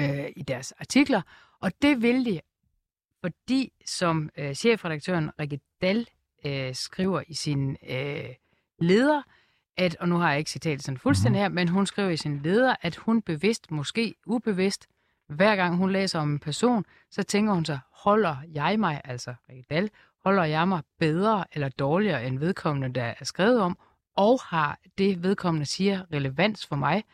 øh, 0.00 0.30
i 0.36 0.42
deres 0.42 0.72
artikler. 0.80 1.22
Og 1.62 1.72
det 1.82 2.02
vil 2.02 2.24
de 2.24 2.40
fordi 3.20 3.72
som 3.86 4.30
øh, 4.38 4.54
chefredaktøren 4.54 5.30
Rikke 5.40 5.60
Dahl 5.80 6.08
øh, 6.46 6.74
skriver 6.74 7.22
i 7.26 7.34
sin 7.34 7.76
øh, 7.88 8.24
leder, 8.78 9.22
at, 9.76 9.96
og 10.00 10.08
nu 10.08 10.16
har 10.16 10.30
jeg 10.30 10.38
ikke 10.38 10.50
citatet 10.50 10.84
sådan 10.84 10.98
fuldstændig 10.98 11.40
mhm. 11.40 11.42
her, 11.42 11.48
men 11.48 11.68
hun 11.68 11.86
skriver 11.86 12.10
i 12.10 12.16
sin 12.16 12.40
leder, 12.42 12.74
at 12.82 12.96
hun 12.96 13.22
bevidst, 13.22 13.70
måske 13.70 14.14
ubevidst, 14.26 14.86
hver 15.28 15.56
gang 15.56 15.76
hun 15.76 15.90
læser 15.90 16.20
om 16.20 16.32
en 16.32 16.38
person, 16.38 16.84
så 17.10 17.22
tænker 17.22 17.52
hun 17.52 17.64
sig, 17.64 17.78
holder 17.92 18.36
jeg 18.48 18.80
mig, 18.80 19.00
altså 19.04 19.34
Rikke 19.48 19.64
Dahl, 19.70 19.90
holder 20.24 20.44
jeg 20.44 20.68
mig 20.68 20.82
bedre 20.98 21.44
eller 21.52 21.68
dårligere 21.68 22.26
end 22.26 22.38
vedkommende, 22.38 23.00
der 23.00 23.14
er 23.20 23.24
skrevet 23.24 23.60
om, 23.60 23.78
og 24.16 24.40
har 24.42 24.78
det 24.98 25.22
vedkommende 25.22 25.66
siger 25.66 26.02
relevans 26.12 26.66
for 26.66 26.76
mig, 26.76 27.04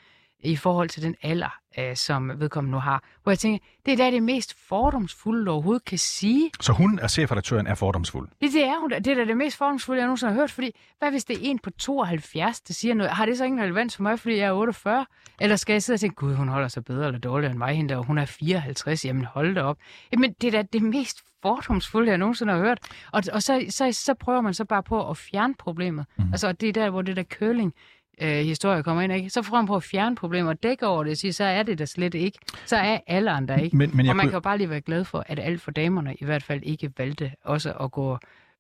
i 0.41 0.57
forhold 0.57 0.89
til 0.89 1.03
den 1.03 1.15
alder, 1.23 1.59
øh, 1.79 1.97
som 1.97 2.41
vedkommende 2.41 2.73
nu 2.73 2.81
har. 2.81 3.03
Hvor 3.23 3.33
jeg 3.33 3.39
tænker, 3.39 3.59
det 3.87 3.93
er 3.93 3.97
da 3.97 4.11
det 4.11 4.23
mest 4.23 4.55
fordomsfulde, 4.69 5.47
du 5.47 5.51
overhovedet 5.51 5.85
kan 5.85 5.99
sige. 5.99 6.51
Så 6.61 6.73
hun, 6.73 6.99
er 6.99 7.09
chefredaktøren, 7.09 7.67
er 7.67 7.75
fordomsfuld? 7.75 8.29
Det, 8.41 8.53
det 8.53 8.65
er 8.65 8.81
hun 8.81 8.91
Det 8.91 9.07
er 9.07 9.15
da 9.15 9.25
det 9.25 9.37
mest 9.37 9.57
fordomsfulde, 9.57 10.01
jeg 10.01 10.07
nogensinde 10.07 10.33
har 10.33 10.41
hørt. 10.41 10.51
Fordi, 10.51 10.71
hvad 10.99 11.11
hvis 11.11 11.25
det 11.25 11.37
er 11.37 11.41
en 11.43 11.59
på 11.59 11.71
72, 11.71 12.61
der 12.61 12.75
siger 12.75 12.95
noget? 12.95 13.13
Har 13.13 13.27
det 13.27 13.39
så 13.39 13.45
ingen 13.45 13.63
relevans 13.63 13.97
for 13.97 14.03
mig, 14.03 14.19
fordi 14.21 14.37
jeg 14.37 14.47
er 14.47 14.53
48? 14.53 15.07
Eller 15.41 15.57
skal 15.57 15.73
jeg 15.73 15.83
sidde 15.83 15.97
og 15.97 16.01
tænke, 16.01 16.17
gud, 16.17 16.35
hun 16.35 16.49
holder 16.49 16.69
sig 16.69 16.85
bedre 16.85 17.07
eller 17.07 17.21
dårligere 17.21 17.51
end 17.51 17.59
mig, 17.59 17.75
hende 17.75 17.95
der, 17.95 18.01
hun 18.03 18.19
er 18.19 18.25
54, 18.25 19.05
jamen 19.05 19.25
hold 19.25 19.55
da 19.55 19.63
op. 19.63 19.79
Jamen, 20.13 20.35
det 20.41 20.55
er 20.55 20.63
da 20.63 20.69
det 20.73 20.83
mest 20.83 21.23
fordomsfulde, 21.43 22.11
jeg 22.11 22.19
nogensinde 22.19 22.53
har 22.53 22.61
hørt. 22.61 22.79
Og, 23.13 23.23
og 23.33 23.43
så, 23.43 23.67
så, 23.71 23.93
så 23.93 24.15
prøver 24.15 24.41
man 24.41 24.55
så 24.55 24.65
bare 24.65 24.83
på 24.83 25.11
at 25.11 25.17
fjerne 25.17 25.55
problemet. 25.55 26.07
Mm. 26.19 26.25
Altså, 26.33 26.53
det 26.53 26.69
er 26.69 26.73
der, 26.73 26.91
hvor 26.91 27.03
det 27.03 27.17
der 27.17 27.23
køling 27.23 27.75
øh, 28.23 28.29
historie 28.29 28.83
kommer 28.83 29.03
ind, 29.03 29.13
ikke? 29.13 29.31
så 29.31 29.43
får 29.43 29.57
man 29.57 29.67
på 29.67 29.77
at 29.77 29.83
fjerne 29.83 30.17
problemer 30.17 30.51
og 30.51 30.63
dække 30.63 30.87
over 30.87 31.05
det 31.05 31.11
og 31.11 31.17
sige, 31.17 31.33
så 31.33 31.45
er 31.45 31.63
det 31.63 31.79
der 31.79 31.85
slet 31.85 32.15
ikke. 32.15 32.39
Så 32.67 32.77
er 32.77 32.99
alderen 33.07 33.49
der 33.49 33.57
ikke. 33.57 33.77
Men, 33.77 33.97
men 33.97 34.09
og 34.09 34.17
man 34.17 34.25
kunne... 34.25 34.31
kan 34.31 34.37
jo 34.37 34.41
bare 34.41 34.59
lige 34.59 34.71
være 34.71 34.81
glad 34.81 35.05
for, 35.05 35.25
at 35.27 35.39
alt 35.39 35.61
for 35.61 35.71
damerne 35.71 36.15
i 36.15 36.25
hvert 36.25 36.43
fald 36.43 36.63
ikke 36.63 36.93
valgte 36.99 37.33
også 37.45 37.73
at 37.73 37.91
gå 37.91 38.19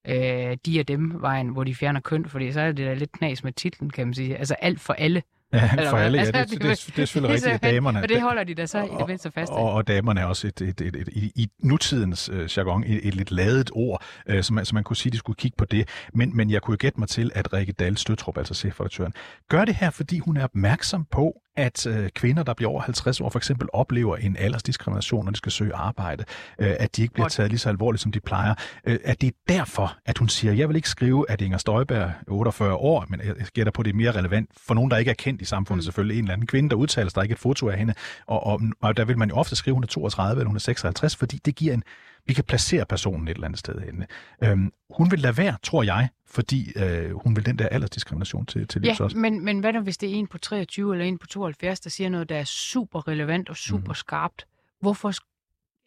øh, 0.08 0.56
de 0.66 0.80
og 0.80 0.88
dem 0.88 1.20
vejen, 1.20 1.48
hvor 1.48 1.64
de 1.64 1.74
fjerner 1.74 2.00
køn, 2.00 2.24
fordi 2.24 2.52
så 2.52 2.60
er 2.60 2.72
det 2.72 2.86
da 2.86 2.94
lidt 2.94 3.12
knas 3.12 3.44
med 3.44 3.52
titlen, 3.52 3.90
kan 3.90 4.06
man 4.06 4.14
sige. 4.14 4.36
Altså 4.36 4.54
alt 4.54 4.80
for 4.80 4.92
alle. 4.92 5.22
Ja, 5.52 5.90
for 5.90 5.96
alle, 5.96 6.18
ja. 6.18 6.24
Det, 6.24 6.34
det, 6.34 6.50
det, 6.50 6.60
det 6.60 6.68
er 6.68 7.06
selvfølgelig 7.06 7.34
rigtigt, 7.34 7.54
at 7.54 7.62
damerne... 7.62 8.02
Og 8.02 8.08
det 8.08 8.22
holder 8.22 8.44
de 8.44 8.54
da 8.54 8.66
så 8.66 8.82
i 8.82 8.88
det 8.98 9.08
mindste 9.08 9.30
fast. 9.30 9.52
Og, 9.52 9.72
og 9.72 9.88
damerne 9.88 10.20
er 10.20 10.24
også 10.24 10.46
et, 10.46 10.60
et, 10.60 10.80
et, 10.80 10.96
et, 10.96 11.08
et, 11.08 11.32
i 11.34 11.48
nutidens 11.62 12.30
uh, 12.30 12.58
jargon 12.58 12.84
et, 12.84 13.08
et 13.08 13.14
lidt 13.14 13.30
ladet 13.30 13.70
ord, 13.74 14.04
uh, 14.34 14.40
så, 14.40 14.54
man, 14.54 14.64
så 14.64 14.74
man 14.74 14.84
kunne 14.84 14.96
sige, 14.96 15.10
at 15.10 15.12
de 15.12 15.18
skulle 15.18 15.36
kigge 15.36 15.56
på 15.56 15.64
det. 15.64 15.88
Men, 16.14 16.36
men 16.36 16.50
jeg 16.50 16.62
kunne 16.62 16.76
gætte 16.76 17.00
mig 17.00 17.08
til, 17.08 17.30
at 17.34 17.52
Rikke 17.52 17.72
Dahl 17.72 17.96
Støtrup, 17.96 18.38
altså 18.38 18.54
chefredaktøren, 18.54 19.12
gør 19.48 19.64
det 19.64 19.74
her, 19.74 19.90
fordi 19.90 20.18
hun 20.18 20.36
er 20.36 20.44
opmærksom 20.44 21.04
på, 21.10 21.40
at 21.56 21.86
øh, 21.86 22.10
kvinder, 22.10 22.42
der 22.42 22.54
bliver 22.54 22.70
over 22.70 22.80
50 22.80 23.20
år, 23.20 23.30
for 23.30 23.38
eksempel 23.38 23.68
oplever 23.72 24.16
en 24.16 24.36
aldersdiskrimination, 24.36 25.24
når 25.24 25.32
de 25.32 25.36
skal 25.36 25.52
søge 25.52 25.74
arbejde, 25.74 26.24
øh, 26.58 26.74
at 26.78 26.96
de 26.96 27.02
ikke 27.02 27.14
bliver 27.14 27.28
taget 27.28 27.50
lige 27.50 27.58
så 27.58 27.68
alvorligt, 27.68 28.02
som 28.02 28.12
de 28.12 28.20
plejer. 28.20 28.54
Øh, 28.86 28.98
at 29.04 29.20
det 29.20 29.26
er 29.26 29.32
derfor, 29.48 29.96
at 30.06 30.18
hun 30.18 30.28
siger, 30.28 30.52
jeg 30.52 30.68
vil 30.68 30.76
ikke 30.76 30.88
skrive, 30.88 31.30
at 31.30 31.40
Inger 31.40 31.58
Støjberg 31.58 31.98
er 31.98 32.10
48 32.28 32.74
år, 32.74 33.06
men 33.08 33.20
jeg 33.20 33.34
gætter 33.54 33.72
på, 33.72 33.82
at 33.82 33.86
det 33.86 33.92
er 33.92 33.96
mere 33.96 34.10
relevant 34.10 34.50
for 34.66 34.74
nogen, 34.74 34.90
der 34.90 34.96
ikke 34.96 35.10
er 35.10 35.14
kendt 35.14 35.42
i 35.42 35.44
samfundet, 35.44 35.82
mm. 35.82 35.84
selvfølgelig 35.84 36.18
en 36.18 36.24
eller 36.24 36.32
anden 36.32 36.46
kvinde, 36.46 36.70
der 36.70 36.76
udtaler 36.76 37.08
sig, 37.08 37.14
der 37.14 37.20
er 37.20 37.22
ikke 37.22 37.32
et 37.32 37.38
foto 37.38 37.68
af 37.68 37.78
hende, 37.78 37.94
og, 38.26 38.46
og, 38.46 38.60
og 38.80 38.96
der 38.96 39.04
vil 39.04 39.18
man 39.18 39.28
jo 39.28 39.34
ofte 39.34 39.56
skrive, 39.56 39.74
hun 39.74 39.82
er 39.82 39.86
32 39.86 40.40
eller 40.40 40.48
hun 40.48 40.56
er 40.56 40.60
56, 40.60 41.16
fordi 41.16 41.40
det 41.44 41.54
giver 41.54 41.74
en, 41.74 41.82
vi 42.26 42.34
kan 42.34 42.44
placere 42.44 42.86
personen 42.86 43.28
et 43.28 43.34
eller 43.34 43.44
andet 43.46 43.58
sted 43.58 43.80
henne. 43.80 44.06
Øhm, 44.44 44.72
hun 44.90 45.10
vil 45.10 45.18
lade 45.18 45.36
være, 45.36 45.56
tror 45.62 45.82
jeg, 45.82 46.08
fordi 46.26 46.72
øh, 46.76 47.10
hun 47.10 47.36
vil 47.36 47.46
den 47.46 47.58
der 47.58 47.68
aldersdiskrimination 47.68 48.46
til, 48.46 48.68
til 48.68 48.80
livs 48.80 49.00
ja, 49.00 49.04
også. 49.04 49.18
Men, 49.18 49.44
men 49.44 49.60
hvad 49.60 49.72
nu, 49.72 49.80
hvis 49.80 49.98
det 49.98 50.10
er 50.10 50.14
en 50.14 50.26
på 50.26 50.38
23 50.38 50.94
eller 50.94 51.04
en 51.04 51.18
på 51.18 51.26
72, 51.26 51.80
der 51.80 51.90
siger 51.90 52.08
noget, 52.08 52.28
der 52.28 52.36
er 52.36 52.44
super 52.44 53.08
relevant 53.08 53.48
og 53.48 53.56
super 53.56 53.88
mm. 53.88 53.94
skarpt? 53.94 54.46
Hvorfor 54.80 55.12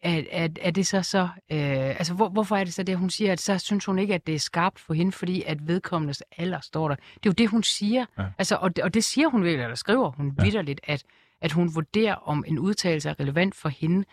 er, 0.02 0.22
er, 0.30 0.48
er 0.60 0.70
det 0.70 0.86
så 0.86 1.02
så... 1.02 1.28
Øh, 1.50 1.88
altså, 1.88 2.14
hvor, 2.14 2.28
hvorfor 2.28 2.56
er 2.56 2.64
det 2.64 2.74
så 2.74 2.82
det, 2.82 2.98
hun 2.98 3.10
siger, 3.10 3.32
at 3.32 3.40
så 3.40 3.58
synes 3.58 3.84
hun 3.84 3.98
ikke, 3.98 4.14
at 4.14 4.26
det 4.26 4.34
er 4.34 4.38
skarpt 4.38 4.80
for 4.80 4.94
hende, 4.94 5.12
fordi 5.12 5.42
at 5.46 5.68
vedkommendes 5.68 6.22
alder 6.38 6.60
står 6.60 6.88
der. 6.88 6.94
Det 6.94 7.02
er 7.14 7.20
jo 7.26 7.32
det, 7.32 7.48
hun 7.48 7.62
siger. 7.62 8.06
Ja. 8.18 8.24
Altså, 8.38 8.56
og, 8.56 8.76
det, 8.76 8.84
og 8.84 8.94
det 8.94 9.04
siger 9.04 9.28
hun 9.28 9.44
vel, 9.44 9.60
eller 9.60 9.74
skriver 9.74 10.10
hun 10.10 10.34
ja. 10.38 10.44
vidderligt, 10.44 10.80
at, 10.84 11.04
at 11.40 11.52
hun 11.52 11.74
vurderer, 11.74 12.14
om 12.14 12.44
en 12.46 12.58
udtalelse 12.58 13.08
er 13.08 13.20
relevant 13.20 13.54
for 13.54 13.68
hende, 13.68 14.04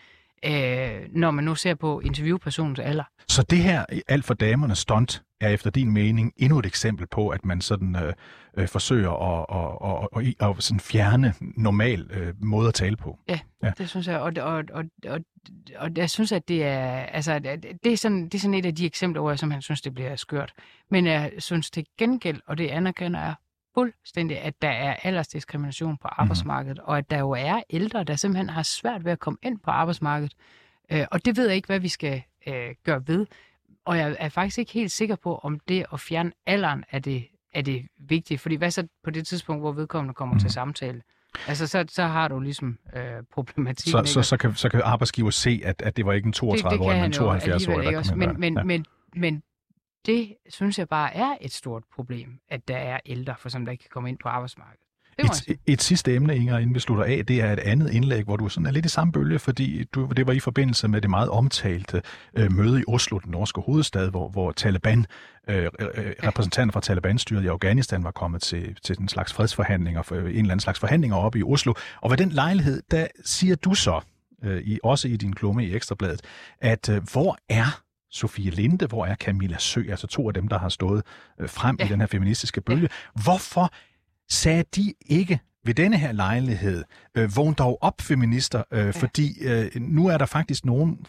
øh, 0.44 1.08
når 1.12 1.30
man 1.30 1.44
nu 1.44 1.54
ser 1.54 1.74
på 1.74 2.00
interviewpersonens 2.00 2.78
alder. 2.78 3.04
Så 3.28 3.42
det 3.42 3.58
her 3.58 3.84
alt 4.08 4.24
for 4.24 4.34
damerne 4.34 4.74
stunt 4.74 5.22
er 5.40 5.48
efter 5.48 5.70
din 5.70 5.92
mening 5.92 6.32
endnu 6.36 6.58
et 6.58 6.66
eksempel 6.66 7.06
på, 7.06 7.28
at 7.28 7.44
man 7.44 7.60
sådan 7.60 7.96
øh, 7.96 8.12
øh, 8.56 8.68
forsøger 8.68 9.10
at, 9.10 9.46
at, 9.50 10.24
at, 10.24 10.34
at, 10.40 10.56
at 10.56 10.62
sådan 10.62 10.80
fjerne 10.80 11.34
normal 11.40 12.06
øh, 12.10 12.34
måde 12.40 12.68
at 12.68 12.74
tale 12.74 12.96
på. 12.96 13.18
Ja, 13.28 13.38
ja, 13.62 13.72
det 13.78 13.88
synes 13.88 14.06
jeg. 14.06 14.18
Og, 14.20 14.32
og, 14.40 14.64
og, 14.72 14.84
og, 15.06 15.20
og 15.76 15.90
jeg 15.96 16.10
synes, 16.10 16.32
at 16.32 16.48
det 16.48 16.64
er, 16.64 16.88
altså, 16.88 17.38
det 17.84 17.92
er, 17.92 17.96
sådan, 17.96 18.24
det 18.24 18.34
er 18.34 18.38
sådan 18.38 18.54
et 18.54 18.66
af 18.66 18.74
de 18.74 18.86
eksempler, 18.86 19.20
hvor 19.20 19.30
jeg 19.30 19.38
simpelthen 19.38 19.62
synes, 19.62 19.80
det 19.80 19.94
bliver 19.94 20.16
skørt. 20.16 20.52
Men 20.90 21.06
jeg 21.06 21.32
synes 21.38 21.70
til 21.70 21.86
gengæld, 21.98 22.40
og 22.46 22.58
det 22.58 22.68
anerkender 22.68 23.20
jeg 23.20 23.34
fuldstændig, 23.78 24.40
at 24.40 24.62
der 24.62 24.68
er 24.68 24.96
aldersdiskrimination 25.02 25.96
på 25.96 26.08
mhm. 26.08 26.14
arbejdsmarkedet, 26.18 26.78
mm. 26.78 26.84
og 26.86 26.98
at 26.98 27.10
der 27.10 27.18
jo 27.18 27.30
er 27.30 27.62
ældre, 27.70 28.04
der 28.04 28.16
simpelthen 28.16 28.48
har 28.48 28.62
svært 28.62 29.04
ved 29.04 29.12
at 29.12 29.18
komme 29.18 29.38
ind 29.42 29.58
på 29.58 29.70
arbejdsmarkedet. 29.70 30.34
Øh, 30.92 31.06
og 31.10 31.24
det 31.24 31.36
ved 31.36 31.46
jeg 31.46 31.56
ikke, 31.56 31.66
hvad 31.66 31.80
vi 31.80 31.88
skal 31.88 32.22
øh, 32.46 32.74
gøre 32.84 33.02
ved. 33.06 33.26
Og 33.84 33.98
jeg 33.98 34.16
er 34.18 34.28
faktisk 34.28 34.58
ikke 34.58 34.72
helt 34.72 34.92
sikker 34.92 35.16
på, 35.16 35.38
om 35.38 35.60
det 35.68 35.86
at 35.92 36.00
fjerne 36.00 36.32
alderen 36.46 36.84
er 36.90 36.98
det, 36.98 37.24
er 37.54 37.62
det 37.62 37.86
vigtige. 37.98 38.38
Fordi 38.38 38.54
hvad 38.54 38.70
så 38.70 38.86
på 39.04 39.10
det 39.10 39.26
tidspunkt, 39.26 39.62
hvor 39.62 39.72
vedkommende 39.72 40.14
kommer 40.14 40.34
mm. 40.34 40.38
til 40.38 40.46
mhm. 40.46 40.52
samtale? 40.52 41.02
Altså, 41.46 41.66
så, 41.66 41.84
så 41.88 42.02
har 42.02 42.28
du 42.28 42.40
ligesom 42.40 42.78
øh, 42.96 43.02
problematik. 43.32 43.92
Så, 43.92 44.02
så, 44.04 44.22
så, 44.22 44.36
kan, 44.36 44.54
så 44.54 44.68
kan 44.68 44.82
arbejdsgiver 44.84 45.30
se, 45.30 45.60
at, 45.64 45.82
at 45.82 45.96
det 45.96 46.06
var 46.06 46.12
ikke 46.12 46.26
en 46.26 46.34
32-årig, 46.36 46.96
men 46.96 47.04
en 47.04 47.12
72-årig, 47.12 47.92
der 47.92 48.02
kom 48.08 48.18
men, 48.18 48.40
men, 48.40 48.56
ja. 48.56 48.62
men, 48.62 48.86
men 49.16 49.42
det 50.08 50.34
synes 50.48 50.78
jeg 50.78 50.88
bare 50.88 51.14
er 51.14 51.36
et 51.40 51.52
stort 51.52 51.82
problem, 51.94 52.28
at 52.48 52.68
der 52.68 52.76
er 52.76 53.00
ældre, 53.06 53.34
for 53.38 53.48
som 53.48 53.64
der 53.64 53.72
ikke 53.72 53.82
kan 53.82 53.90
komme 53.92 54.08
ind 54.08 54.18
på 54.22 54.28
arbejdsmarkedet. 54.28 54.80
Et, 55.18 55.58
et 55.66 55.82
sidste 55.82 56.14
emne, 56.14 56.36
Inger, 56.36 56.58
inden 56.58 56.74
vi 56.74 56.80
slutter 56.80 57.04
af, 57.04 57.26
det 57.26 57.40
er 57.40 57.52
et 57.52 57.58
andet 57.58 57.92
indlæg, 57.92 58.24
hvor 58.24 58.36
du 58.36 58.48
sådan 58.48 58.66
er 58.66 58.70
lidt 58.70 58.86
i 58.86 58.88
samme 58.88 59.12
bølge, 59.12 59.38
fordi 59.38 59.84
du, 59.84 60.06
det 60.16 60.26
var 60.26 60.32
i 60.32 60.40
forbindelse 60.40 60.88
med 60.88 61.00
det 61.00 61.10
meget 61.10 61.28
omtalte 61.28 62.02
øh, 62.34 62.52
møde 62.52 62.80
i 62.80 62.84
Oslo, 62.88 63.18
den 63.18 63.30
norske 63.30 63.60
hovedstad, 63.60 64.10
hvor, 64.10 64.28
hvor 64.28 64.52
Taliban, 64.52 65.06
øh, 65.48 65.64
øh, 65.64 65.70
repræsentanter 66.24 66.72
fra 66.72 66.80
Taliban-styret 66.80 67.44
i 67.44 67.46
Afghanistan 67.46 68.04
var 68.04 68.10
kommet 68.10 68.42
til, 68.42 68.76
til 68.82 68.96
en 69.00 69.08
slags 69.08 69.32
fredsforhandlinger, 69.32 70.02
for, 70.02 70.14
en 70.14 70.26
eller 70.26 70.40
anden 70.40 70.60
slags 70.60 70.78
forhandlinger 70.78 71.16
oppe 71.16 71.38
i 71.38 71.42
Oslo. 71.42 71.74
Og 72.00 72.10
ved 72.10 72.16
den 72.16 72.30
lejlighed, 72.30 72.82
der 72.90 73.06
siger 73.24 73.56
du 73.56 73.74
så, 73.74 74.00
øh, 74.44 74.62
i, 74.62 74.78
også 74.82 75.08
i 75.08 75.16
din 75.16 75.32
klumme 75.32 75.66
i 75.66 75.74
Ekstrabladet, 75.74 76.20
at 76.60 76.88
øh, 76.88 77.02
hvor 77.12 77.38
er 77.48 77.82
Sofie 78.10 78.50
Linde, 78.50 78.86
hvor 78.86 79.06
er 79.06 79.14
Camilla 79.14 79.58
Sø, 79.58 79.82
altså 79.90 80.06
to 80.06 80.28
af 80.28 80.34
dem, 80.34 80.48
der 80.48 80.58
har 80.58 80.68
stået 80.68 81.02
øh, 81.40 81.48
frem 81.48 81.76
ja. 81.80 81.84
i 81.84 81.88
den 81.88 82.00
her 82.00 82.06
feministiske 82.06 82.60
bølge. 82.60 82.88
Ja. 83.16 83.22
Hvorfor 83.22 83.72
sagde 84.28 84.64
de 84.76 84.94
ikke 85.06 85.40
ved 85.64 85.74
denne 85.74 85.96
her 85.96 86.12
lejlighed, 86.12 86.84
øh, 87.14 87.36
vågn 87.36 87.54
dog 87.54 87.78
op, 87.80 88.00
feminister, 88.00 88.62
øh, 88.70 88.78
ja. 88.78 88.90
fordi 88.90 89.44
øh, 89.44 89.70
nu 89.80 90.06
er 90.06 90.18
der 90.18 90.26
faktisk 90.26 90.64
nogen 90.64 91.06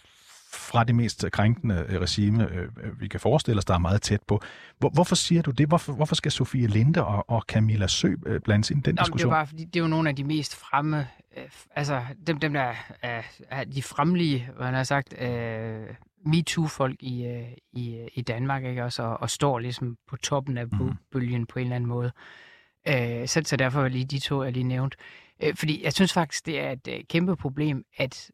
fra 0.54 0.84
det 0.84 0.96
mest 0.96 1.26
krænkende 1.32 1.86
øh, 1.90 2.02
regime, 2.02 2.50
øh, 2.52 3.02
vi 3.02 3.08
kan 3.08 3.20
forestille 3.20 3.58
os, 3.58 3.66
der 3.66 3.74
er 3.74 3.78
meget 3.78 4.02
tæt 4.02 4.22
på. 4.28 4.42
Hvor, 4.78 4.90
hvorfor 4.90 5.16
siger 5.16 5.42
du 5.42 5.52
det? 5.52 5.68
Hvorfor, 5.68 5.94
hvorfor 5.94 6.16
skal 6.16 6.32
Sofie 6.32 6.68
Linde 6.68 7.06
og, 7.06 7.30
og 7.30 7.44
Camilla 7.48 7.88
Sø 7.88 8.16
øh, 8.26 8.42
blandes 8.42 8.72
ind 8.72 8.80
i 8.80 8.82
den 8.82 8.96
Nå, 8.96 9.02
diskussion? 9.04 9.30
Det 9.30 9.36
er 9.36 9.40
bare 9.40 9.48
fordi, 9.48 9.66
det 9.66 9.76
er 9.76 9.84
jo 9.84 9.88
nogle 9.88 10.10
af 10.10 10.16
de 10.16 10.24
mest 10.24 10.56
fremme, 10.56 11.08
øh, 11.38 11.44
altså 11.76 12.02
dem, 12.28 12.40
dem 12.40 12.54
der 12.54 12.74
er, 13.02 13.22
er 13.52 13.64
de 13.64 13.84
fremlige, 13.84 14.50
hvad 14.56 14.66
han 14.66 14.76
har 14.76 14.84
sagt, 14.84 15.22
øh, 15.22 15.88
MeToo-folk 16.26 17.04
i, 17.04 17.26
øh, 17.26 17.52
i, 17.74 18.08
i 18.14 18.22
Danmark, 18.22 18.64
ikke 18.66 18.84
også, 18.84 19.04
og, 19.04 19.22
og 19.22 19.30
står 19.30 19.60
ligesom 19.60 19.98
på 20.08 20.18
toppen 20.18 20.58
af 20.58 20.66
mm. 20.68 20.94
bølgen 21.12 21.46
på 21.46 21.60
en 21.60 21.66
eller 21.66 21.76
anden 21.76 21.90
måde. 21.90 22.12
Øh, 22.88 23.28
så, 23.28 23.42
så 23.46 23.58
derfor 23.58 23.82
var 23.82 23.88
lige 23.88 24.06
de 24.06 24.20
to, 24.20 24.44
jeg 24.44 24.54
lige 24.54 24.64
nævnt. 24.64 24.96
Øh, 25.44 25.56
fordi 25.56 25.84
jeg 25.84 25.94
synes 25.94 26.14
faktisk, 26.14 26.46
det 26.46 26.60
er 26.60 26.72
et 26.72 26.88
øh, 26.88 27.04
kæmpe 27.10 27.36
problem, 27.36 27.86
at, 27.98 28.32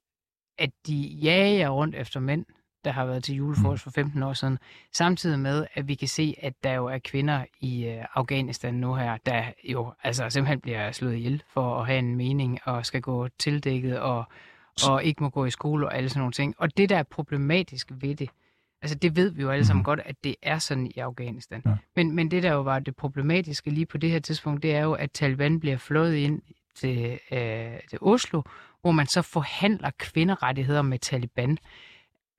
at 0.58 0.69
de 0.88 0.95
jager 1.21 1.69
rundt 1.69 1.95
efter 1.95 2.19
mænd, 2.19 2.45
der 2.86 2.91
har 2.91 3.06
været 3.06 3.24
til 3.24 3.36
julefrokost 3.36 3.84
for 3.84 3.91
15 3.91 4.24
år 4.24 4.34
siden, 4.34 4.58
samtidig 4.93 5.39
med, 5.39 5.67
at 5.74 5.88
vi 5.88 5.95
kan 5.95 6.08
se, 6.08 6.36
at 6.41 6.54
der 6.63 6.74
jo 6.74 6.86
er 6.86 6.98
kvinder 6.98 7.45
i 7.62 7.86
øh, 7.86 8.06
Afghanistan 8.15 8.74
nu 8.74 8.95
her, 8.95 9.17
der 9.26 9.43
jo 9.63 9.93
altså 10.04 10.30
simpelthen 10.30 10.62
bliver 10.62 10.91
slået 10.91 11.15
ihjel 11.15 11.43
for 11.54 11.80
at 11.80 11.88
have 11.88 12.00
en 12.00 12.15
mening 12.15 12.60
og 12.63 12.86
skal 12.86 13.02
gå 13.02 13.28
tildækket 13.28 14.00
og, 14.00 14.26
og 14.83 15.03
ikke 15.03 15.23
må 15.23 15.29
gå 15.29 15.45
i 15.45 15.49
skole 15.49 15.85
og 15.85 15.97
alle 15.97 16.09
sådan 16.09 16.19
nogle 16.19 16.31
ting. 16.31 16.55
Og 16.57 16.77
det, 16.77 16.89
der 16.89 16.97
er 16.97 17.03
problematisk 17.03 17.91
ved 17.91 18.15
det, 18.15 18.29
Altså 18.81 18.97
det 18.97 19.15
ved 19.15 19.29
vi 19.29 19.41
jo 19.41 19.49
alle 19.49 19.65
sammen 19.65 19.81
mm. 19.81 19.85
godt, 19.85 19.99
at 20.05 20.15
det 20.23 20.35
er 20.41 20.59
sådan 20.59 20.91
i 20.95 20.99
Afghanistan. 20.99 21.61
Ja. 21.65 21.75
Men, 21.95 22.15
men 22.15 22.31
det 22.31 22.43
der 22.43 22.53
jo 22.53 22.61
var 22.61 22.79
det 22.79 22.95
problematiske 22.95 23.69
lige 23.69 23.85
på 23.85 23.97
det 23.97 24.11
her 24.11 24.19
tidspunkt, 24.19 24.63
det 24.63 24.75
er 24.75 24.81
jo, 24.81 24.93
at 24.93 25.11
Taliban 25.11 25.59
bliver 25.59 25.77
flået 25.77 26.15
ind 26.15 26.41
til, 26.75 27.19
øh, 27.31 27.79
til 27.89 27.99
Oslo, 28.01 28.41
hvor 28.81 28.91
man 28.91 29.07
så 29.07 29.21
forhandler 29.21 29.89
kvinderettigheder 29.97 30.81
med 30.81 30.99
Taliban. 30.99 31.57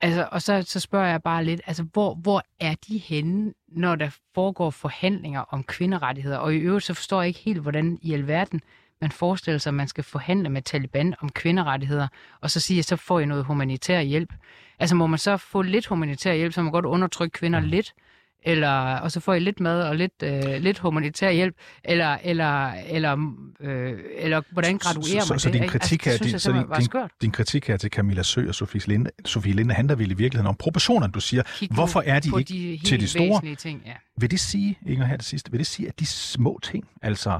Altså, 0.01 0.29
og 0.33 0.43
så, 0.43 0.63
så 0.63 0.81
spørger 0.81 1.07
jeg 1.07 1.23
bare 1.23 1.45
lidt, 1.45 1.61
altså 1.67 1.83
hvor, 1.83 2.15
hvor 2.15 2.43
er 2.61 2.75
de 2.89 2.99
henne, 2.99 3.53
når 3.69 3.97
der 3.97 4.17
foregår 4.35 4.71
forhandlinger 4.71 5.41
om 5.41 5.65
kvinderettigheder? 5.65 6.39
Og 6.39 6.55
i 6.55 6.59
øvrigt 6.59 6.85
så 6.85 6.95
forstår 6.95 7.21
jeg 7.23 7.29
ikke 7.29 7.41
helt, 7.41 7.61
hvordan 7.61 7.99
i 8.03 8.13
alverden 8.13 8.61
man 9.01 9.11
forestiller 9.11 9.59
sig, 9.59 9.71
at 9.71 9.75
man 9.75 9.89
skal 9.89 10.05
forhandle 10.05 10.49
med 10.49 10.63
Taliban 10.63 11.15
om 11.21 11.29
kvinderettigheder, 11.29 12.09
og 12.41 12.51
så 12.51 12.61
sige, 12.61 12.79
at 12.79 12.85
så 12.85 12.97
får 12.97 13.21
I 13.21 13.25
noget 13.25 13.45
humanitær 13.45 14.01
hjælp. 14.01 14.33
Altså 14.79 14.97
må 14.97 15.07
man 15.07 15.19
så 15.19 15.37
få 15.37 15.63
lidt 15.63 15.87
humanitær 15.87 16.35
hjælp, 16.35 16.53
så 16.53 16.63
man 16.63 16.73
godt 16.73 16.85
undertrykke 16.85 17.33
kvinder 17.33 17.61
mm. 17.61 17.67
lidt, 17.67 17.95
eller, 18.43 18.97
og 18.97 19.13
så 19.13 19.21
får 19.21 19.35
I 19.35 19.39
lidt 19.39 19.61
mad 19.61 19.83
og 19.83 19.97
lidt, 19.97 20.13
øh, 20.23 20.63
lidt 20.63 20.79
humanitær 20.79 21.31
hjælp, 21.31 21.55
eller, 21.85 22.19
eller, 22.23 22.73
eller, 22.73 23.35
øh, 23.61 23.95
eller 24.17 24.43
hvordan 24.51 24.79
graduerer 24.79 25.21
så, 25.21 25.33
man 25.33 25.41
så, 25.41 25.49
det? 25.49 25.55
Så 25.55 25.61
din 25.61 25.69
kritik, 25.69 26.07
altså, 26.07 26.25
her, 26.25 26.31
din, 26.31 26.39
så 26.39 26.53
din, 26.53 26.91
din, 26.91 27.09
din 27.23 27.31
kritik 27.31 27.67
her 27.67 27.77
til 27.77 27.91
Camilla 27.91 28.23
Sø 28.23 28.49
og 28.49 28.55
Sofie 28.55 28.81
Linde, 28.87 29.11
Sofie 29.25 29.53
Linde 29.53 29.75
handler 29.75 29.95
vel 29.95 30.11
i 30.11 30.15
virkeligheden 30.15 30.49
om 30.49 30.55
proportionerne, 30.55 31.13
du 31.13 31.21
siger. 31.21 31.43
Kig 31.57 31.69
Hvorfor 31.71 32.03
er 32.07 32.21
de 32.21 32.31
ikke 32.39 32.79
de 32.79 32.87
til 32.87 33.01
de 33.01 33.09
store? 33.09 33.55
Ting, 33.55 33.83
ja. 33.87 33.93
Vil 34.21 34.31
det 34.31 34.41
sige, 34.41 34.79
Inger 34.87 35.07
her 35.07 35.17
det 35.17 35.27
sidste, 35.27 35.51
vil 35.51 35.59
det 35.59 35.67
sige, 35.67 35.89
at 35.89 36.01
de 36.01 36.07
små 36.07 36.61
ting, 36.63 36.85
altså 37.03 37.39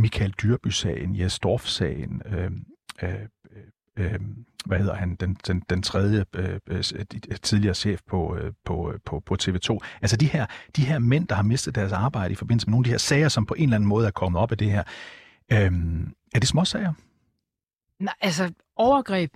Michael 0.00 0.30
Dyrby-sagen, 0.30 1.16
Jes 1.20 1.38
Dorf-sagen, 1.38 2.22
øhm, 2.26 2.64
øh, 3.02 3.14
øh, 3.52 4.12
øh, 4.12 4.20
hvad 4.66 4.78
hedder 4.78 4.94
han, 4.94 5.14
den, 5.14 5.36
den, 5.46 5.62
den 5.70 5.82
tredje 5.82 6.24
øh, 6.34 6.58
øh, 6.66 6.84
øh 7.00 7.38
tidligere 7.42 7.74
chef 7.74 8.00
på, 8.06 8.36
øh, 8.36 8.52
på, 8.64 8.92
øh, 8.92 8.98
på, 9.04 9.20
på 9.20 9.36
TV2. 9.42 9.78
Altså 10.02 10.16
de 10.16 10.26
her, 10.26 10.46
de 10.76 10.84
her 10.84 10.98
mænd, 10.98 11.28
der 11.28 11.34
har 11.34 11.42
mistet 11.42 11.74
deres 11.74 11.92
arbejde 11.92 12.32
i 12.32 12.34
forbindelse 12.34 12.66
med 12.66 12.70
nogle 12.70 12.82
af 12.82 12.84
de 12.84 12.90
her 12.90 12.98
sager, 12.98 13.28
som 13.28 13.46
på 13.46 13.54
en 13.54 13.62
eller 13.62 13.76
anden 13.76 13.88
måde 13.88 14.06
er 14.06 14.10
kommet 14.10 14.40
op 14.40 14.52
af 14.52 14.58
det 14.58 14.70
her. 14.70 14.82
Øh, 15.52 15.72
er 16.34 16.38
det 16.40 16.48
småsager? 16.48 16.92
Nej, 17.98 18.14
altså 18.20 18.52
overgreb 18.76 19.30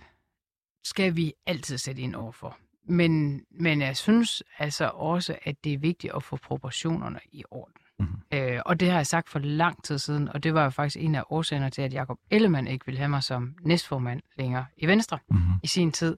skal 0.85 1.17
vi 1.17 1.33
altid 1.47 1.79
sætte 1.79 2.03
ind 2.03 2.15
overfor. 2.15 2.59
Men, 2.89 3.43
men 3.51 3.81
jeg 3.81 3.97
synes 3.97 4.43
altså 4.59 4.91
også, 4.95 5.39
at 5.43 5.65
det 5.65 5.73
er 5.73 5.79
vigtigt 5.79 6.13
at 6.17 6.23
få 6.23 6.37
proportionerne 6.37 7.21
i 7.33 7.45
orden. 7.51 7.84
Mm-hmm. 7.99 8.39
Øh, 8.39 8.61
og 8.67 8.81
det 8.81 8.91
har 8.91 8.97
jeg 8.97 9.07
sagt 9.07 9.29
for 9.29 9.39
lang 9.39 9.85
tid 9.85 9.99
siden, 9.99 10.29
og 10.29 10.43
det 10.43 10.55
var 10.55 10.65
jo 10.65 10.71
faktisk 10.71 10.97
en 11.05 11.15
af 11.15 11.23
årsagerne 11.31 11.71
til, 11.71 11.83
at 11.83 11.95
Jacob 11.95 12.19
Ellemann 12.31 12.67
ikke 12.67 12.87
ville 12.87 12.99
have 12.99 13.09
mig 13.09 13.23
som 13.23 13.55
næstformand 13.63 14.21
længere 14.39 14.67
i 14.77 14.87
Venstre 14.87 15.19
mm-hmm. 15.31 15.53
i 15.63 15.67
sin 15.67 15.93
tid. 15.93 16.17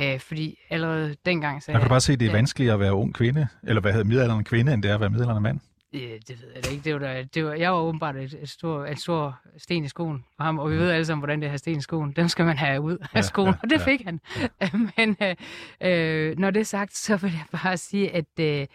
Øh, 0.00 0.20
fordi 0.20 0.58
allerede 0.70 1.16
dengang 1.26 1.62
sagde 1.62 1.76
jeg... 1.76 1.82
kan 1.82 1.88
bare 1.88 2.00
se, 2.00 2.12
at 2.12 2.20
det 2.20 2.28
er 2.28 2.32
vanskeligere 2.32 2.74
at 2.74 2.80
være 2.80 2.94
ung 2.94 3.14
kvinde, 3.14 3.48
eller 3.62 3.80
hvad 3.80 3.92
hedder 3.92 4.06
middelalderen 4.06 4.44
kvinde, 4.44 4.74
end 4.74 4.82
det 4.82 4.90
er 4.90 4.94
at 4.94 5.00
være 5.00 5.10
middelalderen 5.10 5.42
mand? 5.42 5.60
Ja, 5.92 5.98
det 6.28 6.42
ved 6.42 6.48
jeg 6.54 6.64
da 6.64 6.70
ikke. 6.70 6.84
Det 6.84 6.92
var 6.94 6.98
der, 6.98 7.22
det 7.22 7.44
var, 7.44 7.52
jeg 7.52 7.72
var 7.72 7.78
åbenbart 7.78 8.16
et, 8.16 8.38
et, 8.42 8.48
stor, 8.48 8.86
et 8.86 8.98
stor 8.98 9.40
sten 9.58 9.84
i 9.84 9.88
skoen 9.88 10.24
for 10.36 10.44
ham, 10.44 10.58
og 10.58 10.70
vi 10.70 10.74
mm. 10.74 10.80
ved 10.80 10.90
alle 10.90 11.04
sammen, 11.04 11.20
hvordan 11.20 11.42
det 11.42 11.50
her 11.50 11.56
sten 11.56 11.78
i 11.78 11.82
skoen, 11.82 12.12
dem 12.12 12.28
skal 12.28 12.44
man 12.44 12.56
have 12.56 12.80
ud 12.80 12.96
af 12.98 13.06
ja, 13.14 13.20
skoen, 13.20 13.48
ja, 13.48 13.54
og 13.62 13.70
det 13.70 13.78
ja. 13.78 13.84
fik 13.84 14.04
han. 14.04 14.20
Ja. 14.60 14.68
Men 14.96 15.16
øh, 15.22 16.30
øh, 16.30 16.38
når 16.38 16.50
det 16.50 16.60
er 16.60 16.64
sagt, 16.64 16.96
så 16.96 17.16
vil 17.16 17.30
jeg 17.30 17.60
bare 17.62 17.76
sige, 17.76 18.14
at, 18.14 18.24
øh, 18.40 18.66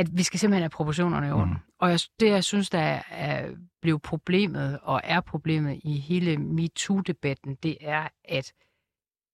at, 0.00 0.08
vi 0.12 0.22
skal 0.22 0.40
simpelthen 0.40 0.62
have 0.62 0.70
proportionerne 0.70 1.28
i 1.28 1.30
orden. 1.30 1.52
Mm. 1.52 1.58
Og 1.78 1.90
jeg, 1.90 2.00
det, 2.20 2.30
jeg 2.30 2.44
synes, 2.44 2.70
der 2.70 3.02
er, 3.10 3.50
blevet 3.82 4.02
problemet, 4.02 4.78
og 4.82 5.00
er 5.04 5.20
problemet 5.20 5.80
i 5.84 5.98
hele 5.98 6.36
MeToo-debatten, 6.36 7.54
det 7.54 7.76
er, 7.80 8.08
at 8.24 8.52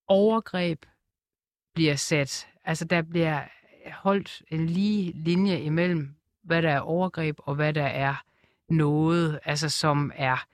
overgreb 0.08 0.86
bliver 1.74 1.96
sat, 1.96 2.48
altså 2.64 2.84
der 2.84 3.02
bliver 3.02 3.42
holdt 3.92 4.42
en 4.48 4.66
lige 4.66 5.12
linje 5.12 5.60
imellem, 5.60 6.14
hvad 6.44 6.62
der 6.62 6.70
er 6.70 6.80
overgreb 6.80 7.36
og 7.38 7.54
hvad 7.54 7.72
der 7.72 7.86
er 7.86 8.14
noget, 8.68 9.40
altså 9.44 9.68
som 9.68 10.12
er 10.14 10.46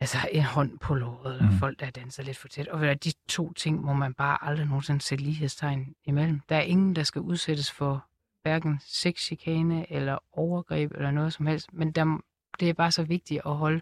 altså 0.00 0.18
en 0.32 0.42
hånd 0.42 0.78
på 0.78 0.94
låret, 0.94 1.36
eller 1.36 1.50
mm. 1.50 1.58
folk, 1.58 1.80
der 1.80 1.90
danser 1.90 2.22
lidt 2.22 2.36
for 2.36 2.48
tæt. 2.48 2.68
Og 2.68 3.04
de 3.04 3.12
to 3.28 3.52
ting 3.52 3.84
må 3.84 3.92
man 3.92 4.14
bare 4.14 4.44
aldrig 4.44 4.66
nogensinde 4.66 5.00
sætte 5.00 5.24
lighedstegn 5.24 5.94
imellem. 6.04 6.40
Der 6.48 6.56
er 6.56 6.60
ingen, 6.60 6.96
der 6.96 7.02
skal 7.02 7.20
udsættes 7.20 7.72
for 7.72 8.09
hverken 8.42 8.80
sexchikane 8.86 9.92
eller 9.92 10.18
overgreb 10.32 10.92
eller 10.92 11.10
noget 11.10 11.32
som 11.32 11.46
helst. 11.46 11.72
Men 11.72 11.92
der, 11.92 12.18
det 12.60 12.68
er 12.68 12.72
bare 12.74 12.90
så 12.90 13.02
vigtigt 13.02 13.40
at 13.46 13.56
holde 13.56 13.80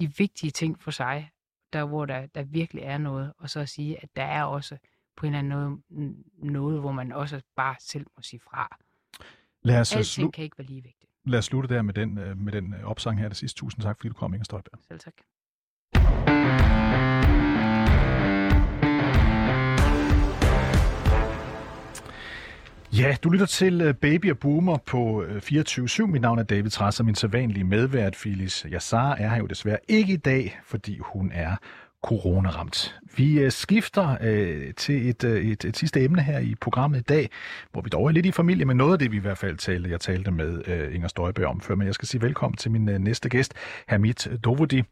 de 0.00 0.16
vigtige 0.16 0.50
ting 0.50 0.80
for 0.82 0.90
sig, 0.90 1.30
der 1.72 1.84
hvor 1.84 2.06
der, 2.06 2.26
der 2.26 2.42
virkelig 2.42 2.82
er 2.82 2.98
noget, 2.98 3.32
og 3.38 3.50
så 3.50 3.60
at 3.60 3.68
sige, 3.68 4.02
at 4.02 4.16
der 4.16 4.22
er 4.24 4.44
også 4.44 4.76
på 5.16 5.26
en 5.26 5.34
eller 5.34 5.38
anden 5.58 5.82
måde, 5.90 6.14
noget, 6.52 6.80
hvor 6.80 6.92
man 6.92 7.12
også 7.12 7.40
bare 7.56 7.76
selv 7.80 8.06
må 8.16 8.22
sige 8.22 8.40
fra. 8.40 8.78
Lad 9.62 9.80
os 9.80 9.96
Alting 9.96 10.26
slu- 10.26 10.30
kan 10.30 10.44
ikke 10.44 10.58
være 10.58 10.66
lige 10.66 10.82
vigtigt. 10.82 11.10
Lad 11.24 11.38
os 11.38 11.44
slutte 11.44 11.74
der 11.74 11.82
med 11.82 11.94
den, 11.94 12.18
øh, 12.18 12.36
med 12.36 12.52
den 12.52 12.74
øh, 12.74 12.84
opsang 12.84 13.18
her 13.18 13.28
det 13.28 13.36
sidste. 13.36 13.58
Tusind 13.58 13.82
tak, 13.82 13.96
fordi 13.96 14.08
du 14.08 14.14
kom, 14.14 14.34
Inger 14.34 14.44
Støjberg. 14.44 14.78
Selv 14.88 15.00
tak. 15.00 15.14
Ja, 22.98 23.16
du 23.24 23.30
lytter 23.30 23.46
til 23.46 23.80
øh, 23.80 23.94
Baby 23.94 24.30
og 24.30 24.38
Boomer 24.38 24.76
på 24.86 25.22
øh, 25.22 25.36
24-7. 25.36 26.06
Mit 26.06 26.22
navn 26.22 26.38
er 26.38 26.42
David 26.42 26.70
Træs, 26.70 27.00
og 27.00 27.06
min 27.06 27.14
sædvanlige 27.14 27.64
medvært, 27.64 28.12
Phyllis 28.12 28.66
Yassar, 28.72 29.14
er 29.14 29.28
her 29.28 29.36
jo 29.36 29.46
desværre 29.46 29.78
ikke 29.88 30.12
i 30.12 30.16
dag, 30.16 30.60
fordi 30.64 30.98
hun 30.98 31.30
er 31.34 31.56
coronaramt. 32.02 32.94
Vi 33.16 33.40
øh, 33.40 33.52
skifter 33.52 34.16
øh, 34.20 34.74
til 34.74 35.08
et, 35.08 35.24
øh, 35.24 35.44
et, 35.44 35.64
et 35.64 35.76
sidste 35.76 36.04
emne 36.04 36.22
her 36.22 36.38
i 36.38 36.54
programmet 36.60 36.98
i 36.98 37.02
dag, 37.02 37.30
hvor 37.72 37.80
vi 37.80 37.88
dog 37.88 38.06
er 38.06 38.10
lidt 38.10 38.26
i 38.26 38.32
familie 38.32 38.64
med 38.64 38.74
noget 38.74 38.92
af 38.92 38.98
det, 38.98 39.12
vi 39.12 39.16
i 39.16 39.20
hvert 39.20 39.38
fald 39.38 39.56
talte, 39.56 39.90
jeg 39.90 40.00
talte 40.00 40.30
med 40.30 40.68
øh, 40.68 40.94
Inger 40.94 41.08
Støjberg 41.08 41.46
om 41.46 41.60
før, 41.60 41.74
men 41.74 41.86
jeg 41.86 41.94
skal 41.94 42.08
sige 42.08 42.22
velkommen 42.22 42.56
til 42.56 42.70
min 42.70 42.88
øh, 42.88 42.98
næste 42.98 43.28
gæst, 43.28 43.54
Hamid 43.88 44.38
Dovodi. 44.44 44.82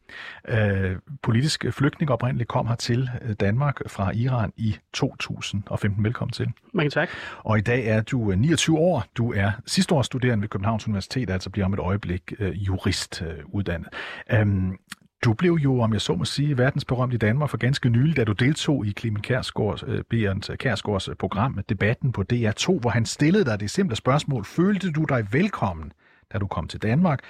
Øh, 0.48 0.96
politisk 1.22 1.64
flygtning 1.70 2.10
oprindeligt 2.10 2.48
kom 2.48 2.66
her 2.66 2.74
til 2.74 3.10
øh, 3.22 3.34
Danmark 3.40 3.80
fra 3.86 4.10
Iran 4.14 4.52
i 4.56 4.76
2015. 4.92 6.04
Velkommen 6.04 6.32
til. 6.32 6.48
Mange 6.74 6.90
tak. 6.90 7.08
Og 7.38 7.58
i 7.58 7.60
dag 7.60 7.86
er 7.86 8.00
du 8.00 8.32
29 8.32 8.76
øh, 8.76 8.82
år. 8.82 9.04
Du 9.16 9.32
er 9.32 9.50
sidste 9.66 9.94
års 9.94 10.06
studerende 10.06 10.42
ved 10.42 10.48
Københavns 10.48 10.86
Universitet, 10.86 11.30
altså 11.30 11.50
bliver 11.50 11.66
om 11.66 11.72
et 11.72 11.78
øjeblik 11.78 12.32
øh, 12.38 12.66
jurist 12.66 13.22
øh, 13.22 13.44
uddannet. 13.46 13.88
Øhm, 14.32 14.76
du 15.24 15.32
blev 15.32 15.52
jo, 15.52 15.80
om 15.80 15.92
jeg 15.92 16.00
så 16.00 16.14
må 16.14 16.24
sige, 16.24 16.58
verdensberømt 16.58 17.14
i 17.14 17.16
Danmark 17.16 17.50
for 17.50 17.56
ganske 17.56 17.88
nylig, 17.88 18.16
da 18.16 18.24
du 18.24 18.32
deltog 18.32 18.86
i 18.86 18.92
Clemen 18.92 19.22
Kærsgaards, 19.22 19.84
øh, 19.86 20.04
Berend 20.04 20.50
øh, 20.50 20.58
Kærsgaards 20.58 21.08
øh, 21.08 21.14
program, 21.14 21.58
Debatten 21.68 22.12
på 22.12 22.24
DR2, 22.32 22.80
hvor 22.80 22.90
han 22.90 23.06
stillede 23.06 23.44
dig 23.44 23.60
det 23.60 23.70
simple 23.70 23.96
spørgsmål, 23.96 24.44
følte 24.44 24.92
du 24.92 25.04
dig 25.04 25.28
velkommen, 25.32 25.92
da 26.32 26.38
du 26.38 26.46
kom 26.46 26.68
til 26.68 26.82
Danmark? 26.82 27.20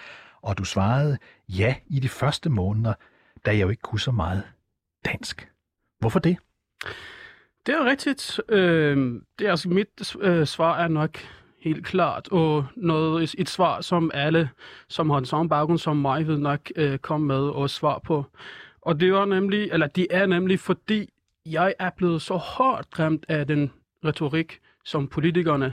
Og 0.43 0.59
du 0.59 0.65
svarede 0.65 1.19
ja 1.49 1.75
i 1.87 2.01
de 2.01 2.09
første 2.09 2.51
måneder, 2.51 2.95
da 3.47 3.51
jeg 3.51 3.61
jo 3.61 3.69
ikke 3.69 3.83
kunne 3.83 4.01
så 4.01 4.13
meget 4.13 4.43
dansk. 5.05 5.49
Hvorfor 5.99 6.19
det? 6.19 6.37
Det 7.67 7.75
er 7.75 7.85
rigtigt. 7.85 8.41
Øh, 8.49 9.21
det 9.39 9.47
er 9.47 9.51
altså 9.51 9.69
mit 9.69 10.17
øh, 10.21 10.47
svar 10.47 10.79
er 10.79 10.89
nok 10.89 11.19
helt 11.61 11.87
klart, 11.87 12.29
og 12.29 12.67
noget, 12.77 13.35
et 13.39 13.49
svar, 13.49 13.81
som 13.81 14.11
alle, 14.15 14.51
som 14.89 15.11
har 15.11 15.19
en 15.19 15.25
samme 15.25 15.49
baggrund 15.49 15.79
som 15.79 15.97
mig, 15.97 16.27
vil 16.27 16.41
nok 16.41 16.61
øh, 16.77 16.99
komme 16.99 17.27
med 17.27 17.41
og 17.41 17.71
svar 17.71 17.99
på. 17.99 18.25
Og 18.83 19.01
det 19.01 19.13
var 19.13 19.25
nemlig, 19.25 19.71
eller 19.73 19.87
det 19.87 20.07
er 20.11 20.27
nemlig, 20.27 20.61
fordi 20.61 21.09
jeg 21.47 21.75
er 21.79 21.91
blevet 21.91 22.23
så 22.23 22.35
hårdt 22.35 22.99
ramt 22.99 23.25
af 23.29 23.47
den 23.47 23.73
retorik, 24.05 24.59
som 24.85 25.09
politikerne 25.09 25.73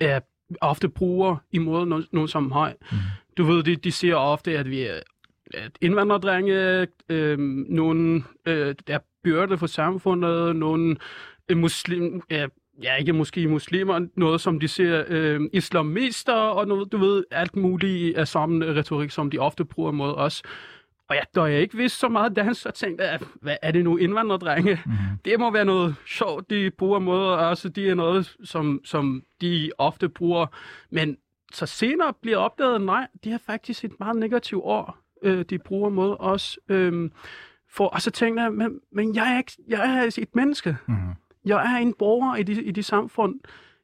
er, 0.00 0.20
ofte 0.60 0.88
bruger 0.88 1.36
imod 1.52 1.86
nogen, 1.86 2.06
nogen 2.12 2.28
som 2.28 2.42
mig. 2.42 2.74
Mm. 2.92 2.96
Du 3.36 3.44
ved, 3.44 3.62
de, 3.62 3.76
de 3.76 3.92
siger 3.92 4.16
ofte, 4.16 4.58
at 4.58 4.70
vi 4.70 4.82
er 4.82 5.00
at 5.54 5.72
indvandrerdrenge, 5.80 6.86
øh, 7.08 7.38
nogen 7.68 8.24
øh, 8.46 8.74
der 8.86 8.94
er 8.94 8.98
byrde 9.24 9.58
for 9.58 9.66
samfundet, 9.66 10.56
nogen 10.56 10.98
øh, 11.48 11.56
muslim, 11.56 12.22
øh, 12.30 12.48
ja, 12.82 12.96
ikke 12.96 13.12
måske 13.12 13.48
muslimer, 13.48 14.06
noget 14.16 14.40
som 14.40 14.60
de 14.60 14.68
ser 14.68 15.04
øh, 15.08 15.40
islamister, 15.52 16.34
og 16.34 16.68
noget, 16.68 16.92
du 16.92 16.96
ved, 16.96 17.24
alt 17.30 17.56
muligt 17.56 18.16
af 18.16 18.28
samme 18.28 18.74
retorik, 18.74 19.10
som 19.10 19.30
de 19.30 19.38
ofte 19.38 19.64
bruger 19.64 19.90
mod 19.90 20.14
os. 20.14 20.42
Og 21.08 21.16
ja, 21.16 21.40
da 21.40 21.42
jeg 21.42 21.60
ikke 21.60 21.76
vidste 21.76 21.98
så 21.98 22.08
meget 22.08 22.36
dansk, 22.36 22.60
så 22.60 22.70
tænkte 22.70 23.04
jeg, 23.04 23.18
hvad 23.40 23.56
er 23.62 23.70
det 23.70 23.84
nu 23.84 23.96
indvandrerdrenge? 23.96 24.80
Mm. 24.86 24.92
Det 25.24 25.40
må 25.40 25.50
være 25.50 25.64
noget 25.64 25.94
sjovt, 26.06 26.50
de 26.50 26.70
bruger 26.70 26.98
mod 26.98 27.26
os, 27.26 27.66
det 27.74 27.90
er 27.90 27.94
noget, 27.94 28.36
som, 28.44 28.80
som 28.84 29.22
de 29.40 29.70
ofte 29.78 30.08
bruger. 30.08 30.46
Men 30.90 31.16
så 31.52 31.66
senere 31.66 32.12
bliver 32.22 32.36
opdaget, 32.36 32.80
nej, 32.80 33.06
det 33.24 33.32
er 33.32 33.38
faktisk 33.46 33.84
et 33.84 33.92
meget 34.00 34.16
negativt 34.16 34.62
ord, 34.64 34.96
øh, 35.22 35.44
de 35.50 35.58
bruger 35.58 35.90
mod 35.90 36.16
os. 36.18 36.58
Øh, 36.68 37.10
for, 37.70 37.86
og 37.86 38.02
så 38.02 38.10
tænkte 38.10 38.42
jeg, 38.42 38.52
men, 38.52 38.80
men 38.92 39.14
jeg, 39.14 39.34
er 39.34 39.38
ikke, 39.38 39.52
jeg 39.68 39.98
er 39.98 40.20
et 40.22 40.34
menneske. 40.34 40.76
Mm. 40.86 40.94
Jeg 41.44 41.74
er 41.74 41.78
en 41.78 41.94
borger 41.98 42.36
i 42.36 42.42
de, 42.42 42.62
i 42.62 42.70
de 42.70 42.82
samfund. 42.82 43.40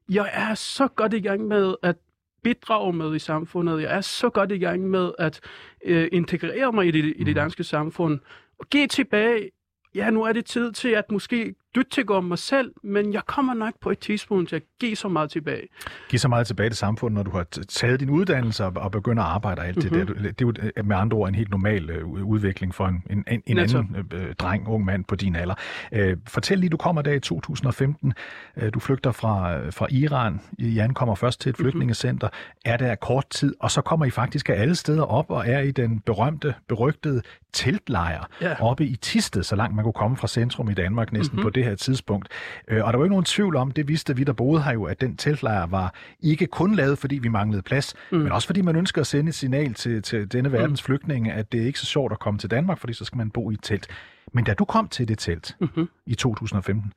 Jeg 0.09 0.31
er 0.33 0.55
så 0.55 0.89
godt 0.89 1.15
i 1.15 1.21
gang 1.21 1.47
med 1.47 1.75
at 1.83 1.97
bidrage 2.43 2.93
med 2.93 3.15
i 3.15 3.19
samfundet. 3.19 3.83
Jeg 3.83 3.97
er 3.97 4.01
så 4.01 4.31
godt 4.31 4.53
i 4.53 4.59
gang 4.59 4.91
med 4.91 5.13
at 5.19 5.41
øh, 5.85 6.09
integrere 6.13 6.73
mig 6.73 6.87
i 6.87 6.91
det, 6.91 7.05
i 7.05 7.25
det 7.25 7.27
mm. 7.27 7.35
danske 7.35 7.65
samfund. 7.65 8.21
Og 8.59 8.67
give 8.71 8.87
tilbage. 8.87 9.51
Ja, 9.95 10.11
nu 10.11 10.23
er 10.23 10.33
det 10.33 10.45
tid 10.45 10.73
til 10.73 10.89
at 10.89 11.05
måske 11.11 11.55
dytte 11.77 12.11
om 12.11 12.25
mig 12.25 12.39
selv, 12.39 12.73
men 12.83 13.13
jeg 13.13 13.23
kommer 13.27 13.55
nok 13.55 13.75
på 13.81 13.91
et 13.91 13.99
tidspunkt 13.99 14.49
til 14.49 14.57
at 14.57 14.63
give 14.81 14.97
så 14.97 15.09
meget 15.09 15.31
tilbage. 15.31 15.67
Give 16.09 16.19
så 16.19 16.29
meget 16.29 16.47
tilbage 16.47 16.71
til 16.71 16.77
samfundet, 16.77 17.15
når 17.15 17.23
du 17.23 17.31
har 17.31 17.47
taget 17.69 18.01
din 18.01 18.11
uddannelse 18.11 18.65
og 18.65 18.91
begynder 18.93 19.23
at 19.23 19.29
arbejde 19.29 19.61
og 19.61 19.67
alt 19.67 19.77
mm-hmm. 19.77 20.07
det 20.07 20.09
mhm. 20.09 20.23
der. 20.23 20.31
Det 20.31 20.41
er 20.41 20.63
jo 20.65 20.71
øh, 20.77 20.87
med 20.87 20.97
andre 20.97 21.17
ord 21.17 21.29
en 21.29 21.35
helt 21.35 21.51
normal 21.51 21.91
øh, 21.91 22.05
udvikling 22.05 22.75
for 22.75 22.87
en, 22.87 23.03
en, 23.11 23.43
en 23.47 23.59
anden 23.59 23.97
øh, 24.13 24.35
dreng, 24.35 24.69
ung 24.69 24.85
mand 24.85 25.05
på 25.05 25.17
din 25.17 25.37
alder. 25.37 25.55
Øh, 25.93 26.17
fortæl 26.27 26.59
lige, 26.59 26.71
du 26.71 26.77
kommer 26.77 27.03
der 27.03 27.13
i 27.13 27.21
2015. 27.21 28.13
Øh, 28.57 28.75
du 28.75 28.81
flygter 28.81 29.13
fra, 29.13 29.59
fra 29.71 29.87
Iran. 29.91 30.41
I 30.59 30.79
ankommer 30.79 31.15
først 31.15 31.41
til 31.41 31.51
et 31.51 31.59
mhm. 31.59 31.65
flygtningecenter. 31.65 32.29
Mm-hmm. 32.29 32.73
Er 32.73 32.77
der 32.77 32.95
kort 32.95 33.27
tid, 33.31 33.55
og 33.61 33.71
så 33.71 33.81
kommer 33.81 34.07
I 34.07 34.11
faktisk 34.11 34.49
af 34.49 34.55
alle 34.55 34.75
steder 34.75 35.03
op 35.03 35.31
og 35.31 35.49
er 35.49 35.61
i 35.61 35.71
den 35.71 36.01
berømte, 36.01 36.55
berygtede 36.69 37.23
teltlejr 37.53 38.29
yeah. 38.43 38.63
oppe 38.63 38.87
i 38.87 38.97
Tisted, 38.97 39.43
så 39.43 39.57
langt 39.57 39.77
man 39.77 39.85
kunne 39.85 39.93
komme 39.93 40.17
fra 40.17 40.29
centrum 40.29 40.71
i 40.71 40.75
Danmark 40.75 41.13
næsten 41.13 41.37
mm-hmm. 41.37 41.43
på 41.43 41.51
det 41.51 41.65
her 41.65 41.75
tidspunkt. 41.75 42.29
Øh, 42.69 42.85
og 42.85 42.93
der 42.93 42.99
var 42.99 43.05
ikke 43.05 43.13
nogen 43.13 43.25
tvivl 43.25 43.57
om, 43.57 43.71
det 43.71 43.89
vidste 43.89 44.17
vi, 44.17 44.25
der 44.25 44.33
boede 44.33 44.63
her 44.63 44.73
jo, 44.73 44.85
at 44.85 45.01
den 45.01 45.17
teltlejr 45.17 45.67
var 45.67 45.95
ikke 46.21 46.47
kun 46.47 46.75
lavet, 46.75 46.99
fordi 46.99 47.19
vi 47.19 47.29
manglede 47.29 47.63
plads, 47.63 47.95
mm. 48.13 48.19
men 48.19 48.33
også 48.33 48.47
fordi 48.47 48.61
man 48.61 48.77
ønsker 48.77 49.01
at 49.01 49.07
sende 49.07 49.29
et 49.29 49.35
signal 49.35 49.75
til, 49.75 50.03
til 50.03 50.33
denne 50.33 50.53
verdens 50.53 50.83
mm. 50.83 50.87
flygtninge, 50.87 51.33
at 51.33 51.53
det 51.53 51.63
er 51.63 51.67
ikke 51.67 51.81
så 51.81 51.87
sjovt 51.87 52.13
at 52.13 52.19
komme 52.19 52.39
til 52.39 52.51
Danmark, 52.51 52.79
fordi 52.79 52.93
så 52.93 53.05
skal 53.05 53.19
man 53.19 53.31
bo 53.31 53.51
i 53.51 53.55
et 53.55 53.61
telt. 53.63 53.87
Men 54.33 54.45
da 54.45 54.55
du 54.55 54.65
kom 54.65 54.89
til 54.89 55.09
det 55.09 55.19
telt 55.19 55.57
mm-hmm. 55.61 55.89
i 56.07 56.15
2015, 56.15 56.93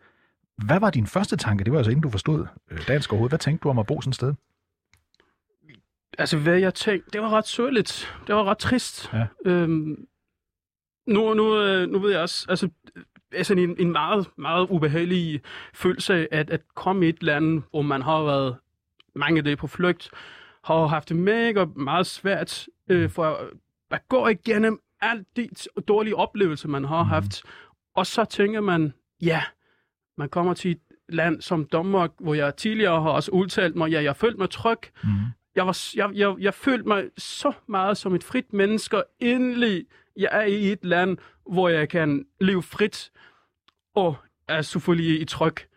hvad 0.65 0.79
var 0.79 0.89
din 0.89 1.07
første 1.07 1.35
tanke? 1.37 1.63
Det 1.63 1.71
var 1.73 1.79
altså 1.79 1.91
inden 1.91 2.03
du 2.03 2.09
forstod 2.09 2.45
øh, 2.71 2.87
dansk 2.87 3.11
overhovedet. 3.11 3.31
Hvad 3.31 3.39
tænkte 3.39 3.63
du 3.63 3.69
om 3.69 3.79
at 3.79 3.85
bo 3.85 4.01
sådan 4.01 4.09
et 4.09 4.15
sted? 4.15 4.33
Altså, 6.17 6.37
hvad 6.37 6.59
jeg 6.59 6.73
tænkte, 6.73 7.09
det 7.13 7.21
var 7.21 7.29
ret 7.29 7.47
sørligt. 7.47 8.15
Det 8.27 8.35
var 8.35 8.43
ret 8.43 8.57
trist. 8.57 9.13
Ja. 9.13 9.25
Øhm, 9.45 10.05
nu, 11.07 11.33
nu, 11.33 11.61
øh, 11.61 11.89
nu 11.89 11.99
ved 11.99 12.11
jeg 12.11 12.21
også, 12.21 12.45
altså, 12.49 12.69
altså 13.31 13.53
en, 13.53 13.75
en 13.79 13.91
meget, 13.91 14.27
meget 14.35 14.67
ubehagelig 14.69 15.41
følelse 15.73 16.33
at, 16.33 16.49
at 16.49 16.61
komme 16.75 17.05
i 17.05 17.09
et 17.09 17.23
land, 17.23 17.61
hvor 17.71 17.81
man 17.81 18.01
har 18.01 18.23
været 18.23 18.55
mange 19.15 19.41
dage 19.41 19.55
på 19.55 19.67
flugt, 19.67 20.09
har 20.63 20.85
haft 20.85 21.09
det 21.09 21.17
mega 21.17 21.65
meget 21.75 22.05
svært 22.05 22.67
øh, 22.89 23.09
for 23.09 23.51
at 23.91 24.07
gå 24.09 24.27
igennem 24.27 24.81
alle 25.01 25.25
de 25.35 25.49
dårlige 25.87 26.15
oplevelser, 26.15 26.67
man 26.67 26.85
har 26.85 27.03
mm. 27.03 27.09
haft. 27.09 27.43
Og 27.95 28.07
så 28.07 28.25
tænker 28.25 28.61
man, 28.61 28.93
ja, 29.21 29.43
man 30.17 30.29
kommer 30.29 30.53
til 30.53 30.71
et 30.71 30.79
land 31.09 31.41
som 31.41 31.65
Danmark, 31.65 32.11
hvor 32.19 32.33
jeg 32.33 32.55
tidligere 32.55 33.01
har 33.01 33.09
også 33.09 33.31
udtalt 33.31 33.75
mig, 33.75 33.91
ja, 33.91 34.03
jeg 34.03 34.15
følte 34.15 34.37
mig 34.37 34.49
tryg. 34.49 34.77
Mm. 35.03 35.09
Jeg, 35.55 35.65
var, 35.65 35.77
jeg, 35.95 36.09
jeg, 36.13 36.35
jeg 36.39 36.53
følte 36.53 36.87
mig 36.87 37.03
så 37.17 37.51
meget 37.67 37.97
som 37.97 38.15
et 38.15 38.23
frit 38.23 38.53
menneske. 38.53 39.03
Endelig, 39.19 39.85
jeg 40.17 40.29
er 40.31 40.41
i 40.43 40.71
et 40.71 40.85
land, 40.85 41.17
hvor 41.51 41.69
jeg 41.69 41.89
kan 41.89 42.25
leve 42.41 42.63
frit 42.63 43.11
og 43.95 44.15
er 44.47 44.61
selvfølgelig 44.61 45.21
i 45.21 45.25
tryk. 45.25 45.67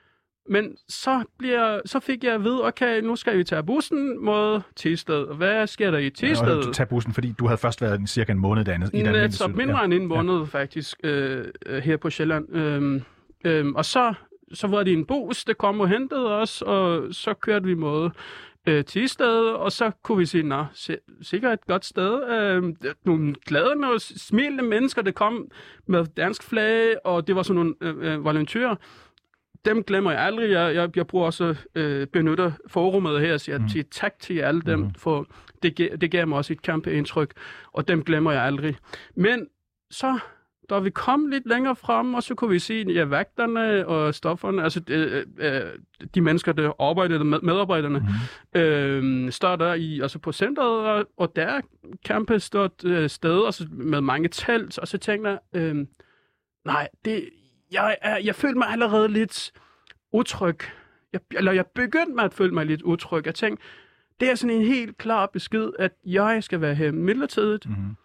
Men 0.48 0.76
så, 0.88 1.24
bliver, 1.38 1.80
så 1.86 2.00
fik 2.00 2.24
jeg 2.24 2.34
at 2.34 2.44
vide, 2.44 2.64
okay, 2.64 3.00
nu 3.00 3.16
skal 3.16 3.38
vi 3.38 3.44
tage 3.44 3.62
bussen 3.62 4.24
mod 4.24 4.60
Tisted. 4.76 5.36
Hvad 5.36 5.66
sker 5.66 5.90
der 5.90 5.98
i 5.98 6.10
Tisted? 6.10 6.48
Ja, 6.48 6.54
du 6.54 6.72
tager 6.72 6.88
bussen, 6.88 7.12
fordi 7.12 7.34
du 7.38 7.46
havde 7.46 7.58
først 7.58 7.82
været 7.82 8.00
en 8.00 8.06
cirka 8.06 8.32
en 8.32 8.38
måned 8.38 8.64
derinde. 8.64 8.90
I 8.92 9.02
Netop, 9.02 9.54
mindre 9.54 9.78
ja. 9.78 9.84
end 9.84 9.94
en 9.94 10.06
måned 10.06 10.38
ja. 10.38 10.44
faktisk, 10.44 10.96
øh, 11.04 11.44
øh, 11.66 11.82
her 11.82 11.96
på 11.96 12.10
Sjælland. 12.10 12.56
Øhm, 12.56 13.02
øhm, 13.44 13.74
og 13.74 13.84
så, 13.84 14.14
så 14.52 14.66
var 14.66 14.82
det 14.82 14.92
en 14.92 15.06
bus, 15.06 15.44
der 15.44 15.52
kom 15.52 15.80
og 15.80 15.88
hentede 15.88 16.40
os, 16.40 16.62
og 16.62 17.14
så 17.14 17.34
kørte 17.34 17.66
vi 17.66 17.74
mod 17.74 18.10
øh, 18.66 18.84
Tisted, 18.84 19.46
og 19.46 19.72
så 19.72 19.90
kunne 20.02 20.18
vi 20.18 20.26
sige, 20.26 20.42
nå, 20.42 20.64
sikkert 21.22 21.52
et 21.52 21.66
godt 21.66 21.84
sted. 21.84 22.28
Øh, 22.30 22.62
nogle 23.04 23.34
glade, 23.46 23.74
nogle 23.76 24.00
smilende 24.00 24.62
mennesker, 24.64 25.02
der 25.02 25.10
kom 25.10 25.50
med 25.86 26.06
dansk 26.16 26.42
flag, 26.42 26.94
og 27.04 27.26
det 27.26 27.36
var 27.36 27.42
sådan 27.42 27.54
nogle 27.54 27.74
øh, 27.80 28.14
øh 28.14 28.24
volontører 28.24 28.76
dem 29.64 29.82
glemmer 29.82 30.10
jeg 30.10 30.20
aldrig. 30.20 30.50
Jeg, 30.50 30.74
jeg, 30.74 30.96
jeg 30.96 31.06
bruger 31.06 31.26
også 31.26 31.54
øh, 31.74 32.06
benytter 32.06 32.52
forumet 32.68 33.20
her 33.20 33.34
og 33.34 33.40
siger, 33.40 33.58
mm. 33.58 33.84
tak 33.90 34.18
til 34.18 34.38
alle 34.38 34.60
dem, 34.60 34.78
mm. 34.78 34.94
for 34.94 35.26
det, 35.62 35.88
det 36.00 36.10
gav 36.10 36.28
mig 36.28 36.38
også 36.38 36.52
et 36.52 36.62
kæmpe 36.62 36.92
indtryk, 36.92 37.32
og 37.72 37.88
dem 37.88 38.04
glemmer 38.04 38.32
jeg 38.32 38.42
aldrig. 38.42 38.76
Men 39.16 39.46
så, 39.90 40.18
da 40.70 40.78
vi 40.78 40.90
kom 40.90 41.26
lidt 41.26 41.46
længere 41.46 41.76
frem, 41.76 42.14
og 42.14 42.22
så 42.22 42.34
kunne 42.34 42.50
vi 42.50 42.58
se, 42.58 42.84
ja, 42.88 43.04
vagterne 43.04 43.86
og 43.86 44.14
stofferne, 44.14 44.62
altså 44.62 44.80
øh, 44.88 45.26
øh, 45.38 45.60
de 46.14 46.20
mennesker, 46.20 46.52
der 46.52 46.72
arbejdede, 46.82 47.24
med, 47.24 47.40
medarbejderne, 47.42 47.98
mm. 48.54 48.60
øh, 48.60 49.32
står 49.32 49.56
der 49.56 49.74
i, 49.74 50.00
altså 50.00 50.18
på 50.18 50.32
centret, 50.32 51.06
og, 51.16 51.36
der 51.36 51.46
er 51.46 51.60
kæmpe 52.04 52.40
stort 52.40 52.84
øh, 52.84 53.10
sted, 53.10 53.44
altså 53.44 53.66
med 53.70 54.00
mange 54.00 54.28
telt, 54.28 54.78
og 54.78 54.88
så 54.88 54.98
tænkte 54.98 55.30
jeg, 55.30 55.38
øh, 55.54 55.86
nej, 56.64 56.88
det, 57.04 57.28
jeg, 57.72 57.96
jeg, 58.04 58.20
jeg 58.24 58.34
følte 58.34 58.58
mig 58.58 58.68
allerede 58.68 59.08
lidt 59.08 59.52
utryg. 60.12 60.58
Jeg, 61.12 61.20
eller 61.30 61.52
jeg 61.52 61.66
begyndte 61.66 62.14
med 62.14 62.24
at 62.24 62.34
føle 62.34 62.54
mig 62.54 62.66
lidt 62.66 62.82
utryg. 62.82 63.26
Jeg 63.26 63.34
tænkte, 63.34 63.64
det 64.20 64.30
er 64.30 64.34
sådan 64.34 64.56
en 64.56 64.66
helt 64.66 64.98
klar 64.98 65.26
besked, 65.26 65.70
at 65.78 65.92
jeg 66.06 66.44
skal 66.44 66.60
være 66.60 66.74
her 66.74 66.92
midlertidigt, 66.92 67.68
mm-hmm. 67.68 67.96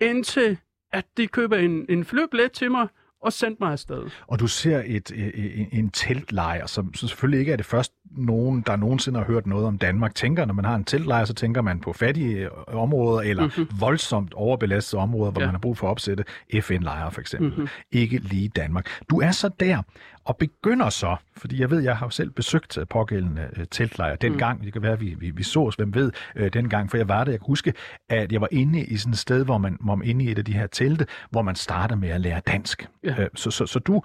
indtil 0.00 0.58
at 0.92 1.06
de 1.16 1.26
køber 1.26 1.56
en, 1.56 1.86
en 1.88 2.04
flybillet 2.04 2.52
til 2.52 2.70
mig, 2.70 2.88
og 3.22 3.32
sendt 3.32 3.60
mig 3.60 3.72
afsted. 3.72 4.02
Og 4.26 4.40
du 4.40 4.46
ser 4.46 4.82
et, 4.86 5.12
øh, 5.12 5.26
øh, 5.26 5.60
en, 5.60 5.68
en 5.72 5.90
teltlejr, 5.90 6.66
som 6.66 6.94
så 6.94 7.08
selvfølgelig 7.08 7.40
ikke 7.40 7.52
er 7.52 7.56
det 7.56 7.66
første 7.66 7.94
nogen, 8.10 8.60
der 8.66 8.76
nogensinde 8.76 9.18
har 9.18 9.26
hørt 9.26 9.46
noget 9.46 9.66
om 9.66 9.78
Danmark, 9.78 10.14
tænker. 10.14 10.44
Når 10.44 10.54
man 10.54 10.64
har 10.64 10.74
en 10.74 10.84
teltlejr, 10.84 11.24
så 11.24 11.34
tænker 11.34 11.62
man 11.62 11.80
på 11.80 11.92
fattige 11.92 12.52
områder, 12.68 13.20
eller 13.20 13.44
mm-hmm. 13.44 13.80
voldsomt 13.80 14.34
overbelastede 14.34 15.02
områder, 15.02 15.32
hvor 15.32 15.40
ja. 15.40 15.46
man 15.46 15.54
har 15.54 15.60
brug 15.60 15.78
for 15.78 15.86
at 15.86 15.90
opsætte 15.90 16.24
FN-lejre 16.60 17.10
for 17.12 17.20
eksempel. 17.20 17.50
Mm-hmm. 17.50 17.68
Ikke 17.92 18.18
lige 18.18 18.48
Danmark. 18.48 18.86
Du 19.10 19.20
er 19.20 19.30
så 19.30 19.50
der, 19.60 19.82
og 20.24 20.36
begynder 20.36 20.88
så, 20.88 21.16
fordi 21.36 21.60
jeg 21.60 21.70
ved, 21.70 21.80
jeg 21.80 21.96
har 21.96 22.08
selv 22.08 22.30
besøgt 22.30 22.78
øh, 22.78 22.86
pågældende 22.90 23.48
uh, 23.56 23.64
teltlejr 23.70 24.16
dengang, 24.16 24.58
mm. 24.58 24.64
det 24.64 24.72
kan 24.72 24.82
være, 24.82 24.92
at 24.92 25.00
vi, 25.00 25.14
vi, 25.18 25.30
vi 25.30 25.42
så 25.42 25.60
os, 25.60 25.74
hvem 25.74 25.94
ved, 25.94 26.12
uh, 26.40 26.46
dengang, 26.46 26.90
for 26.90 26.96
jeg 26.96 27.08
var 27.08 27.24
der, 27.24 27.32
jeg 27.32 27.40
kan 27.40 27.46
huske, 27.46 27.72
at 28.08 28.32
jeg 28.32 28.40
var 28.40 28.48
inde 28.50 28.84
i 28.84 28.96
sådan 28.96 29.12
et 29.12 29.18
sted, 29.18 29.44
hvor 29.44 29.58
man, 29.58 29.76
hvor 29.80 29.94
man 29.94 30.08
inde 30.08 30.24
i 30.24 30.30
et 30.30 30.38
af 30.38 30.44
de 30.44 30.52
her 30.52 30.66
telte, 30.66 31.06
hvor 31.30 31.42
man 31.42 31.54
starter 31.54 31.96
med 31.96 32.08
at 32.08 32.20
lære 32.20 32.40
dansk. 32.46 32.88
Ja. 33.04 33.22
Uh, 33.22 33.26
så, 33.34 33.50
så, 33.50 33.66
så 33.66 33.78
du 33.78 34.02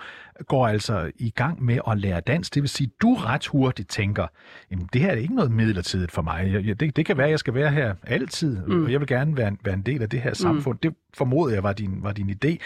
går 0.47 0.67
altså 0.67 1.11
i 1.15 1.29
gang 1.29 1.63
med 1.63 1.79
at 1.87 1.97
lære 1.97 2.19
dansk, 2.19 2.53
det 2.53 2.63
vil 2.63 2.69
sige, 2.69 2.89
du 3.01 3.13
ret 3.13 3.47
hurtigt 3.47 3.89
tænker, 3.95 4.27
jamen 4.71 4.89
det 4.93 5.01
her 5.01 5.11
er 5.11 5.15
ikke 5.15 5.35
noget 5.35 5.51
midlertidigt 5.51 6.11
for 6.11 6.21
mig, 6.21 6.65
jeg, 6.65 6.79
det, 6.79 6.95
det 6.95 7.05
kan 7.05 7.17
være, 7.17 7.27
at 7.27 7.31
jeg 7.31 7.39
skal 7.39 7.53
være 7.53 7.71
her 7.71 7.95
altid, 8.03 8.65
mm. 8.65 8.83
og 8.83 8.91
jeg 8.91 8.99
vil 8.99 9.07
gerne 9.07 9.37
være, 9.37 9.57
være 9.63 9.73
en 9.73 9.81
del 9.81 10.01
af 10.01 10.09
det 10.09 10.21
her 10.21 10.29
mm. 10.29 10.35
samfund, 10.35 10.75
mm. 10.75 10.79
det 10.79 10.95
formoder 11.13 11.53
jeg 11.53 11.63
var 11.63 11.73
din, 11.73 12.03
var 12.03 12.13
din 12.13 12.29
idé. 12.29 12.57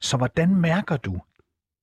Så 0.00 0.16
hvordan 0.16 0.56
mærker 0.56 0.96
du 0.96 1.20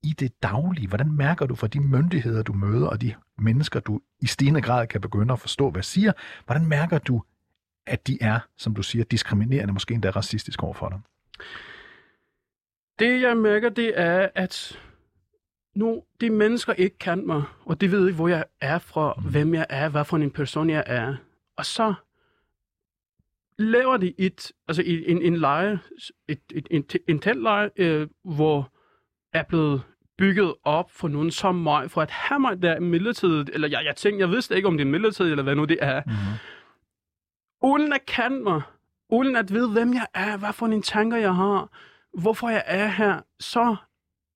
i 0.03 0.15
det 0.19 0.43
daglige? 0.43 0.87
Hvordan 0.87 1.11
mærker 1.11 1.45
du 1.45 1.55
for 1.55 1.67
de 1.67 1.79
myndigheder, 1.79 2.43
du 2.43 2.53
møder, 2.53 2.87
og 2.87 3.01
de 3.01 3.13
mennesker, 3.37 3.79
du 3.79 4.01
i 4.21 4.25
stigende 4.27 4.61
grad 4.61 4.87
kan 4.87 5.01
begynde 5.01 5.33
at 5.33 5.39
forstå, 5.39 5.69
hvad 5.69 5.83
siger? 5.83 6.11
Hvordan 6.45 6.65
mærker 6.65 6.97
du, 6.97 7.23
at 7.87 8.07
de 8.07 8.17
er, 8.21 8.39
som 8.57 8.75
du 8.75 8.83
siger, 8.83 9.05
diskriminerende, 9.05 9.73
måske 9.73 9.93
endda 9.93 10.09
racistisk 10.09 10.63
overfor 10.63 10.89
dig? 10.89 10.99
Det, 12.99 13.21
jeg 13.21 13.37
mærker, 13.37 13.69
det 13.69 13.93
er, 13.95 14.29
at 14.35 14.79
nu 15.73 16.03
de 16.21 16.29
mennesker 16.29 16.73
ikke 16.73 16.97
kan 16.97 17.25
mig, 17.25 17.43
og 17.65 17.81
de 17.81 17.91
ved 17.91 18.07
ikke, 18.07 18.15
hvor 18.15 18.27
jeg 18.27 18.45
er 18.61 18.79
fra, 18.79 19.21
hvem 19.31 19.53
jeg 19.53 19.65
er, 19.69 19.89
hvad 19.89 20.05
for 20.05 20.17
en 20.17 20.31
person 20.31 20.69
jeg 20.69 20.83
er. 20.87 21.15
Og 21.57 21.65
så 21.65 21.93
laver 23.57 23.97
de 23.97 24.13
et, 24.17 24.51
altså 24.67 24.83
en, 24.85 25.21
en 25.21 25.37
leje, 25.37 25.79
et, 26.27 26.39
et, 26.53 26.67
en, 26.71 26.85
en 27.07 27.19
teltleje, 27.19 27.69
øh, 27.75 28.07
hvor 28.23 28.71
er 29.33 29.43
blevet 29.43 29.81
bygget 30.17 30.53
op 30.63 30.91
for 30.91 31.07
nogen 31.07 31.31
som 31.31 31.55
mig, 31.55 31.91
for 31.91 32.01
at 32.01 32.11
have 32.11 32.39
mig 32.39 32.61
der 32.61 32.79
midlertidigt, 32.79 33.49
eller 33.53 33.67
jeg, 33.67 33.85
jeg 33.85 33.95
tænkte, 33.95 34.19
jeg 34.19 34.29
vidste 34.29 34.55
ikke, 34.55 34.67
om 34.67 34.77
det 34.77 34.85
er 34.85 34.91
midlertidigt, 34.91 35.31
eller 35.31 35.43
hvad 35.43 35.55
nu 35.55 35.65
det 35.65 35.77
er. 35.81 36.01
Mm-hmm. 36.05 36.37
Uden 37.63 37.93
at 37.93 38.05
kende 38.05 38.43
mig, 38.43 38.61
uden 39.09 39.35
at 39.35 39.53
vide, 39.53 39.69
hvem 39.69 39.93
jeg 39.93 40.07
er, 40.13 40.37
hvad 40.37 40.53
for 40.53 40.65
en 40.65 40.81
tanker 40.81 41.17
jeg 41.17 41.35
har, 41.35 41.69
hvorfor 42.19 42.49
jeg 42.49 42.63
er 42.65 42.87
her, 42.87 43.21
så, 43.39 43.75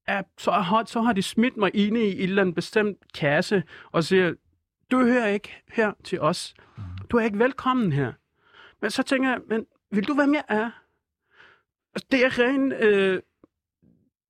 er, 0.08 0.24
så, 0.38 0.52
har, 0.52 0.84
så 0.86 1.02
har 1.02 1.14
de 1.14 1.22
smidt 1.22 1.58
mig 1.58 1.72
ind 1.74 1.98
i 1.98 2.08
et 2.08 2.24
eller 2.24 2.42
andet 2.42 2.56
bestemt 2.56 2.98
kasse, 3.14 3.64
og 3.92 4.04
siger, 4.04 4.34
du 4.92 5.06
hører 5.06 5.28
ikke 5.28 5.64
her 5.68 5.92
til 6.04 6.22
os. 6.22 6.54
Mm-hmm. 6.58 7.08
Du 7.10 7.18
er 7.18 7.22
ikke 7.22 7.40
velkommen 7.40 7.92
her. 7.92 8.14
Men 8.82 8.92
så 8.92 9.04
tænker 9.04 9.30
jeg, 9.30 9.40
men 9.50 9.66
vil 9.92 10.08
du, 10.08 10.14
hvem 10.14 10.34
jeg 10.34 10.44
er? 10.48 10.72
Altså, 11.96 12.08
det 12.12 12.26
er 12.26 12.40
ren 12.40 12.72
øh, 12.72 13.22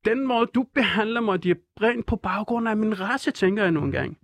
den 0.06 0.28
måde, 0.28 0.46
du 0.56 0.64
behandler 0.64 1.22
mig, 1.22 1.44
det 1.44 1.52
er 1.52 1.56
rent 1.82 2.06
på 2.06 2.16
baggrund 2.16 2.68
af 2.68 2.78
min 2.78 3.00
race, 3.00 3.32
tænker 3.32 3.64
jeg 3.64 3.72
nogle 3.72 3.92
gange. 3.92 4.18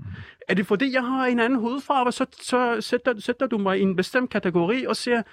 Er 0.48 0.54
det 0.54 0.68
fordi, 0.68 0.94
jeg 0.94 1.06
har 1.06 1.26
en 1.26 1.40
anden 1.40 1.60
hudfarve, 1.60 2.12
så, 2.12 2.26
så 2.32 2.82
sætter, 2.82 3.20
sætter 3.20 3.48
du 3.48 3.58
mig 3.58 3.80
i 3.80 3.82
en 3.82 3.96
bestemt 3.96 4.30
kategori 4.30 4.86
og 4.86 4.96
siger, 4.96 5.24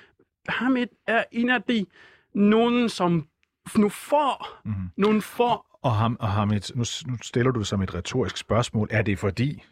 Hamid 0.49 0.87
er 1.07 1.25
en 1.33 1.51
af 1.51 1.63
de, 1.63 1.87
nogen 2.35 2.89
som 2.89 3.29
nu 3.77 3.89
får, 3.89 4.61
mm-hmm. 4.65 4.91
nogen 4.97 5.23
får. 5.23 5.68
Og, 5.83 5.95
ham, 5.95 6.17
og 6.21 6.29
Hamid, 6.29 6.61
nu, 6.75 6.85
nu 7.13 7.19
stiller 7.23 7.53
du 7.53 7.59
det 7.59 7.67
som 7.67 7.83
et 7.83 7.95
retorisk 7.95 8.37
spørgsmål. 8.37 8.89
Er 8.91 9.03
det 9.03 9.19
fordi, 9.19 9.65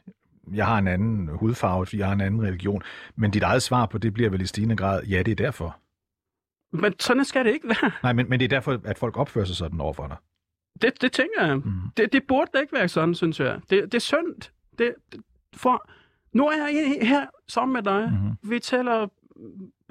jeg 0.54 0.66
har 0.66 0.78
en 0.78 0.88
anden 0.88 1.28
hudfarve, 1.28 1.86
fordi 1.86 1.98
jeg 1.98 2.06
har 2.06 2.14
en 2.14 2.20
anden 2.20 2.42
religion, 2.42 2.82
men 3.16 3.30
dit 3.30 3.42
eget 3.42 3.62
svar 3.62 3.86
på 3.86 3.98
det 3.98 4.14
bliver 4.14 4.30
vel 4.30 4.40
i 4.40 4.46
stigende 4.46 4.76
grad, 4.76 5.04
ja, 5.04 5.22
det 5.22 5.32
er 5.32 5.36
derfor. 5.36 5.76
Men 6.72 6.94
sådan 7.00 7.24
skal 7.24 7.44
det 7.44 7.52
ikke 7.52 7.68
være. 7.68 7.90
Nej, 8.02 8.12
men, 8.12 8.28
men 8.28 8.40
det 8.40 8.44
er 8.44 8.48
derfor, 8.48 8.80
at 8.84 8.98
folk 8.98 9.16
opfører 9.16 9.44
sig 9.44 9.56
sådan 9.56 9.80
overfor 9.80 10.06
dig. 10.06 10.16
Det, 10.82 11.02
det 11.02 11.12
tænker 11.12 11.46
jeg. 11.46 11.56
Mm. 11.56 11.72
Det, 11.96 12.12
det 12.12 12.22
burde 12.28 12.50
da 12.54 12.58
ikke 12.58 12.72
være 12.72 12.88
sådan, 12.88 13.14
synes 13.14 13.40
jeg. 13.40 13.60
Det, 13.70 13.82
det 13.82 13.94
er 13.94 13.98
synd. 13.98 14.50
Det, 14.78 14.94
for 15.56 15.90
nu 16.32 16.46
er 16.46 16.52
jeg 16.52 16.98
her 17.02 17.26
sammen 17.48 17.72
med 17.72 17.82
dig. 17.82 18.12
Mm. 18.12 18.50
Vi 18.50 18.58
taler 18.58 19.08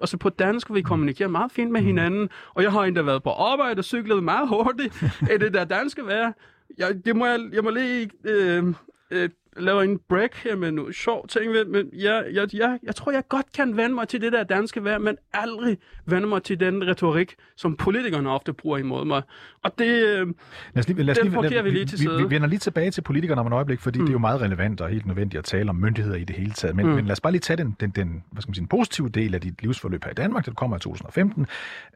altså 0.01 0.17
på 0.17 0.29
dansk, 0.29 0.73
vi 0.73 0.81
kommunikerer 0.81 1.29
meget 1.29 1.51
fint 1.51 1.71
med 1.71 1.81
mm. 1.81 1.87
hinanden, 1.87 2.29
og 2.53 2.63
jeg 2.63 2.71
har 2.71 2.81
endda 2.81 3.01
været 3.01 3.23
på 3.23 3.29
arbejde 3.29 3.79
og 3.79 3.85
cyklet 3.85 4.23
meget 4.23 4.49
hurtigt 4.49 5.01
i 5.21 5.37
det 5.43 5.53
der 5.53 5.63
danske 5.63 6.05
vejr. 6.05 6.31
Jeg, 6.77 7.05
det 7.05 7.15
må 7.15 7.25
jeg, 7.25 7.39
jeg 7.53 7.63
må 7.63 7.69
lige 7.69 8.09
øh, 8.23 8.73
øh, 9.11 9.29
laver 9.57 9.81
en 9.81 9.99
break 10.09 10.35
her 10.43 10.55
med 10.55 10.71
noget 10.71 10.95
sjov 10.95 11.27
ting, 11.27 11.51
men 11.67 11.89
jeg, 11.93 12.25
jeg, 12.33 12.47
jeg, 12.53 12.79
jeg 12.83 12.95
tror, 12.95 13.11
jeg 13.11 13.23
godt 13.29 13.45
kan 13.53 13.77
vende 13.77 13.95
mig 13.95 14.07
til 14.07 14.21
det 14.21 14.33
der 14.33 14.43
danske 14.43 14.83
vejr, 14.83 14.97
men 14.97 15.17
aldrig 15.33 15.77
vende 16.05 16.27
mig 16.27 16.43
til 16.43 16.59
den 16.59 16.87
retorik, 16.87 17.35
som 17.57 17.75
politikerne 17.75 18.29
ofte 18.29 18.53
bruger 18.53 18.77
imod 18.77 19.05
mig. 19.05 19.21
Og 19.63 19.79
det, 19.79 19.85
øh, 19.85 20.27
lad 20.27 20.33
os 20.75 20.87
lige, 20.87 21.03
lad 21.03 21.17
os 21.17 21.23
lige, 21.23 21.49
lad, 21.49 21.63
vi 21.63 21.69
lige 21.69 21.85
til 21.85 21.99
side. 21.99 22.17
Vi, 22.17 22.23
vi 22.23 22.29
vender 22.29 22.47
lige 22.47 22.59
tilbage 22.59 22.91
til 22.91 23.01
politikerne 23.01 23.41
om 23.41 23.47
et 23.47 23.53
øjeblik, 23.53 23.79
fordi 23.79 23.99
mm. 23.99 24.05
det 24.05 24.11
er 24.11 24.13
jo 24.13 24.19
meget 24.19 24.41
relevant 24.41 24.81
og 24.81 24.89
helt 24.89 25.05
nødvendigt 25.05 25.39
at 25.39 25.45
tale 25.45 25.69
om 25.69 25.75
myndigheder 25.75 26.17
i 26.17 26.23
det 26.23 26.35
hele 26.35 26.51
taget. 26.51 26.75
Men, 26.75 26.85
mm. 26.85 26.91
men 26.91 27.05
lad 27.05 27.11
os 27.11 27.21
bare 27.21 27.31
lige 27.31 27.41
tage 27.41 27.57
den, 27.57 27.75
den, 27.79 27.89
den, 27.89 28.23
hvad 28.31 28.41
skal 28.41 28.49
man 28.49 28.55
sige, 28.55 28.61
den 28.61 28.67
positive 28.67 29.09
del 29.09 29.35
af 29.35 29.41
dit 29.41 29.61
livsforløb 29.61 30.03
her 30.03 30.11
i 30.11 30.13
Danmark, 30.13 30.45
det 30.45 30.55
kommer 30.55 30.77
i 30.77 30.79
2015, 30.79 31.47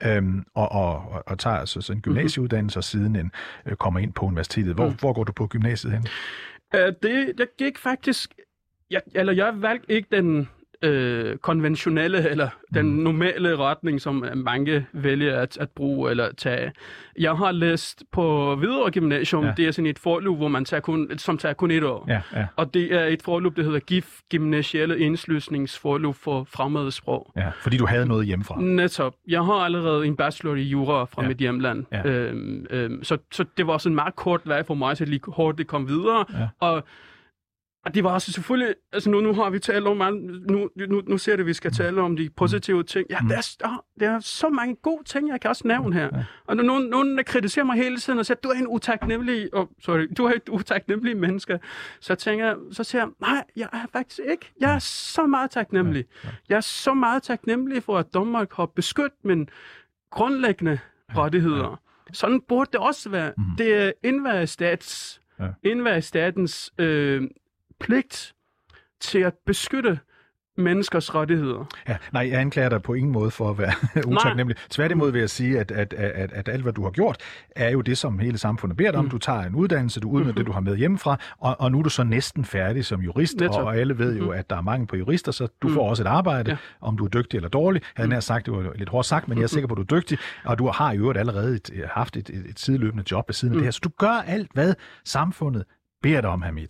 øhm, 0.03 0.45
og, 0.53 0.71
og, 0.71 1.11
og, 1.11 1.23
og 1.25 1.39
tager 1.39 1.55
altså 1.55 1.81
så 1.81 1.91
en 1.93 1.97
mm-hmm. 1.97 2.13
gymnasieuddannelse, 2.13 2.77
mm. 2.77 2.79
og 2.79 2.83
siden 2.83 3.15
en, 3.15 3.31
øh, 3.65 3.75
kommer 3.75 3.99
ind 3.99 4.13
på 4.13 4.25
universitetet. 4.25 4.75
Hvor, 4.75 4.89
mm. 4.89 4.95
hvor 4.99 5.13
går 5.13 5.23
du 5.23 5.31
på 5.31 5.47
gymnasiet 5.47 5.93
hen? 5.93 6.05
Uh, 6.75 6.93
det, 7.03 7.39
jeg 7.39 7.47
gik 7.57 7.77
faktisk... 7.77 8.33
Jeg, 8.91 9.01
eller 9.15 9.33
jeg 9.33 9.61
valgte 9.61 9.93
ikke 9.93 10.07
den 10.11 10.49
øh, 10.83 11.37
konventionelle 11.37 12.29
eller 12.29 12.49
den 12.73 12.85
Mm. 12.85 12.91
normale 13.03 13.57
retning, 13.57 14.01
som 14.01 14.25
mange 14.35 14.85
vælger 14.93 15.39
at, 15.39 15.57
at 15.57 15.69
bruge 15.69 16.11
eller 16.11 16.31
tage. 16.37 16.71
Jeg 17.19 17.31
har 17.37 17.51
læst 17.51 18.03
på 18.11 18.55
Hvidovre 18.55 18.91
Gymnasium, 18.91 19.45
Ja. 19.45 19.53
det 19.57 19.67
er 19.67 19.71
sådan 19.71 19.85
et 19.89 19.99
forløb, 19.99 20.35
hvor 20.37 20.47
man 20.47 20.65
tager 20.65 20.81
kun, 20.81 21.11
som 21.17 21.37
tager 21.37 21.53
kun 21.53 21.71
et 21.71 21.83
år. 21.83 22.05
Ja, 22.07 22.21
ja, 22.35 22.45
Og 22.55 22.73
det 22.73 22.93
er 22.95 23.05
et 23.05 23.21
forløb, 23.21 23.55
der 23.55 23.63
hedder 23.63 23.79
GIF, 23.79 24.19
Gymnasielle 24.31 24.99
Indslysningsforløb 24.99 26.15
for 26.15 26.43
fremmede 26.43 26.91
sprog. 26.91 27.31
ja. 27.35 27.49
Fordi 27.61 27.77
du 27.77 27.85
havde 27.85 28.05
noget 28.05 28.25
hjemmefra. 28.25 28.61
Netop. 28.61 29.13
Jeg 29.27 29.43
har 29.45 29.53
allerede 29.53 30.05
en 30.07 30.15
bachelor 30.15 30.55
i 30.55 30.61
jura 30.61 31.05
fra 31.05 31.21
Ja. 31.21 31.27
mit 31.27 31.37
hjemland. 31.37 31.85
Ja. 31.91 32.03
Øhm, 32.09 32.65
øhm, 32.69 33.03
så, 33.03 33.17
så 33.31 33.45
det 33.57 33.67
var 33.67 33.77
sådan 33.77 33.91
en 33.91 33.95
meget 33.95 34.15
kort 34.15 34.41
vej 34.45 34.63
for 34.63 34.73
mig 34.73 34.97
til 34.97 35.07
lige 35.07 35.21
hurtigt 35.27 35.67
komme 35.69 35.87
videre. 35.87 36.25
Ja. 36.33 36.47
Og, 36.59 36.83
og 37.85 37.93
det 37.93 38.03
var 38.03 38.13
også 38.13 38.31
selvfølgelig, 38.31 38.75
altså 38.93 39.09
nu, 39.09 39.21
nu 39.21 39.33
har 39.33 39.49
vi 39.49 39.59
talt 39.59 39.87
om, 39.87 39.97
nu, 40.49 40.69
nu, 40.75 41.01
nu 41.07 41.17
ser 41.17 41.31
det, 41.31 41.39
at 41.39 41.45
vi 41.47 41.53
skal 41.53 41.71
tale 41.71 42.01
om 42.01 42.15
de 42.15 42.29
positive 42.29 42.83
ting. 42.83 43.07
Ja, 43.09 43.19
Mm. 43.21 43.27
der, 43.27 43.35
er, 43.37 43.85
der, 43.99 44.09
er 44.09 44.19
så 44.19 44.49
mange 44.49 44.75
gode 44.75 45.03
ting, 45.03 45.29
jeg 45.29 45.41
kan 45.41 45.49
også 45.49 45.67
nævne 45.67 45.93
her. 45.95 46.23
Og 46.47 46.55
når 46.55 46.63
nogen, 46.63 46.89
nogen 46.89 47.17
der 47.17 47.23
kritiserer 47.23 47.65
mig 47.65 47.75
hele 47.77 47.97
tiden 47.97 48.19
og 48.19 48.25
siger, 48.25 48.37
du 48.43 48.49
er 48.49 48.53
en 48.53 48.67
utaknemmelig, 48.67 49.49
oh, 49.53 49.67
sorry, 49.81 50.07
du 50.17 50.25
er 50.25 50.33
et 50.33 50.49
utaknemmelig 50.49 51.17
menneske, 51.17 51.59
så 51.99 52.15
tænker 52.15 52.45
jeg, 52.45 52.55
så 52.71 52.83
siger 52.83 53.01
jeg, 53.01 53.09
nej, 53.21 53.43
jeg 53.55 53.69
er 53.73 53.85
faktisk 53.91 54.19
ikke. 54.31 54.51
Jeg 54.61 54.75
er 54.75 54.79
så 54.79 55.25
meget 55.25 55.51
taknemmelig. 55.51 56.05
Jeg 56.49 56.55
er 56.57 56.61
så 56.61 56.93
meget 56.93 57.23
taknemmelig 57.23 57.83
for, 57.83 57.97
at 57.97 58.13
Danmark 58.13 58.53
har 58.53 58.65
beskyttet 58.65 59.25
mine 59.25 59.45
grundlæggende 60.11 60.79
rettigheder. 61.09 61.79
Sådan 62.13 62.41
burde 62.41 62.69
det 62.71 62.79
også 62.79 63.09
være. 63.09 63.31
Mhm. 63.37 63.45
Det 63.57 63.73
er 63.75 63.91
enhver 64.03 64.45
stats, 64.45 65.21
Ja. 65.85 65.99
statens 66.01 66.73
øh, 66.77 67.23
pligt 67.79 68.33
til 69.01 69.19
at 69.19 69.33
beskytte 69.45 69.99
menneskers 70.57 71.15
rettigheder. 71.15 71.65
Ja, 71.87 71.97
nej, 72.13 72.29
jeg 72.31 72.39
anklager 72.39 72.69
dig 72.69 72.81
på 72.81 72.93
ingen 72.93 73.11
måde 73.11 73.31
for 73.31 73.49
at 73.49 73.57
være 73.57 73.71
utaknemmelig. 74.15 74.57
Tværtimod 74.69 75.11
vil 75.11 75.19
jeg 75.19 75.29
sige, 75.29 75.59
at, 75.59 75.71
at, 75.71 75.93
at, 75.93 76.31
at 76.31 76.49
alt, 76.49 76.61
hvad 76.63 76.73
du 76.73 76.83
har 76.83 76.91
gjort, 76.91 77.17
er 77.55 77.69
jo 77.69 77.81
det, 77.81 77.97
som 77.97 78.19
hele 78.19 78.37
samfundet 78.37 78.77
beder 78.77 78.91
dig 78.91 78.97
om. 78.99 79.05
Mm. 79.05 79.11
Du 79.11 79.17
tager 79.17 79.39
en 79.41 79.55
uddannelse, 79.55 79.99
du 79.99 80.09
udnytter 80.09 80.33
det, 80.33 80.45
du 80.47 80.51
har 80.51 80.59
med 80.59 80.77
hjemmefra, 80.77 81.17
og, 81.37 81.55
og 81.59 81.71
nu 81.71 81.79
er 81.79 81.83
du 81.83 81.89
så 81.89 82.03
næsten 82.03 82.45
færdig 82.45 82.85
som 82.85 83.01
jurist, 83.01 83.35
Netop. 83.39 83.63
og, 83.63 83.77
alle 83.77 83.97
ved 83.97 84.17
jo, 84.17 84.23
Mhm. 84.23 84.33
at 84.33 84.49
der 84.49 84.55
er 84.55 84.61
mangel 84.61 84.87
på 84.87 84.95
jurister, 84.95 85.31
så 85.31 85.47
du 85.61 85.67
Mm. 85.67 85.73
får 85.73 85.89
også 85.89 86.03
et 86.03 86.07
arbejde, 86.07 86.51
Ja. 86.51 86.57
om 86.81 86.97
du 86.97 87.05
er 87.05 87.09
dygtig 87.09 87.37
eller 87.37 87.49
dårlig. 87.49 87.81
Jeg 87.81 87.87
havde 88.03 88.09
nær 88.09 88.19
sagt, 88.19 88.45
det 88.45 88.53
var 88.53 88.73
lidt 88.75 88.89
hårdt 88.89 89.07
sagt, 89.07 89.27
men 89.27 89.37
jeg 89.37 89.43
er 89.43 89.47
sikker 89.47 89.67
på, 89.67 89.73
at 89.73 89.77
du 89.89 89.95
er 89.95 89.99
dygtig, 89.99 90.17
og 90.45 90.59
du 90.59 90.67
har 90.67 90.91
i 90.91 90.97
øvrigt 90.97 91.19
allerede 91.19 91.55
et, 91.55 91.83
haft 91.91 92.17
et, 92.17 92.29
et, 92.29 92.45
et 92.49 92.59
sideløbende 92.59 93.03
job 93.11 93.27
ved 93.29 93.33
siden 93.33 93.53
af 93.53 93.55
Mm. 93.55 93.59
det 93.59 93.65
her. 93.65 93.71
Så 93.71 93.79
du 93.83 93.89
gør 93.97 94.23
alt, 94.27 94.51
hvad 94.53 94.73
samfundet 95.05 95.63
beder 96.01 96.21
dig 96.21 96.29
om, 96.29 96.41
Hamid. 96.41 96.67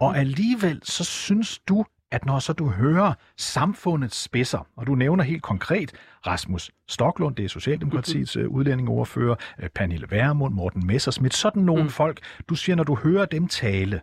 Og 0.00 0.18
alligevel 0.18 0.80
så 0.84 1.04
synes 1.04 1.58
du, 1.58 1.84
at 2.10 2.26
når 2.26 2.38
så 2.38 2.52
du 2.52 2.68
hører 2.68 3.12
samfundets 3.36 4.22
spidser, 4.22 4.66
og 4.76 4.86
du 4.86 4.94
nævner 4.94 5.24
helt 5.24 5.42
konkret 5.42 5.92
Rasmus 6.26 6.70
Stoklund, 6.88 7.36
det 7.36 7.44
er 7.44 7.48
Socialdemokratiets 7.48 8.36
øh, 8.36 8.48
udlændingeordfører, 8.48 9.36
øh, 9.62 9.68
Pernille 9.68 10.06
Værmund, 10.10 10.54
Morten 10.54 10.86
Messersmith, 10.86 11.34
sådan 11.36 11.62
nogle 11.62 11.82
Mm. 11.82 11.88
folk, 11.88 12.20
du 12.48 12.54
siger, 12.54 12.76
når 12.76 12.84
du 12.84 12.94
hører 12.94 13.24
dem 13.24 13.48
tale, 13.48 14.00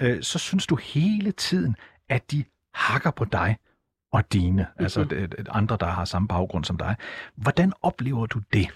øh, 0.00 0.22
så 0.22 0.38
synes 0.38 0.66
du 0.66 0.76
hele 0.76 1.32
tiden, 1.32 1.76
at 2.08 2.30
de 2.30 2.44
hakker 2.74 3.10
på 3.10 3.24
dig 3.24 3.56
og 4.12 4.32
dine, 4.32 4.66
altså 4.76 5.00
Mhm. 5.00 5.10
d- 5.10 5.26
d- 5.40 5.44
andre, 5.50 5.76
der 5.80 5.86
har 5.86 6.04
samme 6.04 6.28
baggrund 6.28 6.64
som 6.64 6.76
dig. 6.76 6.96
Hvordan 7.36 7.72
oplever 7.82 8.26
du 8.26 8.40
det? 8.52 8.68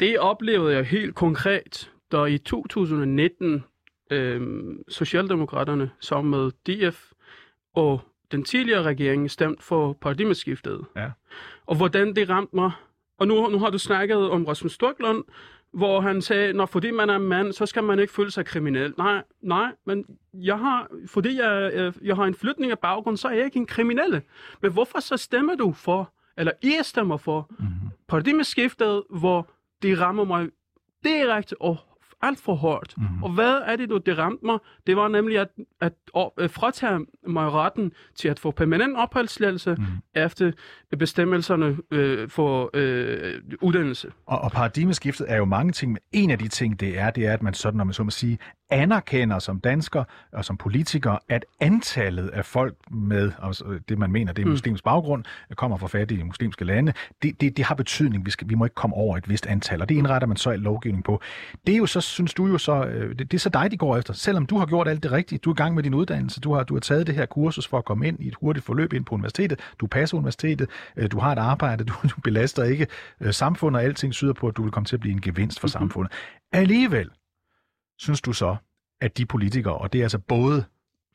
Det 0.00 0.18
oplevede 0.18 0.76
jeg 0.76 0.84
helt 0.84 1.14
konkret, 1.14 1.90
da 2.12 2.24
i 2.24 2.38
2019 2.38 3.64
øh, 4.12 4.62
Socialdemokraterne 4.88 5.90
sammen 6.00 6.30
med 6.30 6.50
DF 6.90 7.12
og 7.74 8.00
den 8.32 8.44
tidligere 8.44 8.82
regering 8.82 9.30
stemte 9.30 9.62
for 9.64 9.92
paradigmeskiftet. 9.92 10.84
Ja. 10.96 11.10
Og 11.66 11.76
hvordan 11.76 12.16
det 12.16 12.28
ramte 12.28 12.56
mig. 12.56 12.70
Og 13.18 13.28
nu, 13.28 13.48
nu 13.48 13.58
har 13.58 13.70
du 13.70 13.78
snakket 13.78 14.30
om 14.30 14.44
Rasmus 14.44 14.72
Storklund, 14.72 15.24
hvor 15.72 16.00
han 16.00 16.22
sagde, 16.22 16.52
når 16.52 16.66
fordi 16.66 16.90
man 16.90 17.10
er 17.10 17.18
mand, 17.18 17.52
så 17.52 17.66
skal 17.66 17.84
man 17.84 17.98
ikke 17.98 18.12
føle 18.12 18.30
sig 18.30 18.44
kriminel. 18.46 18.94
Nej, 18.98 19.22
nej, 19.42 19.72
men 19.86 20.04
jeg 20.34 20.58
har, 20.58 20.88
fordi 21.06 21.36
jeg, 21.36 21.70
øh, 21.74 21.92
jeg 22.02 22.16
har 22.16 22.24
en 22.24 22.34
flytning 22.34 22.72
af 22.72 22.78
baggrund, 22.78 23.16
så 23.16 23.28
er 23.28 23.32
jeg 23.32 23.44
ikke 23.44 23.56
en 23.56 23.66
kriminelle. 23.66 24.22
Men 24.62 24.72
hvorfor 24.72 25.00
så 25.00 25.16
stemmer 25.16 25.54
du 25.54 25.72
for, 25.72 26.12
eller 26.36 26.52
I 26.62 26.72
stemmer 26.82 27.16
for, 27.16 27.46
Mm-hmm. 27.58 27.74
paradigmeskiftet, 28.08 29.02
hvor 29.10 29.50
det 29.82 30.00
rammer 30.00 30.24
mig 30.24 30.48
direkte 31.04 31.60
og 31.60 31.76
alt 32.22 32.40
for 32.40 32.54
hårdt. 32.54 32.94
Mhm. 32.96 33.06
Mm. 33.16 33.22
Og 33.22 33.30
hvad 33.30 33.58
er 33.66 33.76
det 33.76 33.88
nu, 33.88 33.96
det 33.98 34.18
ramte 34.18 34.46
mig? 34.46 34.58
Det 34.86 34.96
var 34.96 35.08
nemlig 35.08 35.38
at, 35.38 35.48
at, 35.80 35.92
at 36.38 36.50
fratage 36.50 37.06
mig 37.26 37.50
retten 37.52 37.92
til 38.14 38.28
at 38.28 38.38
få 38.38 38.50
permanent 38.50 38.96
opholdstilladelse 38.96 39.70
Mhm. 39.74 39.80
mm. 39.82 39.86
efter 40.14 40.52
bestemmelserne 40.98 41.76
øh, 41.90 42.28
for 42.28 42.70
øh, 42.74 43.40
uddannelse. 43.60 44.08
Og, 44.26 44.38
og 44.40 44.50
paradigmeskiftet 44.52 45.26
er 45.30 45.36
jo 45.36 45.44
mange 45.44 45.72
ting, 45.72 45.92
men 45.92 45.98
en 46.12 46.30
af 46.30 46.38
de 46.38 46.48
ting, 46.48 46.80
det 46.80 46.98
er, 46.98 47.10
det 47.10 47.26
er, 47.26 47.32
at 47.32 47.42
man 47.42 47.54
sådan, 47.54 47.76
når 47.78 47.84
man 47.84 47.94
så 47.94 48.02
må 48.04 48.10
sige, 48.10 48.38
anerkender 48.72 49.38
som 49.38 49.60
dansker 49.60 50.04
og 50.32 50.44
som 50.44 50.56
politiker, 50.56 51.16
at 51.28 51.44
antallet 51.60 52.28
af 52.28 52.44
folk 52.44 52.74
med 52.90 53.32
altså 53.42 53.64
det, 53.88 53.98
man 53.98 54.12
mener, 54.12 54.32
det 54.32 54.42
er 54.42 54.46
Mm. 54.46 54.50
muslimsk 54.52 54.84
baggrund, 54.84 55.24
kommer 55.56 55.76
fra 55.76 55.86
fattige 55.86 56.24
muslimske 56.24 56.64
lande, 56.64 56.92
det, 57.22 57.40
det, 57.40 57.56
det 57.56 57.64
har 57.64 57.74
betydning. 57.74 58.26
Vi, 58.26 58.30
skal, 58.30 58.48
vi 58.48 58.54
må 58.54 58.64
ikke 58.64 58.74
komme 58.74 58.96
over 58.96 59.16
et 59.16 59.28
vist 59.28 59.46
antal, 59.46 59.80
og 59.82 59.88
det 59.88 59.94
indretter 59.94 60.28
man 60.28 60.36
så 60.36 60.50
al 60.50 60.58
lovgivning 60.58 61.04
på. 61.04 61.20
Det 61.66 61.72
er 61.74 61.78
jo 61.78 61.86
så, 61.86 62.00
synes 62.00 62.34
du 62.34 62.46
jo 62.46 62.58
så, 62.58 62.84
øh, 62.84 63.08
det, 63.18 63.30
det 63.30 63.34
er 63.34 63.38
så 63.40 63.48
dig, 63.48 63.70
de 63.70 63.76
går 63.76 63.96
efter. 63.96 64.12
Selvom 64.14 64.46
du 64.46 64.58
har 64.58 64.66
gjort 64.66 64.88
alt 64.88 65.02
det 65.02 65.12
rigtige, 65.12 65.38
du 65.38 65.50
er 65.50 65.54
i 65.54 65.56
gang 65.56 65.74
med 65.74 65.82
din 65.82 65.94
uddannelse, 65.94 66.40
du 66.40 66.54
har, 66.54 66.62
du 66.62 66.74
har 66.74 66.80
taget 66.80 67.06
det 67.06 67.14
her 67.14 67.26
kursus 67.26 67.66
for 67.68 67.78
at 67.78 67.84
komme 67.84 68.08
ind 68.08 68.20
i 68.20 68.28
et 68.28 68.34
hurtigt 68.40 68.66
forløb 68.66 68.92
ind 68.92 69.04
på 69.04 69.14
universitetet, 69.14 69.60
du 69.80 69.86
passer 69.86 70.16
universitetet, 70.16 70.68
øh, 70.96 71.10
du 71.10 71.18
har 71.18 71.32
et 71.32 71.38
arbejde, 71.38 71.84
du, 71.90 71.92
du 72.02 72.20
belaster 72.24 72.64
ikke 72.64 72.86
øh, 73.20 73.32
samfundet, 73.32 73.78
og 73.80 73.84
alting 73.84 74.14
syder 74.14 74.32
på, 74.32 74.48
at 74.48 74.56
du 74.56 74.62
vil 74.62 74.72
komme 74.72 74.84
til 74.84 74.96
at 74.96 75.00
blive 75.00 75.12
en 75.12 75.20
gevinst 75.20 75.60
for 75.60 75.66
Mhm. 75.66 75.72
samfundet. 75.72 76.12
Alligevel 76.52 77.10
synes 78.02 78.20
du 78.20 78.32
så, 78.32 78.56
at 79.00 79.18
de 79.18 79.26
politikere, 79.26 79.74
og 79.78 79.92
det 79.92 79.98
er 79.98 80.02
altså 80.04 80.18
både 80.18 80.64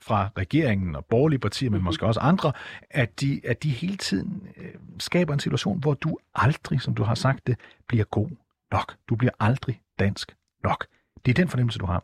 fra 0.01 0.29
regeringen 0.37 0.95
og 0.95 1.05
borgerlige 1.05 1.39
partier, 1.39 1.69
men 1.69 1.77
Mhm. 1.77 1.83
måske 1.85 2.05
også 2.05 2.19
andre, 2.19 2.51
at 2.89 3.21
de, 3.21 3.41
at 3.43 3.63
de 3.63 3.69
hele 3.69 3.97
tiden 3.97 4.47
øh, 4.57 4.65
skaber 4.99 5.33
en 5.33 5.39
situation, 5.39 5.79
hvor 5.79 5.93
du 5.93 6.17
aldrig, 6.35 6.81
som 6.81 6.95
du 6.95 7.03
har 7.03 7.15
sagt 7.15 7.47
det, 7.47 7.55
bliver 7.87 8.03
god 8.03 8.29
nok. 8.71 8.95
Du 9.09 9.15
bliver 9.15 9.31
aldrig 9.39 9.81
dansk 9.99 10.35
nok. 10.63 10.85
Det 11.25 11.31
er 11.31 11.33
den 11.33 11.47
fornemmelse, 11.47 11.79
du 11.79 11.85
har. 11.85 12.03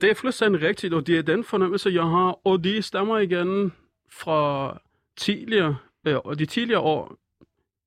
Det 0.00 0.10
er 0.10 0.14
fuldstændig 0.14 0.62
rigtigt, 0.62 0.94
og 0.94 1.06
det 1.06 1.18
er 1.18 1.22
den 1.22 1.44
fornemmelse, 1.44 1.90
jeg 1.90 2.02
har, 2.02 2.46
og 2.46 2.64
det 2.64 2.84
stammer 2.84 3.18
igen 3.18 3.72
fra 4.12 4.78
tidligere, 5.16 5.76
øh, 6.06 6.16
og 6.16 6.38
de 6.38 6.46
tidligere 6.46 6.80
år, 6.80 7.16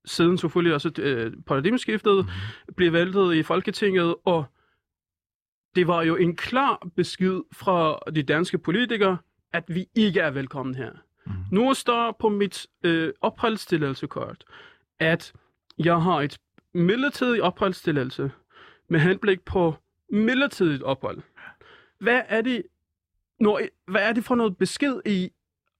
siden 0.06 0.38
selvfølgelig 0.38 0.74
også 0.74 0.92
øh, 1.00 1.34
paradigmeskiftet, 1.48 2.26
mm. 2.26 2.74
blev 2.76 2.94
væltet 2.94 3.36
i 3.36 3.44
Folketinget, 3.44 4.16
og 4.26 4.46
det 5.78 5.88
var 5.88 6.02
jo 6.04 6.16
en 6.16 6.36
klar 6.36 6.88
besked 6.96 7.42
fra 7.52 8.00
de 8.16 8.24
danske 8.24 8.58
politikere, 8.58 9.18
at 9.54 9.64
vi 9.68 9.86
ikke 9.96 10.20
er 10.20 10.32
velkommen 10.32 10.76
her. 10.76 10.92
Mhm. 11.26 11.36
Nu 11.52 11.74
står 11.74 12.16
på 12.20 12.30
mit 12.30 12.68
øh, 12.84 13.14
opholdstilladelseskort, 13.22 14.44
at 15.00 15.34
jeg 15.80 16.02
har 16.02 16.22
et 16.22 16.38
midlertidigt 16.74 17.42
opholdstilladelse 17.42 18.32
med 18.90 19.00
henblik 19.00 19.42
på 19.46 19.76
midlertidigt 20.12 20.84
ophold. 20.84 21.22
Hvad 22.00 22.22
er 22.28 22.42
det, 22.42 22.64
når, 23.40 23.62
hvad 23.92 24.02
er 24.02 24.14
det 24.14 24.24
for 24.26 24.36
noget 24.36 24.58
besked, 24.58 25.02
I 25.06 25.30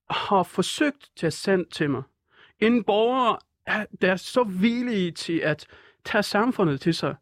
har 0.10 0.44
forsøgt 0.44 1.10
til 1.16 1.28
at 1.28 1.34
sende 1.34 1.66
til 1.70 1.90
mig? 1.90 2.04
En 2.60 2.84
borger, 2.84 3.36
er- 3.66 3.86
der 4.02 4.12
er 4.12 4.16
så 4.16 4.44
villige 4.44 5.12
til 5.12 5.38
at 5.40 5.66
tage 6.06 6.24
samfundet 6.24 6.82
til 6.82 6.94
sig, 6.94 7.16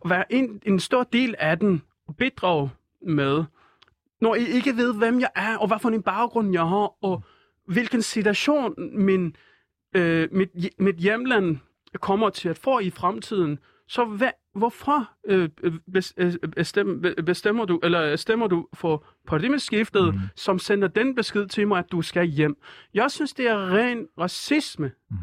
og 0.00 0.10
være 0.10 0.32
en, 0.32 0.62
en 0.66 0.80
stor 0.80 1.02
del 1.02 1.34
af 1.38 1.58
den, 1.58 1.82
bidrage 2.16 2.70
med, 3.06 3.44
når 4.20 4.34
I 4.34 4.46
ikke 4.46 4.76
ved, 4.76 4.94
hvem 4.94 5.20
jeg 5.20 5.30
er, 5.36 5.56
og 5.56 5.66
hvad 5.66 5.78
for 5.78 5.88
en 5.88 6.02
baggrund 6.02 6.52
jeg 6.52 6.68
har, 6.68 7.04
og 7.04 7.22
hvilken 7.66 8.02
situation 8.02 8.74
min, 9.04 9.36
øh, 9.96 10.28
mit, 10.32 10.50
mit 10.78 10.96
hjemland 10.96 11.56
kommer 11.94 12.30
til 12.30 12.48
at 12.48 12.58
få 12.58 12.78
i 12.78 12.90
fremtiden, 12.90 13.58
så 13.88 14.04
hvad, 14.04 14.30
hvorfor 14.54 15.10
øh, 15.26 15.48
øh, 15.62 16.34
bestem, 16.56 17.04
bestemmer 17.26 17.64
du, 17.64 17.80
eller 17.82 18.16
stemmer 18.16 18.46
du 18.46 18.68
for 18.74 19.04
paradigmeskiftet, 19.26 20.14
mm. 20.14 20.20
som 20.36 20.58
sender 20.58 20.88
den 20.88 21.14
besked 21.14 21.46
til 21.46 21.68
mig, 21.68 21.78
at 21.78 21.92
du 21.92 22.02
skal 22.02 22.26
hjem? 22.26 22.56
Jeg 22.94 23.10
synes, 23.10 23.32
det 23.34 23.46
er 23.46 23.70
ren 23.74 24.06
racisme, 24.18 24.92
Mhm. 25.10 25.18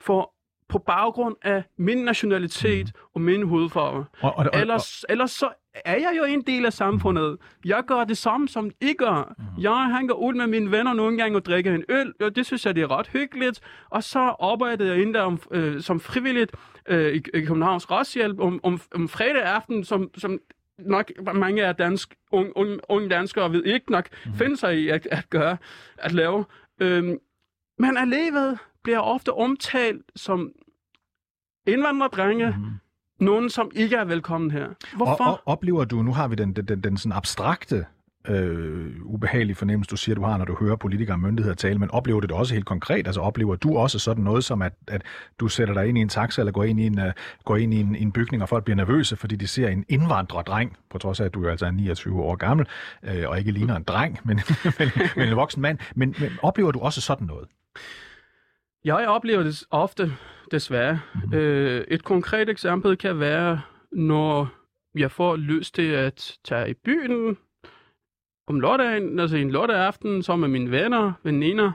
for 0.00 0.34
på 0.68 0.78
baggrund 0.78 1.36
af 1.42 1.62
min 1.78 1.98
nationalitet 1.98 2.86
mm. 2.86 3.00
og 3.14 3.20
min 3.20 3.42
hudfarve. 3.42 4.04
Og, 4.20 4.32
og, 4.36 4.46
og, 4.52 4.60
Ellers, 4.60 5.04
ellers 5.08 5.30
så 5.30 5.48
er 5.84 5.96
jeg 5.96 6.14
jo 6.18 6.24
en 6.24 6.42
del 6.42 6.66
af 6.66 6.72
samfundet. 6.72 7.36
Jeg 7.64 7.82
gør 7.86 8.04
det 8.04 8.18
samme, 8.18 8.48
som 8.48 8.70
I 8.80 8.92
gør. 8.92 9.34
Mhm. 9.38 9.46
Jeg 9.62 9.94
hænger 9.98 10.14
ud 10.14 10.34
med 10.34 10.46
mine 10.46 10.70
venner 10.70 10.92
nogle 10.92 11.16
gange 11.18 11.36
og 11.38 11.44
drikker 11.44 11.74
en 11.74 11.84
øl, 11.88 12.12
og 12.20 12.36
det 12.36 12.46
synes 12.46 12.66
jeg, 12.66 12.74
det 12.74 12.82
er 12.82 12.90
ret 12.98 13.06
hyggeligt. 13.06 13.60
Og 13.90 14.04
så 14.04 14.18
arbejder 14.40 14.84
jeg 14.86 15.02
ind 15.02 15.14
der 15.14 15.20
om, 15.22 15.40
øh, 15.50 15.80
som 15.80 16.00
frivilligt 16.00 16.52
øh, 16.88 17.14
i, 17.14 17.22
i 17.34 17.40
Københavns 17.44 17.90
Retshjælp 17.90 18.40
om, 18.40 18.60
om, 18.62 18.80
om 18.94 19.08
fredag 19.08 19.42
aften, 19.42 19.84
som, 19.84 20.10
som 20.18 20.38
nok 20.78 21.10
mange 21.34 21.64
af 21.66 21.76
dansk, 21.76 22.14
unge, 22.32 22.56
unge, 22.56 22.78
unge 22.88 23.08
danskere 23.08 23.52
ved 23.52 23.64
ikke 23.64 23.92
nok 23.92 24.08
Mhm. 24.26 24.34
finde 24.34 24.56
sig 24.56 24.78
i 24.78 24.88
at, 24.88 25.08
at 25.10 25.30
gøre, 25.30 25.56
at 25.98 26.12
lave. 26.12 26.44
Øhm, 26.80 27.18
Men 27.78 27.96
alligevel 27.96 28.58
bliver 28.84 28.98
ofte 28.98 29.32
omtalt 29.32 30.02
som 30.16 30.52
indvandrerdrenge, 31.66 32.46
mm-hmm. 32.46 32.72
nogen 33.20 33.50
som 33.50 33.70
ikke 33.74 33.96
er 33.96 34.04
velkommen 34.04 34.50
her. 34.50 34.68
Hvorfor? 34.96 35.24
Og, 35.24 35.32
og 35.32 35.40
oplever 35.46 35.84
du, 35.84 36.02
nu 36.02 36.12
har 36.12 36.28
vi 36.28 36.34
den, 36.34 36.52
den, 36.52 36.68
den, 36.68 36.80
den 36.80 36.96
sådan 36.96 37.12
abstrakte 37.12 37.86
øh, 38.28 38.92
ubehagelig 39.04 39.56
fornemmelse, 39.56 39.90
du 39.90 39.96
siger, 39.96 40.14
du 40.14 40.22
har, 40.22 40.36
når 40.36 40.44
du 40.44 40.56
hører 40.60 40.76
politikere 40.76 41.14
og 41.14 41.20
myndigheder 41.20 41.54
tale, 41.54 41.78
men 41.78 41.90
oplever 41.90 42.20
du 42.20 42.26
det 42.26 42.36
også 42.36 42.54
helt 42.54 42.66
konkret? 42.66 43.06
Altså 43.06 43.20
oplever 43.20 43.56
du 43.56 43.76
også 43.76 43.98
sådan 43.98 44.24
noget 44.24 44.44
som, 44.44 44.62
at, 44.62 44.72
at 44.88 45.02
du 45.40 45.48
sætter 45.48 45.74
dig 45.74 45.86
ind 45.86 45.98
i 45.98 46.00
en 46.00 46.08
taxa, 46.08 46.40
eller 46.40 46.52
går 46.52 46.64
ind 46.64 46.80
i 46.80 46.86
en, 46.86 46.98
uh, 46.98 47.12
går 47.44 47.56
ind 47.56 47.74
i 47.74 47.80
en, 47.80 47.96
en 47.96 48.12
bygning, 48.12 48.42
og 48.42 48.48
folk 48.48 48.64
bliver 48.64 48.76
nervøse, 48.76 49.16
fordi 49.16 49.36
de 49.36 49.46
ser 49.46 49.68
en 49.68 49.84
indvandrerdreng, 49.88 50.76
på 50.90 50.98
trods 50.98 51.20
af, 51.20 51.24
at 51.24 51.34
du 51.34 51.44
er 51.44 51.50
altså 51.50 51.70
29 51.70 52.22
år 52.22 52.36
gammel, 52.36 52.66
øh, 53.02 53.28
og 53.28 53.38
ikke 53.38 53.52
ligner 53.52 53.76
en 53.76 53.82
dreng, 53.82 54.18
men, 54.24 54.40
men, 54.78 54.88
men 55.16 55.28
en 55.28 55.36
voksen 55.36 55.62
mand. 55.62 55.78
Men, 55.94 56.14
men 56.20 56.30
oplever 56.42 56.70
du 56.70 56.80
også 56.80 57.00
sådan 57.00 57.26
noget? 57.26 57.48
Jeg 58.84 59.08
oplever 59.08 59.42
det 59.42 59.64
ofte, 59.70 60.12
desværre. 60.50 61.00
Mm-hmm. 61.14 61.34
Øh, 61.34 61.84
et 61.88 62.04
konkret 62.04 62.48
eksempel 62.48 62.96
kan 62.96 63.20
være, 63.20 63.60
når 63.92 64.48
jeg 64.94 65.10
får 65.10 65.36
lyst 65.36 65.74
til 65.74 65.90
at 65.90 66.38
tage 66.44 66.70
i 66.70 66.74
byen, 66.74 67.36
om 68.46 68.60
lørdagen, 68.60 69.18
altså 69.18 69.36
en 69.36 69.50
lørdag 69.50 69.76
aften, 69.76 70.22
så 70.22 70.36
med 70.36 70.48
mine 70.48 70.70
venner, 70.70 71.12
veninder, 71.22 71.72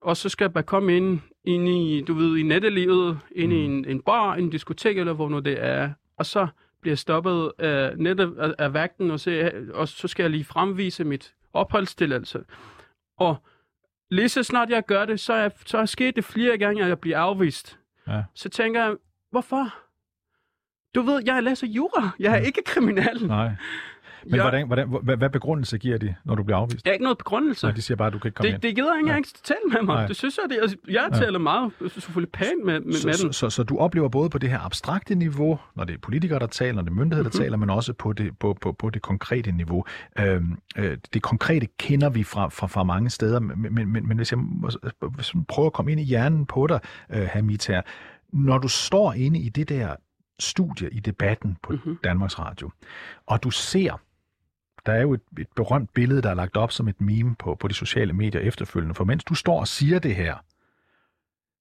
og 0.00 0.16
så 0.16 0.28
skal 0.28 0.44
jeg 0.44 0.52
bare 0.52 0.64
komme 0.64 0.96
ind, 0.96 1.20
ind 1.44 1.68
i, 1.68 2.04
du 2.08 2.14
ved, 2.14 2.36
i 2.36 2.42
nettelivet, 2.42 3.18
ind 3.32 3.52
i 3.52 3.56
en, 3.56 3.84
en 3.84 4.02
bar, 4.02 4.34
en 4.34 4.50
diskotek, 4.50 4.98
eller 4.98 5.12
hvor 5.12 5.28
nu 5.28 5.38
det 5.38 5.64
er, 5.64 5.90
og 6.18 6.26
så 6.26 6.46
bliver 6.80 6.96
stoppet 6.96 7.52
af, 7.58 7.98
netop 7.98 8.38
af, 8.38 8.54
af 8.58 8.74
vagten, 8.74 9.10
og 9.10 9.20
så, 9.20 9.52
og 9.74 9.88
så 9.88 10.08
skal 10.08 10.22
jeg 10.22 10.30
lige 10.30 10.44
fremvise 10.44 11.04
mit 11.04 11.34
opholdstilladelse. 11.52 12.44
Og 13.18 13.36
lige 14.10 14.28
så 14.28 14.42
snart 14.42 14.70
jeg 14.70 14.84
gør 14.86 15.04
det, 15.04 15.20
så 15.20 15.32
er, 15.32 15.48
så 15.66 15.78
er 15.78 15.84
sket 15.86 16.16
det 16.16 16.24
flere 16.24 16.58
gange, 16.58 16.82
at 16.82 16.88
jeg 16.88 16.98
bliver 16.98 17.18
afvist. 17.18 17.78
Ja. 18.08 18.22
Så 18.34 18.48
tænker 18.48 18.84
jeg, 18.84 18.96
hvorfor? 19.30 19.74
Du 20.94 21.02
ved, 21.02 21.22
jeg 21.26 21.42
læser 21.42 21.66
jura. 21.66 22.10
Jeg 22.18 22.32
er 22.32 22.36
ikke 22.36 22.62
kriminel. 22.66 23.26
Nej. 23.26 23.50
Men 24.26 24.34
ja. 24.34 24.42
hvordan, 24.42 24.66
hvordan, 24.66 24.88
hvad, 25.02 25.16
hvad 25.16 25.30
begrundelse 25.30 25.78
giver 25.78 25.98
de, 25.98 26.14
når 26.24 26.34
du 26.34 26.42
bliver 26.42 26.58
afvist? 26.58 26.86
Jeg 26.86 26.90
har 26.90 26.92
ikke 26.92 27.02
noget 27.02 27.18
begrundelse. 27.18 27.66
Nej, 27.66 27.74
de 27.74 27.82
siger 27.82 27.96
bare, 27.96 28.06
at 28.06 28.12
du 28.12 28.18
kan 28.18 28.28
ikke 28.28 28.36
komme 28.36 28.48
det, 28.48 28.54
ind. 28.54 28.62
Det 28.62 28.76
gider 28.76 28.94
ingen 28.94 29.16
ja. 29.16 29.22
tale 29.44 29.58
med 29.72 29.82
mig. 29.82 29.94
Nej. 29.94 30.06
Det 30.06 30.16
synes 30.16 30.38
jeg, 30.42 30.50
det, 30.50 30.58
altså, 30.62 30.76
jeg 30.88 31.08
ja. 31.12 31.18
taler 31.18 31.38
meget 31.38 31.72
selvfølgelig 31.88 32.32
pænt 32.32 32.64
med, 32.64 32.80
med, 32.80 32.92
så, 32.92 33.08
med 33.08 33.14
så, 33.14 33.32
Så, 33.32 33.50
så, 33.50 33.62
du 33.62 33.78
oplever 33.78 34.08
både 34.08 34.30
på 34.30 34.38
det 34.38 34.50
her 34.50 34.58
abstrakte 34.58 35.14
niveau, 35.14 35.58
når 35.76 35.84
det 35.84 35.94
er 35.94 35.98
politikere, 35.98 36.38
der 36.38 36.46
taler, 36.46 36.74
når 36.74 36.82
det 36.82 36.90
er 36.90 36.94
myndigheder, 36.94 37.30
der 37.30 37.36
mm-hmm. 37.36 37.44
taler, 37.44 37.56
men 37.56 37.70
også 37.70 37.92
på 37.92 38.12
det, 38.12 38.38
på, 38.38 38.56
på, 38.60 38.72
på 38.72 38.90
det 38.90 39.02
konkrete 39.02 39.52
niveau. 39.52 39.84
Øhm, 40.18 40.58
øh, 40.76 40.98
det 41.14 41.22
konkrete 41.22 41.66
kender 41.78 42.10
vi 42.10 42.24
fra, 42.24 42.48
fra, 42.48 42.66
fra 42.66 42.84
mange 42.84 43.10
steder, 43.10 43.40
men, 43.40 43.74
men, 43.74 43.92
men, 43.92 44.08
men 44.08 44.16
hvis, 44.16 44.32
jeg, 44.32 44.40
hvis 45.14 45.34
jeg 45.34 45.42
prøver 45.48 45.66
at 45.66 45.72
komme 45.72 45.92
ind 45.92 46.00
i 46.00 46.04
hjernen 46.04 46.46
på 46.46 46.66
dig, 46.66 46.80
øh, 47.10 47.28
Hamid 47.32 47.68
her, 47.68 47.82
når 48.32 48.58
du 48.58 48.68
står 48.68 49.12
inde 49.12 49.38
i 49.38 49.48
det 49.48 49.68
der 49.68 49.96
studie 50.38 50.90
i 50.90 51.00
debatten 51.00 51.56
på 51.62 51.72
mm-hmm. 51.72 51.98
Danmarks 52.04 52.38
Radio, 52.38 52.70
og 53.26 53.42
du 53.42 53.50
ser 53.50 54.00
der 54.86 54.92
er 54.92 55.02
jo 55.02 55.14
et, 55.14 55.20
et 55.38 55.48
berømt 55.56 55.94
billede, 55.94 56.22
der 56.22 56.30
er 56.30 56.34
lagt 56.34 56.56
op 56.56 56.72
som 56.72 56.88
et 56.88 57.00
meme 57.00 57.34
på, 57.34 57.54
på 57.54 57.68
de 57.68 57.74
sociale 57.74 58.12
medier 58.12 58.40
efterfølgende. 58.40 58.94
For 58.94 59.04
mens 59.04 59.24
du 59.24 59.34
står 59.34 59.60
og 59.60 59.68
siger 59.68 59.98
det 59.98 60.14
her, 60.14 60.36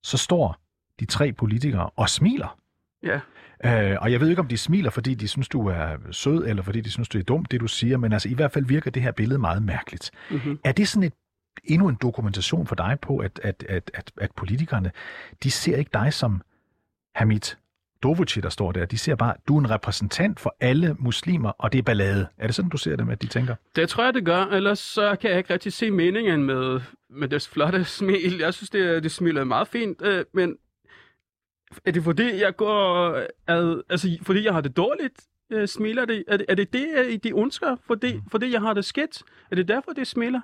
så 0.04 0.18
står 0.18 0.58
de 1.00 1.06
tre 1.06 1.34
politikere 1.34 1.90
og 1.96 2.10
smiler. 2.10 2.58
Ja. 3.04 3.20
Øh, 3.66 3.98
og 4.02 4.12
jeg 4.12 4.20
ved 4.20 4.30
ikke, 4.30 4.40
om 4.40 4.48
de 4.48 4.58
smiler, 4.58 4.90
fordi 4.90 5.14
de 5.14 5.28
synes, 5.28 5.50
du 5.50 5.68
er 5.68 5.98
sød, 6.12 6.48
eller 6.48 6.64
fordi 6.64 6.82
de 6.82 6.92
synes, 6.92 7.10
du 7.10 7.18
er 7.20 7.24
dumt, 7.24 7.52
det 7.52 7.62
du 7.62 7.68
siger, 7.68 7.98
men 7.98 8.14
altså 8.14 8.30
i 8.30 8.34
hvert 8.34 8.52
fald 8.52 8.66
virker 8.66 8.92
det 8.92 9.02
her 9.02 9.12
billede 9.12 9.40
meget 9.40 9.64
mærkeligt. 9.64 10.12
Mm-hmm. 10.32 10.60
Er 10.64 10.72
det 10.72 10.88
sådan 10.88 11.04
et 11.04 11.14
endnu 11.64 11.90
en 11.90 11.98
dokumentation 12.02 12.68
for 12.68 12.76
dig 12.76 12.98
på, 13.02 13.18
at, 13.18 13.40
at, 13.44 13.66
at, 13.70 13.92
at, 13.94 14.12
at 14.18 14.32
politikerne, 14.32 14.92
de 15.44 15.52
ser 15.52 15.78
ikke 15.78 15.92
dig 15.94 16.14
som 16.14 16.42
Hamid, 17.16 17.56
Dovuci, 18.04 18.42
der 18.42 18.50
står 18.50 18.72
der, 18.72 18.86
de 18.86 18.98
ser 18.98 19.16
bare, 19.16 19.34
du 19.48 19.56
er 19.56 19.60
en 19.60 19.70
repræsentant 19.70 20.40
for 20.40 20.56
alle 20.60 20.96
muslimer, 21.00 21.50
og 21.50 21.72
det 21.72 21.80
er 21.80 21.84
ballade. 21.84 22.28
Er 22.38 22.48
det 22.48 22.56
sådan, 22.56 22.70
du 22.70 22.78
ser 22.78 22.96
det 22.96 23.06
med, 23.06 23.14
at 23.14 23.22
de 23.22 23.28
tænker? 23.28 23.56
Det 23.76 23.90
tror 23.90 24.04
jeg, 24.04 24.14
det 24.14 24.26
gør. 24.26 24.46
Ellers 24.46 24.80
så 24.80 25.16
kan 25.16 25.30
jeg 25.30 25.38
ikke 25.38 25.54
rigtig 25.54 25.74
se 25.74 25.92
meningen 25.92 26.44
med, 26.44 26.82
med 27.10 27.28
det 27.28 27.50
flotte 27.52 27.86
smil. 28.00 28.38
Jeg 28.38 28.54
synes, 28.54 28.70
det, 28.70 29.04
det 29.04 29.12
smiler 29.12 29.44
meget 29.44 29.68
fint, 29.68 30.02
øh, 30.02 30.26
men 30.34 30.56
er 31.86 31.92
det 31.92 32.04
fordi, 32.04 32.42
jeg 32.42 32.56
går... 32.56 33.16
Ad, 33.48 33.82
altså, 33.90 34.18
fordi 34.22 34.46
jeg 34.46 34.54
har 34.54 34.62
det 34.62 34.78
dårligt, 34.78 35.22
øh, 35.52 35.68
smiler 35.68 36.06
det? 36.06 36.24
Er 36.28 36.38
det 36.38 36.46
er 36.50 36.56
det, 36.56 36.74
det, 36.74 37.24
de 37.24 37.40
ønsker? 37.40 37.76
Fordi, 37.88 38.14
mm. 38.14 38.22
fordi 38.32 38.52
jeg 38.52 38.62
har 38.62 38.74
det 38.74 38.86
skidt? 38.86 39.24
Er 39.52 39.56
det 39.56 39.68
derfor, 39.68 39.92
det 39.92 40.08
smiler? 40.08 40.42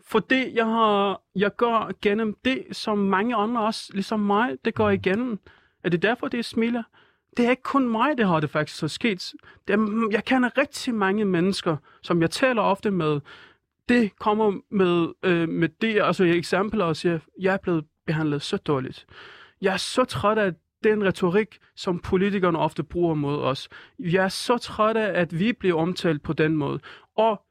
Fordi 0.00 0.56
jeg, 0.56 0.66
har, 0.66 1.22
jeg 1.36 1.56
går 1.56 1.92
gennem 2.02 2.36
det, 2.44 2.64
som 2.72 2.98
mange 2.98 3.36
andre 3.36 3.62
også, 3.62 3.90
ligesom 3.92 4.20
mig, 4.20 4.56
det 4.64 4.74
går 4.74 4.88
mm. 4.88 4.94
igennem. 4.94 5.38
Er 5.84 5.88
det 5.88 6.02
derfor, 6.02 6.28
det 6.28 6.44
smiler? 6.44 6.82
Det 7.36 7.46
er 7.46 7.50
ikke 7.50 7.62
kun 7.62 7.88
mig, 7.88 8.18
det 8.18 8.26
har 8.26 8.40
det 8.40 8.50
faktisk 8.50 8.78
så 8.78 8.88
sket. 8.88 9.32
Det 9.68 9.72
er, 9.72 9.76
mm, 9.76 10.10
jeg 10.12 10.24
kender 10.24 10.58
rigtig 10.58 10.94
mange 10.94 11.24
mennesker, 11.24 11.76
som 12.02 12.22
jeg 12.22 12.30
taler 12.30 12.62
ofte 12.62 12.90
med. 12.90 13.20
Det 13.88 14.18
kommer 14.18 14.52
med, 14.70 15.08
øh, 15.22 15.48
med 15.48 15.68
det, 15.68 16.02
altså 16.02 16.24
jeg 16.24 16.36
eksempler 16.36 16.84
og 16.84 16.96
siger, 16.96 17.18
jeg 17.40 17.54
er 17.54 17.58
blevet 17.58 17.84
behandlet 18.06 18.42
så 18.42 18.56
dårligt. 18.56 19.06
Jeg 19.60 19.72
er 19.72 19.76
så 19.76 20.04
træt 20.04 20.38
af 20.38 20.54
den 20.84 21.04
retorik, 21.04 21.58
som 21.76 21.98
politikerne 21.98 22.58
ofte 22.58 22.82
bruger 22.82 23.14
mod 23.14 23.38
os. 23.42 23.68
Jeg 23.98 24.24
er 24.24 24.28
så 24.28 24.58
træt 24.58 24.96
af, 24.96 25.20
at 25.20 25.38
vi 25.38 25.52
bliver 25.52 25.76
omtalt 25.76 26.22
på 26.22 26.32
den 26.32 26.56
måde. 26.56 26.80
Og 27.16 27.42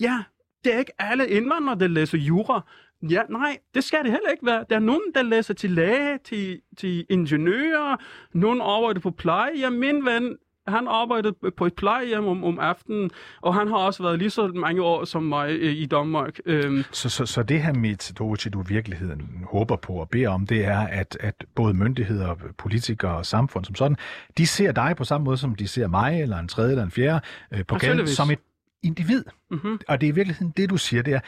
ja, 0.00 0.24
det 0.64 0.74
er 0.74 0.78
ikke 0.78 0.92
alle 1.02 1.28
indvandrere, 1.28 1.78
der 1.78 1.86
læser 1.86 2.18
jura, 2.18 2.66
Ja, 3.10 3.22
nej, 3.28 3.58
det 3.74 3.84
skal 3.84 3.98
det 4.02 4.10
heller 4.10 4.30
ikke 4.30 4.46
være. 4.46 4.64
Der 4.70 4.76
er 4.76 4.80
nogen, 4.80 5.12
der 5.14 5.22
læser 5.22 5.54
til 5.54 5.70
læge, 5.70 6.18
til, 6.24 6.60
til 6.76 7.06
ingeniører, 7.10 7.96
nogen 8.32 8.60
arbejder 8.60 9.00
på 9.00 9.10
plejehjem. 9.10 9.72
Min 9.72 10.04
ven, 10.04 10.36
han 10.66 10.88
arbejdede 10.88 11.34
på 11.56 11.66
et 11.66 11.74
plejehjem 11.74 12.26
om, 12.26 12.44
om 12.44 12.58
aftenen, 12.58 13.10
og 13.40 13.54
han 13.54 13.68
har 13.68 13.76
også 13.76 14.02
været 14.02 14.18
lige 14.18 14.30
så 14.30 14.46
mange 14.46 14.82
år 14.82 15.04
som 15.04 15.22
mig 15.22 15.50
øh, 15.50 15.72
i 15.72 15.86
Danmark. 15.86 16.38
Øhm. 16.46 16.84
Så, 16.92 17.08
så, 17.08 17.26
så 17.26 17.42
det 17.42 17.62
her 17.62 17.72
med 17.72 18.14
Doge, 18.14 18.36
du 18.36 18.62
i 18.62 18.64
virkeligheden 18.68 19.44
håber 19.50 19.76
på 19.76 19.92
og 19.92 20.08
beder 20.08 20.28
om, 20.28 20.46
det 20.46 20.64
er, 20.64 20.78
at, 20.78 21.16
at 21.20 21.44
både 21.54 21.74
myndigheder, 21.74 22.34
politikere 22.58 23.16
og 23.16 23.26
samfund 23.26 23.64
som 23.64 23.74
sådan, 23.74 23.96
de 24.38 24.46
ser 24.46 24.72
dig 24.72 24.94
på 24.96 25.04
samme 25.04 25.24
måde, 25.24 25.36
som 25.36 25.54
de 25.54 25.68
ser 25.68 25.86
mig, 25.86 26.22
eller 26.22 26.38
en 26.38 26.48
tredje 26.48 26.70
eller 26.70 26.84
en 26.84 26.90
fjerde, 26.90 27.20
øh, 27.52 27.66
på 27.66 27.74
gaden, 27.74 28.06
som 28.06 28.30
et 28.30 28.38
individ. 28.82 29.24
Mm-hmm. 29.50 29.80
Og 29.88 30.00
det 30.00 30.06
er 30.06 30.12
i 30.12 30.14
virkeligheden 30.14 30.52
det, 30.56 30.70
du 30.70 30.76
siger, 30.76 31.02
det 31.02 31.14
er, 31.14 31.20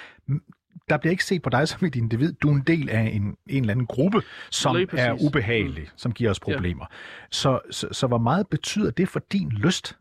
der 0.88 0.96
bliver 0.96 1.10
ikke 1.10 1.24
set 1.24 1.42
på 1.42 1.50
dig 1.50 1.68
som 1.68 1.86
et 1.86 1.96
individ. 1.96 2.32
Du 2.32 2.48
er 2.50 2.54
en 2.54 2.62
del 2.66 2.90
af 2.90 3.00
en, 3.00 3.22
en 3.22 3.62
eller 3.62 3.70
anden 3.70 3.86
gruppe, 3.86 4.22
som 4.50 4.76
er 4.92 5.12
ubehagelig, 5.26 5.82
mm. 5.82 5.90
som 5.96 6.12
giver 6.12 6.30
os 6.30 6.40
problemer. 6.40 6.86
Ja. 6.90 6.96
Så, 7.30 7.60
så, 7.70 7.88
så 7.92 8.06
hvor 8.06 8.18
meget 8.18 8.46
betyder 8.48 8.90
det 8.90 9.08
for 9.08 9.20
din 9.32 9.48
lyst 9.48 9.96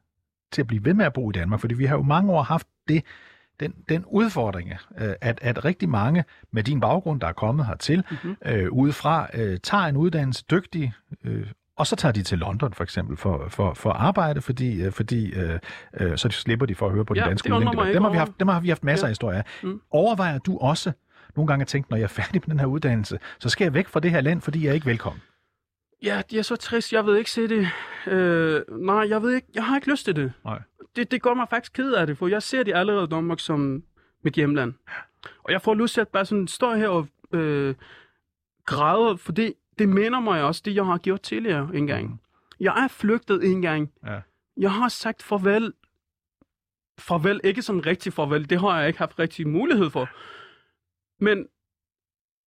til 0.51 0.61
at 0.61 0.67
blive 0.67 0.85
ved 0.85 0.93
med 0.93 1.05
at 1.05 1.13
bo 1.13 1.29
i 1.29 1.33
Danmark? 1.33 1.59
Fordi 1.59 1.75
vi 1.75 1.85
har 1.85 1.95
jo 1.95 2.03
mange 2.03 2.31
år 2.31 2.43
haft 2.43 2.67
det, 2.87 3.03
den, 3.59 3.73
den 3.89 4.05
udfordring, 4.07 4.73
øh, 4.97 5.13
at, 5.21 5.39
at 5.41 5.65
rigtig 5.65 5.89
mange 5.89 6.23
med 6.51 6.63
din 6.63 6.79
baggrund, 6.79 7.21
der 7.21 7.27
er 7.27 7.33
kommet 7.33 7.65
hertil, 7.65 8.03
mm-hmm. 8.11 8.35
øh, 8.45 8.71
udefra, 8.71 9.27
øh, 9.33 9.59
tager 9.63 9.83
en 9.83 9.97
uddannelse, 9.97 10.43
dygtig, 10.51 10.93
øh, 11.23 11.47
og 11.77 11.87
så 11.87 11.95
tager 11.95 12.11
de 12.13 12.23
til 12.23 12.37
London 12.37 12.73
for 12.73 12.83
eksempel 12.83 13.17
for, 13.17 13.47
for, 13.49 13.73
for 13.73 13.89
arbejde, 13.89 14.41
fordi, 14.41 14.83
øh, 14.83 14.91
fordi 14.91 15.33
øh, 15.33 15.59
øh, 15.99 16.17
så 16.17 16.29
slipper 16.29 16.65
de 16.65 16.75
for 16.75 16.85
at 16.85 16.93
høre 16.93 17.05
på 17.05 17.13
de 17.13 17.19
ja, 17.19 17.27
danske 17.27 17.53
udlændinge. 17.53 17.93
Dem 17.93 18.03
har 18.03 18.11
vi 18.11 18.17
haft, 18.17 18.31
dem 18.39 18.47
har 18.47 18.59
vi 18.59 18.69
haft 18.69 18.83
masser 18.83 19.05
ja. 19.05 19.07
af 19.07 19.11
historier 19.11 19.37
af. 19.37 19.45
Mm. 19.63 19.81
Overvejer 19.91 20.37
du 20.37 20.57
også 20.57 20.91
nogle 21.35 21.47
gange 21.47 21.61
at 21.61 21.67
tænke, 21.67 21.89
når 21.89 21.97
jeg 21.97 22.03
er 22.03 22.07
færdig 22.07 22.41
med 22.45 22.51
den 22.51 22.59
her 22.59 22.67
uddannelse, 22.67 23.19
så 23.39 23.49
skal 23.49 23.65
jeg 23.65 23.73
væk 23.73 23.87
fra 23.87 23.99
det 23.99 24.11
her 24.11 24.21
land, 24.21 24.41
fordi 24.41 24.63
jeg 24.63 24.69
er 24.69 24.73
ikke 24.73 24.85
velkommen? 24.85 25.21
Ja, 26.03 26.21
det 26.31 26.39
er 26.39 26.43
så 26.43 26.55
trist. 26.55 26.93
Jeg 26.93 27.05
ved 27.05 27.17
ikke 27.17 27.31
se 27.31 27.47
det. 27.47 27.67
Øh, 28.07 28.61
nej, 28.69 29.09
jeg 29.09 29.21
ved 29.21 29.31
ikke. 29.35 29.47
Jeg 29.55 29.65
har 29.65 29.75
ikke 29.75 29.91
lyst 29.91 30.05
til 30.05 30.15
det. 30.15 30.33
Nej. 30.45 30.61
Det, 30.95 31.11
det 31.11 31.21
gør 31.21 31.33
mig 31.33 31.47
faktisk 31.49 31.73
ked 31.73 31.93
af 31.93 32.07
det, 32.07 32.17
for 32.17 32.27
jeg 32.27 32.43
ser 32.43 32.63
det 32.63 32.75
allerede 32.75 33.07
Danmark 33.07 33.39
som 33.39 33.83
mit 34.23 34.33
hjemland. 34.33 34.73
Og 35.43 35.51
jeg 35.51 35.61
får 35.61 35.73
lyst 35.73 35.93
til 35.93 36.01
at 36.01 36.07
bare 36.07 36.25
sådan 36.25 36.47
stå 36.47 36.73
her 36.73 36.87
og 36.87 37.07
øh, 37.33 37.75
græde, 38.65 39.17
fordi 39.17 39.53
det 39.79 39.89
minder 39.89 40.19
mig 40.19 40.43
også 40.43 40.61
det, 40.65 40.75
jeg 40.75 40.85
har 40.85 40.97
gjort 40.97 41.21
tidligere 41.21 41.69
en 41.73 41.87
gang. 41.87 42.09
Mm. 42.09 42.19
Jeg 42.59 42.83
er 42.83 42.87
flygtet 42.87 43.51
en 43.51 43.61
gang. 43.61 43.91
Ja. 44.05 44.19
Jeg 44.57 44.71
har 44.71 44.89
sagt 44.89 45.23
farvel. 45.23 45.73
Farvel, 46.99 47.41
ikke 47.43 47.61
sådan 47.61 47.85
rigtig 47.85 48.13
farvel. 48.13 48.49
Det 48.49 48.59
har 48.59 48.79
jeg 48.79 48.87
ikke 48.87 48.99
haft 48.99 49.19
rigtig 49.19 49.47
mulighed 49.47 49.89
for. 49.89 50.09
Men 51.23 51.47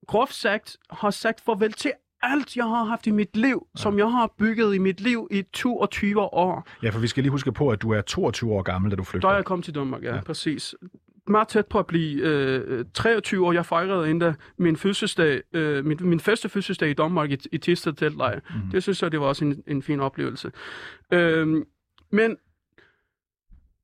groft 0.06 0.34
sagt, 0.34 0.76
har 0.90 1.10
sagt 1.10 1.40
farvel 1.40 1.72
til 1.72 1.92
alt, 2.22 2.56
jeg 2.56 2.64
har 2.64 2.84
haft 2.84 3.06
i 3.06 3.10
mit 3.10 3.36
liv, 3.36 3.66
ja. 3.76 3.80
som 3.80 3.98
jeg 3.98 4.10
har 4.10 4.32
bygget 4.38 4.74
i 4.74 4.78
mit 4.78 5.00
liv 5.00 5.28
i 5.30 5.42
22 5.42 6.20
år. 6.20 6.68
Ja, 6.82 6.90
for 6.90 6.98
vi 6.98 7.06
skal 7.06 7.22
lige 7.22 7.30
huske 7.30 7.52
på, 7.52 7.68
at 7.68 7.82
du 7.82 7.90
er 7.90 8.00
22 8.00 8.52
år 8.52 8.62
gammel, 8.62 8.90
da 8.90 8.96
du 8.96 9.04
flygtede. 9.04 9.30
Da 9.30 9.36
jeg 9.36 9.44
kom 9.44 9.62
til 9.62 9.74
Danmark, 9.74 10.02
ja, 10.02 10.14
ja. 10.14 10.20
præcis 10.20 10.74
meget 11.30 11.48
tæt 11.48 11.66
på 11.66 11.78
at 11.78 11.86
blive 11.86 12.22
øh, 12.22 12.84
23 12.94 13.46
år. 13.46 13.52
Jeg 13.52 13.66
fejrede 13.66 14.10
endda 14.10 14.34
min 14.58 14.76
fødselsdag, 14.76 15.42
øh, 15.52 15.84
min, 15.84 15.98
min 16.00 16.20
første 16.20 16.48
fødselsdag 16.48 16.90
i 16.90 16.92
Danmark 16.92 17.30
i, 17.30 17.36
i 17.52 17.58
Tisted 17.58 17.92
Teltlejr. 17.92 18.40
Mm. 18.50 18.70
Det 18.70 18.82
synes 18.82 19.02
jeg, 19.02 19.12
det 19.12 19.20
var 19.20 19.26
også 19.26 19.44
en, 19.44 19.62
en 19.66 19.82
fin 19.82 20.00
oplevelse. 20.00 20.52
Øh, 21.12 21.64
men 22.12 22.36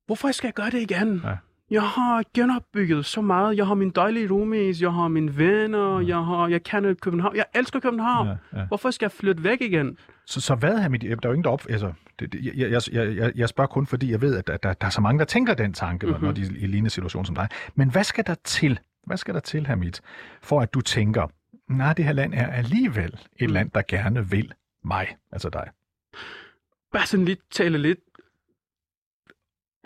hvorfor 0.07 0.33
skal 0.33 0.47
jeg 0.47 0.55
gøre 0.55 0.71
det 0.71 0.81
igen? 0.81 1.21
Ja. 1.25 1.37
Jeg 1.71 1.83
har 1.83 2.25
genopbygget 2.35 3.05
så 3.05 3.21
meget. 3.21 3.57
Jeg 3.57 3.67
har 3.67 3.75
mine 3.75 3.91
dejlige 3.95 4.31
roomies, 4.31 4.83
jeg 4.83 4.93
har 4.93 5.09
mine 5.09 5.37
venner, 5.37 6.01
ja. 6.01 6.07
jeg, 6.07 6.25
har, 6.25 6.49
jeg 6.49 6.63
kender 6.63 6.95
København. 6.95 7.37
Jeg 7.37 7.45
elsker 7.55 7.81
København. 7.81 8.29
Ja, 8.29 8.59
ja. 8.59 8.67
Hvorfor 8.67 8.91
skal 8.91 9.07
jeg 9.07 9.13
flytte 9.13 9.45
væk 9.45 9.61
igen? 9.61 9.99
Så, 10.27 10.41
så 10.41 10.55
hvad 10.55 10.79
har 10.79 10.89
mit... 10.89 11.03
Der 11.03 11.09
er 11.09 11.17
jo 11.25 11.31
ingen, 11.31 11.45
der 11.45 11.51
op... 11.51 11.67
Altså, 11.69 11.93
det, 12.19 12.33
det, 12.33 12.57
jeg, 12.57 12.71
jeg, 12.93 13.17
jeg, 13.17 13.33
jeg 13.37 13.49
spørger 13.49 13.69
kun, 13.69 13.87
fordi 13.87 14.11
jeg 14.11 14.21
ved, 14.21 14.37
at 14.37 14.47
der, 14.47 14.57
der, 14.57 14.73
der 14.73 14.87
er 14.87 14.91
så 14.91 15.01
mange, 15.01 15.19
der 15.19 15.25
tænker 15.25 15.55
den 15.55 15.73
tanke, 15.73 16.07
mm-hmm. 16.07 16.25
når 16.25 16.33
de 16.33 16.43
er 16.43 16.47
i 16.47 16.67
lignende 16.67 16.91
situation 16.91 17.27
som 17.27 17.35
dig. 17.35 17.49
Men 17.75 17.91
hvad 17.91 18.05
skal 18.05 18.27
der 18.27 18.35
til? 18.45 18.81
Hvad 19.07 19.17
skal 19.17 19.35
der 19.35 19.41
til, 19.41 19.67
Hamid, 19.67 19.93
for 20.43 20.61
at 20.61 20.75
du 20.75 20.81
tænker, 20.81 21.27
nej, 21.69 21.93
det 21.93 22.05
her 22.05 22.13
land 22.13 22.35
er 22.35 22.47
alligevel 22.47 23.21
et 23.37 23.49
mm. 23.49 23.55
land, 23.55 23.71
der 23.71 23.83
gerne 23.89 24.31
vil 24.31 24.53
mig, 24.85 25.17
altså 25.33 25.49
dig? 25.49 25.71
Bare 26.93 27.07
sådan 27.07 27.25
lidt 27.25 27.41
tale 27.51 27.79
lidt 27.79 28.01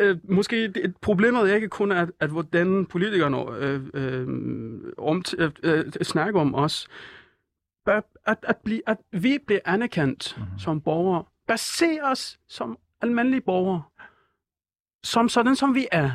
Øh, 0.00 0.16
måske 0.24 0.64
et 0.64 0.96
problemet 1.00 1.50
er 1.50 1.54
ikke 1.54 1.68
kun, 1.68 1.92
at, 1.92 2.10
at 2.20 2.30
hvordan 2.30 2.86
politikerne 2.86 3.38
øh, 3.58 3.80
øh, 3.94 4.26
om, 4.98 5.22
øh, 5.38 5.50
øh, 5.62 5.84
snakker 6.02 6.40
om 6.40 6.54
os. 6.54 6.88
At, 8.26 8.38
at, 8.42 8.56
blive, 8.56 8.82
at 8.86 8.98
vi 9.10 9.38
bliver 9.46 9.60
anerkendt 9.64 10.34
mm-hmm. 10.38 10.58
som 10.58 10.80
borgere. 10.80 11.24
Baser 11.46 12.04
os 12.04 12.38
som 12.48 12.78
almindelige 13.00 13.40
borgere. 13.40 13.82
Som 15.02 15.28
sådan, 15.28 15.56
som 15.56 15.74
vi 15.74 15.86
er. 15.92 16.10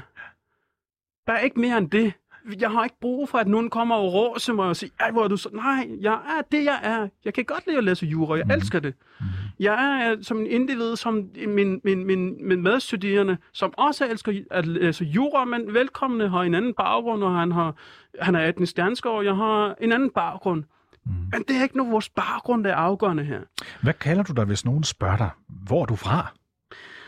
Der 1.27 1.33
er 1.33 1.39
ikke 1.39 1.59
mere 1.59 1.77
end 1.77 1.89
det 1.91 2.13
jeg 2.59 2.71
har 2.71 2.83
ikke 2.83 2.99
brug 3.01 3.29
for, 3.29 3.37
at 3.37 3.47
nogen 3.47 3.69
kommer 3.69 3.95
og 3.95 4.13
råser 4.13 4.53
mig 4.53 4.65
og 4.65 4.75
siger, 4.75 4.91
ej, 4.99 5.11
hvor 5.11 5.23
er 5.23 5.27
du 5.27 5.37
så... 5.37 5.49
Nej, 5.53 5.89
jeg 6.01 6.13
er 6.13 6.41
det, 6.51 6.65
jeg 6.65 6.79
er. 6.83 7.07
Jeg 7.25 7.33
kan 7.33 7.45
godt 7.45 7.67
lide 7.67 7.77
at 7.77 7.83
læse 7.83 8.05
jura. 8.05 8.37
Jeg 8.37 8.45
mm. 8.45 8.51
elsker 8.51 8.79
det. 8.79 8.93
Mm. 9.19 9.25
Jeg 9.59 10.01
er 10.03 10.21
som 10.21 10.39
en 10.39 10.47
individ, 10.47 10.95
som 10.95 11.29
min, 11.47 11.81
min, 11.83 12.05
min, 12.05 12.47
min 12.47 12.61
medstuderende, 12.61 13.37
som 13.53 13.73
også 13.77 14.05
elsker 14.07 14.33
at 14.51 14.65
læse 14.65 15.05
jura, 15.05 15.45
men 15.45 15.73
velkomne 15.73 16.29
har 16.29 16.39
en 16.39 16.53
anden 16.53 16.73
baggrund, 16.73 17.23
og 17.23 17.39
han, 17.39 17.51
har, 17.51 17.75
han 18.19 18.35
er 18.35 18.49
etnisk 18.49 18.77
dansker, 18.77 19.09
og 19.09 19.25
jeg 19.25 19.35
har 19.35 19.75
en 19.81 19.91
anden 19.91 20.09
baggrund. 20.09 20.59
Mm. 20.59 20.67
Men 21.05 21.43
det 21.47 21.57
er 21.57 21.63
ikke 21.63 21.77
noget 21.77 21.91
vores 21.91 22.09
baggrund, 22.09 22.67
er 22.67 22.75
afgørende 22.75 23.23
her. 23.23 23.39
Hvad 23.81 23.93
kalder 23.93 24.23
du 24.23 24.33
dig, 24.33 24.45
hvis 24.45 24.65
nogen 24.65 24.83
spørger 24.83 25.17
dig, 25.17 25.29
hvor 25.47 25.81
er 25.81 25.85
du 25.85 25.95
fra? 25.95 26.33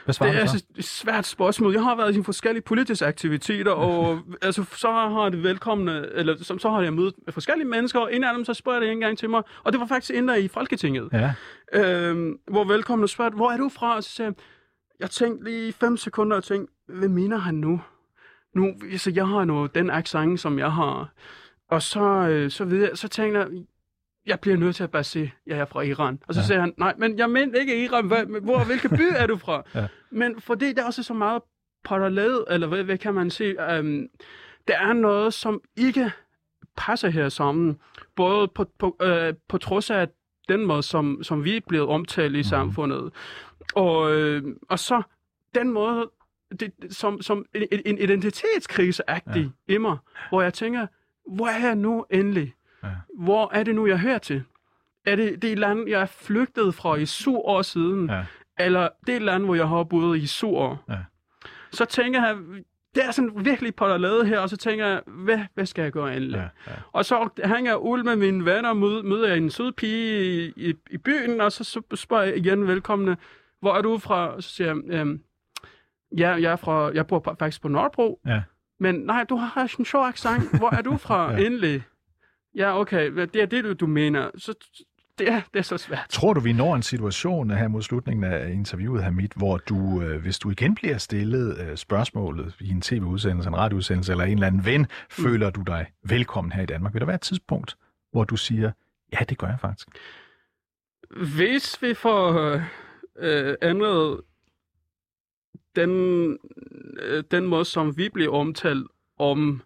Hvad 0.06 0.14
det 0.14 0.36
er 0.36 0.40
altså 0.40 0.66
et 0.78 0.86
svært 0.86 1.26
spørgsmål. 1.26 1.74
Jeg 1.74 1.84
har 1.84 1.96
været 1.96 2.16
i 2.16 2.24
forskellige 2.24 2.64
politiske 2.64 3.06
aktiviteter, 3.06 3.72
og 3.72 4.20
altså, 4.42 4.64
så 4.76 4.92
har 4.92 5.30
det 5.30 5.44
velkomne, 5.44 6.10
eller 6.14 6.36
så, 6.44 6.58
så 6.58 6.70
har 6.70 6.82
jeg 6.82 6.94
mødt 6.94 7.16
forskellige 7.30 7.68
mennesker, 7.68 8.00
og 8.00 8.16
en 8.16 8.24
af 8.24 8.34
dem 8.36 8.46
så 8.46 8.54
spørger 8.54 8.80
det 8.80 8.92
en 8.92 9.00
gang 9.00 9.18
til 9.18 9.30
mig, 9.30 9.44
og 9.64 9.72
det 9.72 9.80
var 9.80 9.86
faktisk 9.86 10.12
inden 10.14 10.44
i 10.44 10.48
Folketinget, 10.48 11.10
ja. 11.14 11.34
øhm, 11.74 12.38
hvor 12.48 12.64
velkomne 12.64 13.08
spørger, 13.08 13.32
hvor 13.32 13.52
er 13.52 13.58
du 13.58 13.70
fra? 13.70 13.96
Og 13.96 14.04
så 14.04 14.10
siger 14.10 14.28
jeg, 14.28 14.36
jeg 15.00 15.10
tænkte 15.10 15.44
lige 15.44 15.74
fem 15.74 15.98
sekunder 15.98 16.38
og 16.38 16.44
tænkte, 16.44 16.74
hvad 16.88 17.10
mener 17.10 17.38
han 17.38 17.56
nu? 17.56 17.82
Nu, 18.56 18.74
altså, 18.92 19.12
jeg 19.16 19.28
har 19.28 19.46
nu 19.46 19.66
den 19.66 19.90
accent, 19.90 20.40
som 20.40 20.60
jeg 20.60 20.72
har. 20.72 21.14
Og 21.70 21.82
så, 21.82 22.04
øh, 22.04 22.52
så, 22.52 22.66
videre, 22.66 22.96
så 22.96 23.08
tænkte 23.08 23.40
jeg, 23.40 23.48
jeg 24.26 24.40
bliver 24.40 24.58
nødt 24.58 24.76
til 24.76 24.84
at 24.84 24.92
bare 24.92 25.04
sige, 25.04 25.34
jeg 25.48 25.58
er 25.58 25.66
fra 25.66 25.82
Iran. 25.82 26.20
Og 26.28 26.34
så 26.34 26.40
ja. 26.40 26.46
siger 26.46 26.60
han, 26.60 26.74
nej, 26.78 26.94
men 26.98 27.18
jeg 27.18 27.30
mener 27.30 27.60
ikke 27.60 27.84
Iran. 27.84 28.08
Hvor, 28.08 28.40
hvor, 28.40 28.64
hvilken 28.64 28.90
by 28.90 29.04
er 29.16 29.28
du 29.28 29.38
fra? 29.38 29.64
ja. 29.76 29.88
Men 30.12 30.42
fordi 30.42 30.74
der 30.74 30.82
er 30.82 30.86
også 30.86 31.04
så 31.04 31.14
meget 31.14 31.42
parallel, 31.84 32.44
eller 32.50 32.68
hvad, 32.68 32.84
hvad 32.84 32.98
kan 32.98 33.14
man 33.14 33.30
sige, 33.30 33.80
um, 33.80 34.08
der 34.68 34.78
er 34.78 34.94
noget, 34.94 35.34
som 35.34 35.62
ikke 35.78 36.12
passer 36.78 37.10
her 37.10 37.30
sammen. 37.30 37.78
Både 38.16 38.48
på, 38.48 38.66
på, 38.80 38.98
uh, 39.04 39.36
på 39.48 39.58
trods 39.58 39.90
af 39.90 40.08
den 40.50 40.66
måde, 40.66 40.84
som, 40.84 41.24
som 41.24 41.44
vi 41.44 41.58
er 41.58 41.62
blevet 41.68 41.88
omtalt 41.88 42.36
i 42.36 42.40
mm. 42.40 42.44
samfundet. 42.44 43.14
Og, 43.76 44.12
øh, 44.16 44.44
og 44.70 44.80
så 44.80 45.02
den 45.56 45.74
måde, 45.74 46.10
det, 46.60 46.72
som, 46.90 47.22
som 47.22 47.46
en, 47.56 47.82
en 47.86 47.98
identitetskrise-agtig 47.98 49.52
ja. 49.68 49.74
i 49.74 49.78
mig, 49.78 49.98
hvor 50.30 50.42
jeg 50.42 50.54
tænker, 50.54 50.88
hvor 51.28 51.48
er 51.48 51.68
jeg 51.68 51.76
nu 51.76 52.06
endelig? 52.10 52.54
Ja. 52.86 52.96
Hvor 53.20 53.52
er 53.54 53.64
det 53.64 53.76
nu, 53.76 53.88
jeg 53.88 54.00
hører 54.00 54.18
til? 54.18 54.44
Er 55.06 55.16
det 55.16 55.42
det 55.42 55.60
land, 55.60 55.90
jeg 55.90 56.02
er 56.02 56.06
flygtet 56.06 56.76
fra 56.76 56.96
i 56.96 57.06
syv 57.06 57.36
år 57.36 57.62
siden? 57.62 58.10
Ja. 58.10 58.26
Eller 58.60 58.90
det 59.08 59.22
land, 59.22 59.46
hvor 59.46 59.56
jeg 59.56 59.68
har 59.68 59.84
boet 59.84 60.18
i 60.18 60.28
syv 60.28 60.56
år? 60.56 60.84
Ja. 60.90 60.98
Så 61.72 61.86
tænker 61.86 62.26
jeg, 62.28 62.38
det 62.96 63.06
er 63.06 63.12
sådan 63.12 63.46
virkelig 63.46 63.76
på 63.76 63.88
der 63.88 63.98
lavet 63.98 64.28
her, 64.28 64.40
og 64.40 64.50
så 64.50 64.58
tænker 64.58 64.88
jeg, 64.88 65.02
hvad, 65.08 65.40
hvad 65.54 65.66
skal 65.66 65.82
jeg 65.82 65.92
gøre 65.92 66.16
endelig? 66.16 66.38
Ja, 66.38 66.72
ja. 66.72 66.78
Og 66.92 67.06
så 67.06 67.30
hænger 67.46 67.72
jeg 67.72 67.78
ud 67.78 68.04
med 68.04 68.16
mine 68.16 68.46
venner, 68.46 68.74
møder, 68.74 69.04
møder 69.04 69.28
jeg 69.28 69.38
en 69.38 69.50
sød 69.50 69.72
pige 69.72 70.46
i, 70.46 70.54
i, 70.70 70.74
i 70.92 70.98
byen, 70.98 71.42
og 71.42 71.52
så, 71.52 71.64
så 71.64 71.82
spørger 71.96 72.24
jeg 72.24 72.38
igen 72.38 72.68
velkomne, 72.68 73.18
hvor 73.60 73.74
er 73.74 73.82
du 73.82 73.98
fra? 73.98 74.28
Og 74.28 74.44
så 74.44 74.50
siger 74.50 74.68
jeg, 74.68 75.00
øhm, 75.00 75.22
ja, 76.18 76.30
jeg, 76.30 76.52
er 76.52 76.56
fra, 76.56 76.92
jeg 76.94 77.08
bor 77.08 77.36
faktisk 77.40 77.62
på 77.62 77.68
Nordbro. 77.68 78.20
Ja. 78.26 78.42
Men 78.80 78.96
nej, 78.96 79.24
du 79.24 79.36
har 79.36 79.76
en 79.80 79.86
sjov 79.86 80.06
accent. 80.06 80.58
Hvor 80.58 80.76
er 80.76 80.82
du 80.82 80.98
fra 80.98 81.32
ja. 81.34 81.46
endelig? 81.46 81.84
Ja, 82.56 82.80
okay, 82.80 83.12
det 83.12 83.36
er 83.36 83.46
det, 83.46 83.80
du, 83.80 83.88
mener. 83.88 84.32
Så 84.38 84.54
det 85.20 85.28
er, 85.30 85.42
det 85.54 85.60
er 85.60 85.64
så 85.64 85.78
svært. 85.78 86.06
Tror 86.10 86.34
du, 86.34 86.40
vi 86.40 86.54
når 86.54 86.76
en 86.76 86.84
situation 86.84 87.50
her 87.50 87.68
mod 87.68 87.82
slutningen 87.82 88.24
af 88.24 88.52
interviewet, 88.52 89.04
Hamid, 89.04 89.30
hvor 89.36 89.58
du, 89.58 90.02
øh, 90.02 90.22
hvis 90.22 90.40
du 90.40 90.50
igen 90.52 90.76
bliver 90.76 90.98
stillet 90.98 91.58
øh, 91.60 91.78
spørgsmålet 91.78 92.56
i 92.60 92.70
en 92.70 92.82
tv-udsendelse, 92.82 93.50
en 93.50 93.58
radioudsendelse 93.58 94.12
eller 94.12 94.26
en 94.26 94.34
eller 94.34 94.48
anden 94.48 94.66
ven, 94.66 94.82
mm. 94.82 94.88
føler 95.10 95.50
du 95.50 95.62
dig 95.62 95.86
velkommen 96.04 96.52
her 96.52 96.64
i 96.64 96.66
Danmark? 96.66 96.94
Vil 96.94 97.00
der 97.00 97.06
være 97.06 97.16
et 97.16 97.22
tidspunkt, 97.22 97.78
hvor 98.12 98.24
du 98.24 98.36
siger, 98.36 98.72
ja, 99.14 99.18
det 99.30 99.38
gør 99.38 99.48
jeg 99.48 99.60
faktisk? 99.62 99.88
Hvis 101.36 101.82
vi 101.82 101.94
får 101.94 102.34
øh, 102.34 102.62
øh 103.18 103.56
ændret 103.62 104.22
den, 105.76 105.92
øh, 107.02 107.24
den 107.32 107.46
måde, 107.46 107.66
som 107.66 107.98
vi 107.98 108.10
bliver 108.14 108.34
omtalt 108.34 108.88
om, 109.20 109.62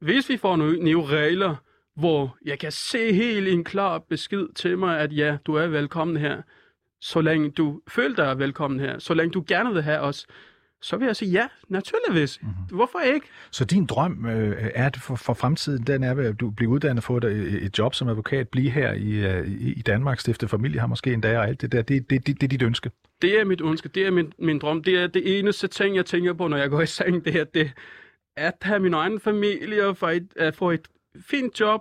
hvis 0.00 0.28
vi 0.28 0.36
får 0.36 0.56
nye, 0.56 0.84
nye 0.84 1.04
regler, 1.04 1.56
hvor 1.98 2.36
jeg 2.44 2.58
kan 2.58 2.72
se 2.72 3.12
helt 3.12 3.48
en 3.48 3.64
klar 3.64 3.98
besked 3.98 4.46
til 4.54 4.78
mig, 4.78 5.00
at 5.00 5.16
ja, 5.16 5.36
du 5.46 5.54
er 5.54 5.66
velkommen 5.66 6.16
her, 6.16 6.42
så 7.00 7.20
længe 7.20 7.50
du 7.50 7.80
føler 7.88 8.16
dig 8.16 8.38
velkommen 8.38 8.80
her, 8.80 8.98
så 8.98 9.14
længe 9.14 9.32
du 9.32 9.44
gerne 9.48 9.74
vil 9.74 9.82
have 9.82 10.00
os, 10.00 10.26
så 10.82 10.96
vil 10.96 11.06
jeg 11.06 11.16
sige 11.16 11.30
ja, 11.30 11.46
naturligvis. 11.68 12.38
Mm-hmm. 12.42 12.76
Hvorfor 12.76 12.98
ikke? 12.98 13.26
Så 13.50 13.64
din 13.64 13.86
drøm 13.86 14.26
øh, 14.26 14.70
er 14.74 14.88
det 14.88 15.02
for, 15.02 15.16
for 15.16 15.34
fremtiden, 15.34 15.82
den 15.86 16.02
er 16.02 16.14
at 16.14 16.40
du 16.40 16.50
bliver 16.50 16.72
uddannet, 16.72 17.04
få 17.04 17.16
et, 17.16 17.24
et 17.64 17.78
job 17.78 17.94
som 17.94 18.08
advokat, 18.08 18.48
blive 18.48 18.70
her 18.70 18.92
i, 18.92 19.10
øh, 19.10 19.48
i, 19.48 19.72
i 19.72 19.82
Danmark, 19.82 20.20
stifte 20.20 20.48
familie, 20.48 20.80
har 20.80 20.86
måske 20.86 21.12
en 21.12 21.20
dag 21.20 21.38
og 21.38 21.48
alt 21.48 21.60
det 21.60 21.72
der. 21.72 21.82
Det, 21.82 22.10
det, 22.10 22.26
det, 22.26 22.40
det 22.40 22.42
er 22.42 22.48
dit 22.48 22.62
ønske? 22.62 22.90
Det 23.22 23.40
er 23.40 23.44
mit 23.44 23.60
ønske, 23.60 23.88
det 23.88 24.06
er 24.06 24.10
min, 24.10 24.32
min 24.38 24.58
drøm. 24.58 24.82
Det 24.82 24.94
er 24.94 25.06
det 25.06 25.38
eneste 25.38 25.66
ting, 25.66 25.96
jeg 25.96 26.06
tænker 26.06 26.32
på, 26.32 26.48
når 26.48 26.56
jeg 26.56 26.70
går 26.70 26.80
i 26.80 26.86
seng, 26.86 27.24
det 27.24 27.36
er 27.36 27.44
det, 27.44 27.72
at 28.36 28.54
have 28.62 28.80
min 28.80 28.94
egen 28.94 29.20
familie 29.20 29.86
og 29.86 29.96
få 29.96 30.06
et, 30.06 30.28
at 30.36 30.56
få 30.56 30.70
et 30.70 30.88
fint 31.26 31.60
job, 31.60 31.80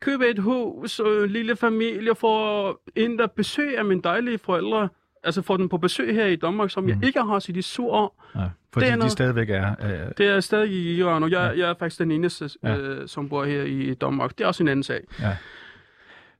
købe 0.00 0.28
et 0.28 0.38
hus 0.38 1.00
og 1.00 1.24
en 1.24 1.30
lille 1.30 1.56
familie, 1.56 2.14
for 2.14 2.80
ind 2.96 3.18
der 3.18 3.26
besøg 3.26 3.78
af 3.78 3.84
mine 3.84 4.02
dejlige 4.02 4.38
forældre, 4.38 4.88
altså 5.24 5.42
få 5.42 5.56
dem 5.56 5.68
på 5.68 5.78
besøg 5.78 6.14
her 6.14 6.26
i 6.26 6.36
Danmark, 6.36 6.70
som 6.70 6.82
mm. 6.82 6.88
jeg 6.88 6.96
mhm. 6.96 7.04
ikke 7.04 7.22
har 7.22 7.38
set 7.38 7.56
i 7.56 7.62
syv 7.62 7.88
år. 7.88 8.24
Ja, 8.34 8.40
fordi 8.72 8.86
det 8.86 8.92
er 8.92 8.96
noget, 8.96 9.10
de 9.10 9.12
stadigvæk 9.12 9.50
er... 9.50 9.74
Øh... 9.82 10.12
Det 10.18 10.26
er 10.26 10.40
stadig 10.40 10.70
i 10.70 10.96
Iran, 10.96 11.22
og 11.22 11.30
jeg, 11.30 11.52
ja. 11.56 11.60
jeg 11.60 11.70
er 11.70 11.74
faktisk 11.78 11.98
den 11.98 12.10
eneste, 12.10 12.50
ja. 12.62 12.76
øh, 12.76 13.08
som 13.08 13.28
bor 13.28 13.44
her 13.44 13.62
i 13.62 13.94
Danmark. 13.94 14.38
Det 14.38 14.44
er 14.44 14.48
også 14.48 14.62
en 14.62 14.68
anden 14.68 14.82
sag. 14.82 15.00
Ja. 15.20 15.36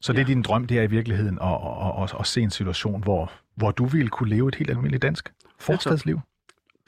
Så 0.01 0.13
det 0.13 0.19
er 0.19 0.23
ja. 0.23 0.27
din 0.27 0.43
drøm, 0.43 0.67
det 0.67 0.79
er 0.79 0.83
i 0.83 0.87
virkeligheden 0.87 1.39
at, 1.43 1.49
at, 1.49 2.03
at, 2.03 2.21
at 2.21 2.27
se 2.27 2.41
en 2.41 2.51
situation, 2.51 3.03
hvor, 3.03 3.33
hvor 3.55 3.71
du 3.71 3.85
ville 3.85 4.09
kunne 4.09 4.31
leve 4.31 4.49
et 4.49 4.55
helt 4.55 4.71
almindeligt 4.71 5.03
dansk 5.03 5.33
forstadsliv? 5.59 6.21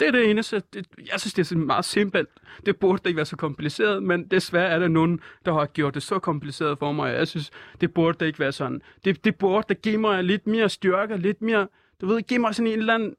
Det 0.02 0.08
er 0.08 0.12
det 0.12 0.30
eneste. 0.30 0.62
Det, 0.74 0.86
jeg 1.12 1.20
synes, 1.20 1.34
det 1.34 1.52
er 1.52 1.56
meget 1.56 1.84
simpelt. 1.84 2.28
Det 2.66 2.76
burde 2.76 3.08
ikke 3.08 3.16
være 3.16 3.26
så 3.26 3.36
kompliceret, 3.36 4.02
men 4.02 4.24
desværre 4.28 4.68
er 4.68 4.78
der 4.78 4.88
nogen, 4.88 5.20
der 5.44 5.52
har 5.52 5.66
gjort 5.66 5.94
det 5.94 6.02
så 6.02 6.18
kompliceret 6.18 6.78
for 6.78 6.92
mig. 6.92 7.14
Jeg 7.14 7.28
synes, 7.28 7.50
det 7.80 7.94
burde 7.94 8.26
ikke 8.26 8.38
være 8.38 8.52
sådan. 8.52 8.82
Det, 9.04 9.24
det 9.24 9.36
burde 9.36 9.74
give 9.74 9.98
mig 9.98 10.24
lidt 10.24 10.46
mere 10.46 10.68
styrke, 10.68 11.16
lidt 11.16 11.42
mere, 11.42 11.68
du 12.00 12.06
ved, 12.06 12.22
give 12.22 12.38
mig 12.38 12.54
sådan 12.54 12.72
en 12.72 12.78
eller 12.78 12.94
anden 12.94 13.14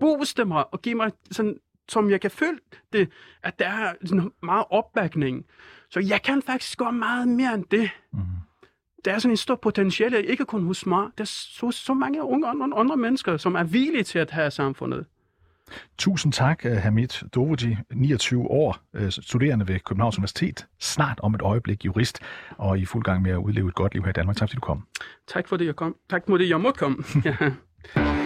booste 0.00 0.44
mig, 0.44 0.64
og 0.72 0.82
give 0.82 0.94
mig 0.94 1.12
sådan, 1.30 1.58
som 1.88 2.10
jeg 2.10 2.20
kan 2.20 2.30
føle 2.30 2.58
det, 2.92 3.08
at 3.42 3.58
der 3.58 3.68
er 3.68 3.92
sådan 4.04 4.30
meget 4.42 4.64
opbakning. 4.70 5.46
Så 5.90 6.00
jeg 6.00 6.22
kan 6.22 6.42
faktisk 6.42 6.78
gøre 6.78 6.92
meget 6.92 7.28
mere 7.28 7.54
end 7.54 7.64
det. 7.70 7.90
Mm. 8.12 8.18
Der 9.04 9.12
er 9.12 9.18
sådan 9.18 9.32
en 9.32 9.36
stor 9.36 9.54
potentiale, 9.54 10.24
ikke 10.24 10.44
kun 10.44 10.64
hos 10.64 10.86
mig. 10.86 11.08
Der 11.18 11.22
er 11.22 11.26
så, 11.26 11.70
så 11.70 11.94
mange 11.94 12.22
unge 12.22 12.48
andre, 12.48 12.78
andre 12.78 12.96
mennesker, 12.96 13.36
som 13.36 13.54
er 13.54 13.64
villige 13.64 14.04
til 14.04 14.18
at 14.18 14.30
have 14.30 14.50
samfundet. 14.50 15.06
Tusind 15.98 16.32
tak, 16.32 16.66
øh, 16.66 16.76
Hamid 16.76 17.08
Dovuji, 17.34 17.76
29 17.94 18.50
år, 18.50 18.78
øh, 18.94 19.10
studerende 19.10 19.68
ved 19.68 19.80
Københavns 19.80 20.18
Universitet, 20.18 20.66
snart 20.80 21.20
om 21.22 21.34
et 21.34 21.42
øjeblik 21.42 21.84
jurist, 21.84 22.18
og 22.58 22.78
i 22.78 22.84
fuld 22.84 23.04
gang 23.04 23.22
med 23.22 23.30
at 23.30 23.36
udleve 23.36 23.68
et 23.68 23.74
godt 23.74 23.94
liv 23.94 24.02
her 24.02 24.10
i 24.10 24.12
Danmark. 24.12 24.36
Tak 24.36 24.48
fordi 24.48 24.54
du 24.54 24.60
kom. 24.60 24.86
Tak 25.26 25.48
fordi 25.48 25.66
jeg 25.66 25.76
kom. 25.76 25.96
Tak 26.10 26.22
fordi 26.28 26.48
jeg 26.48 26.60
måtte 26.60 26.78
komme. 26.78 26.96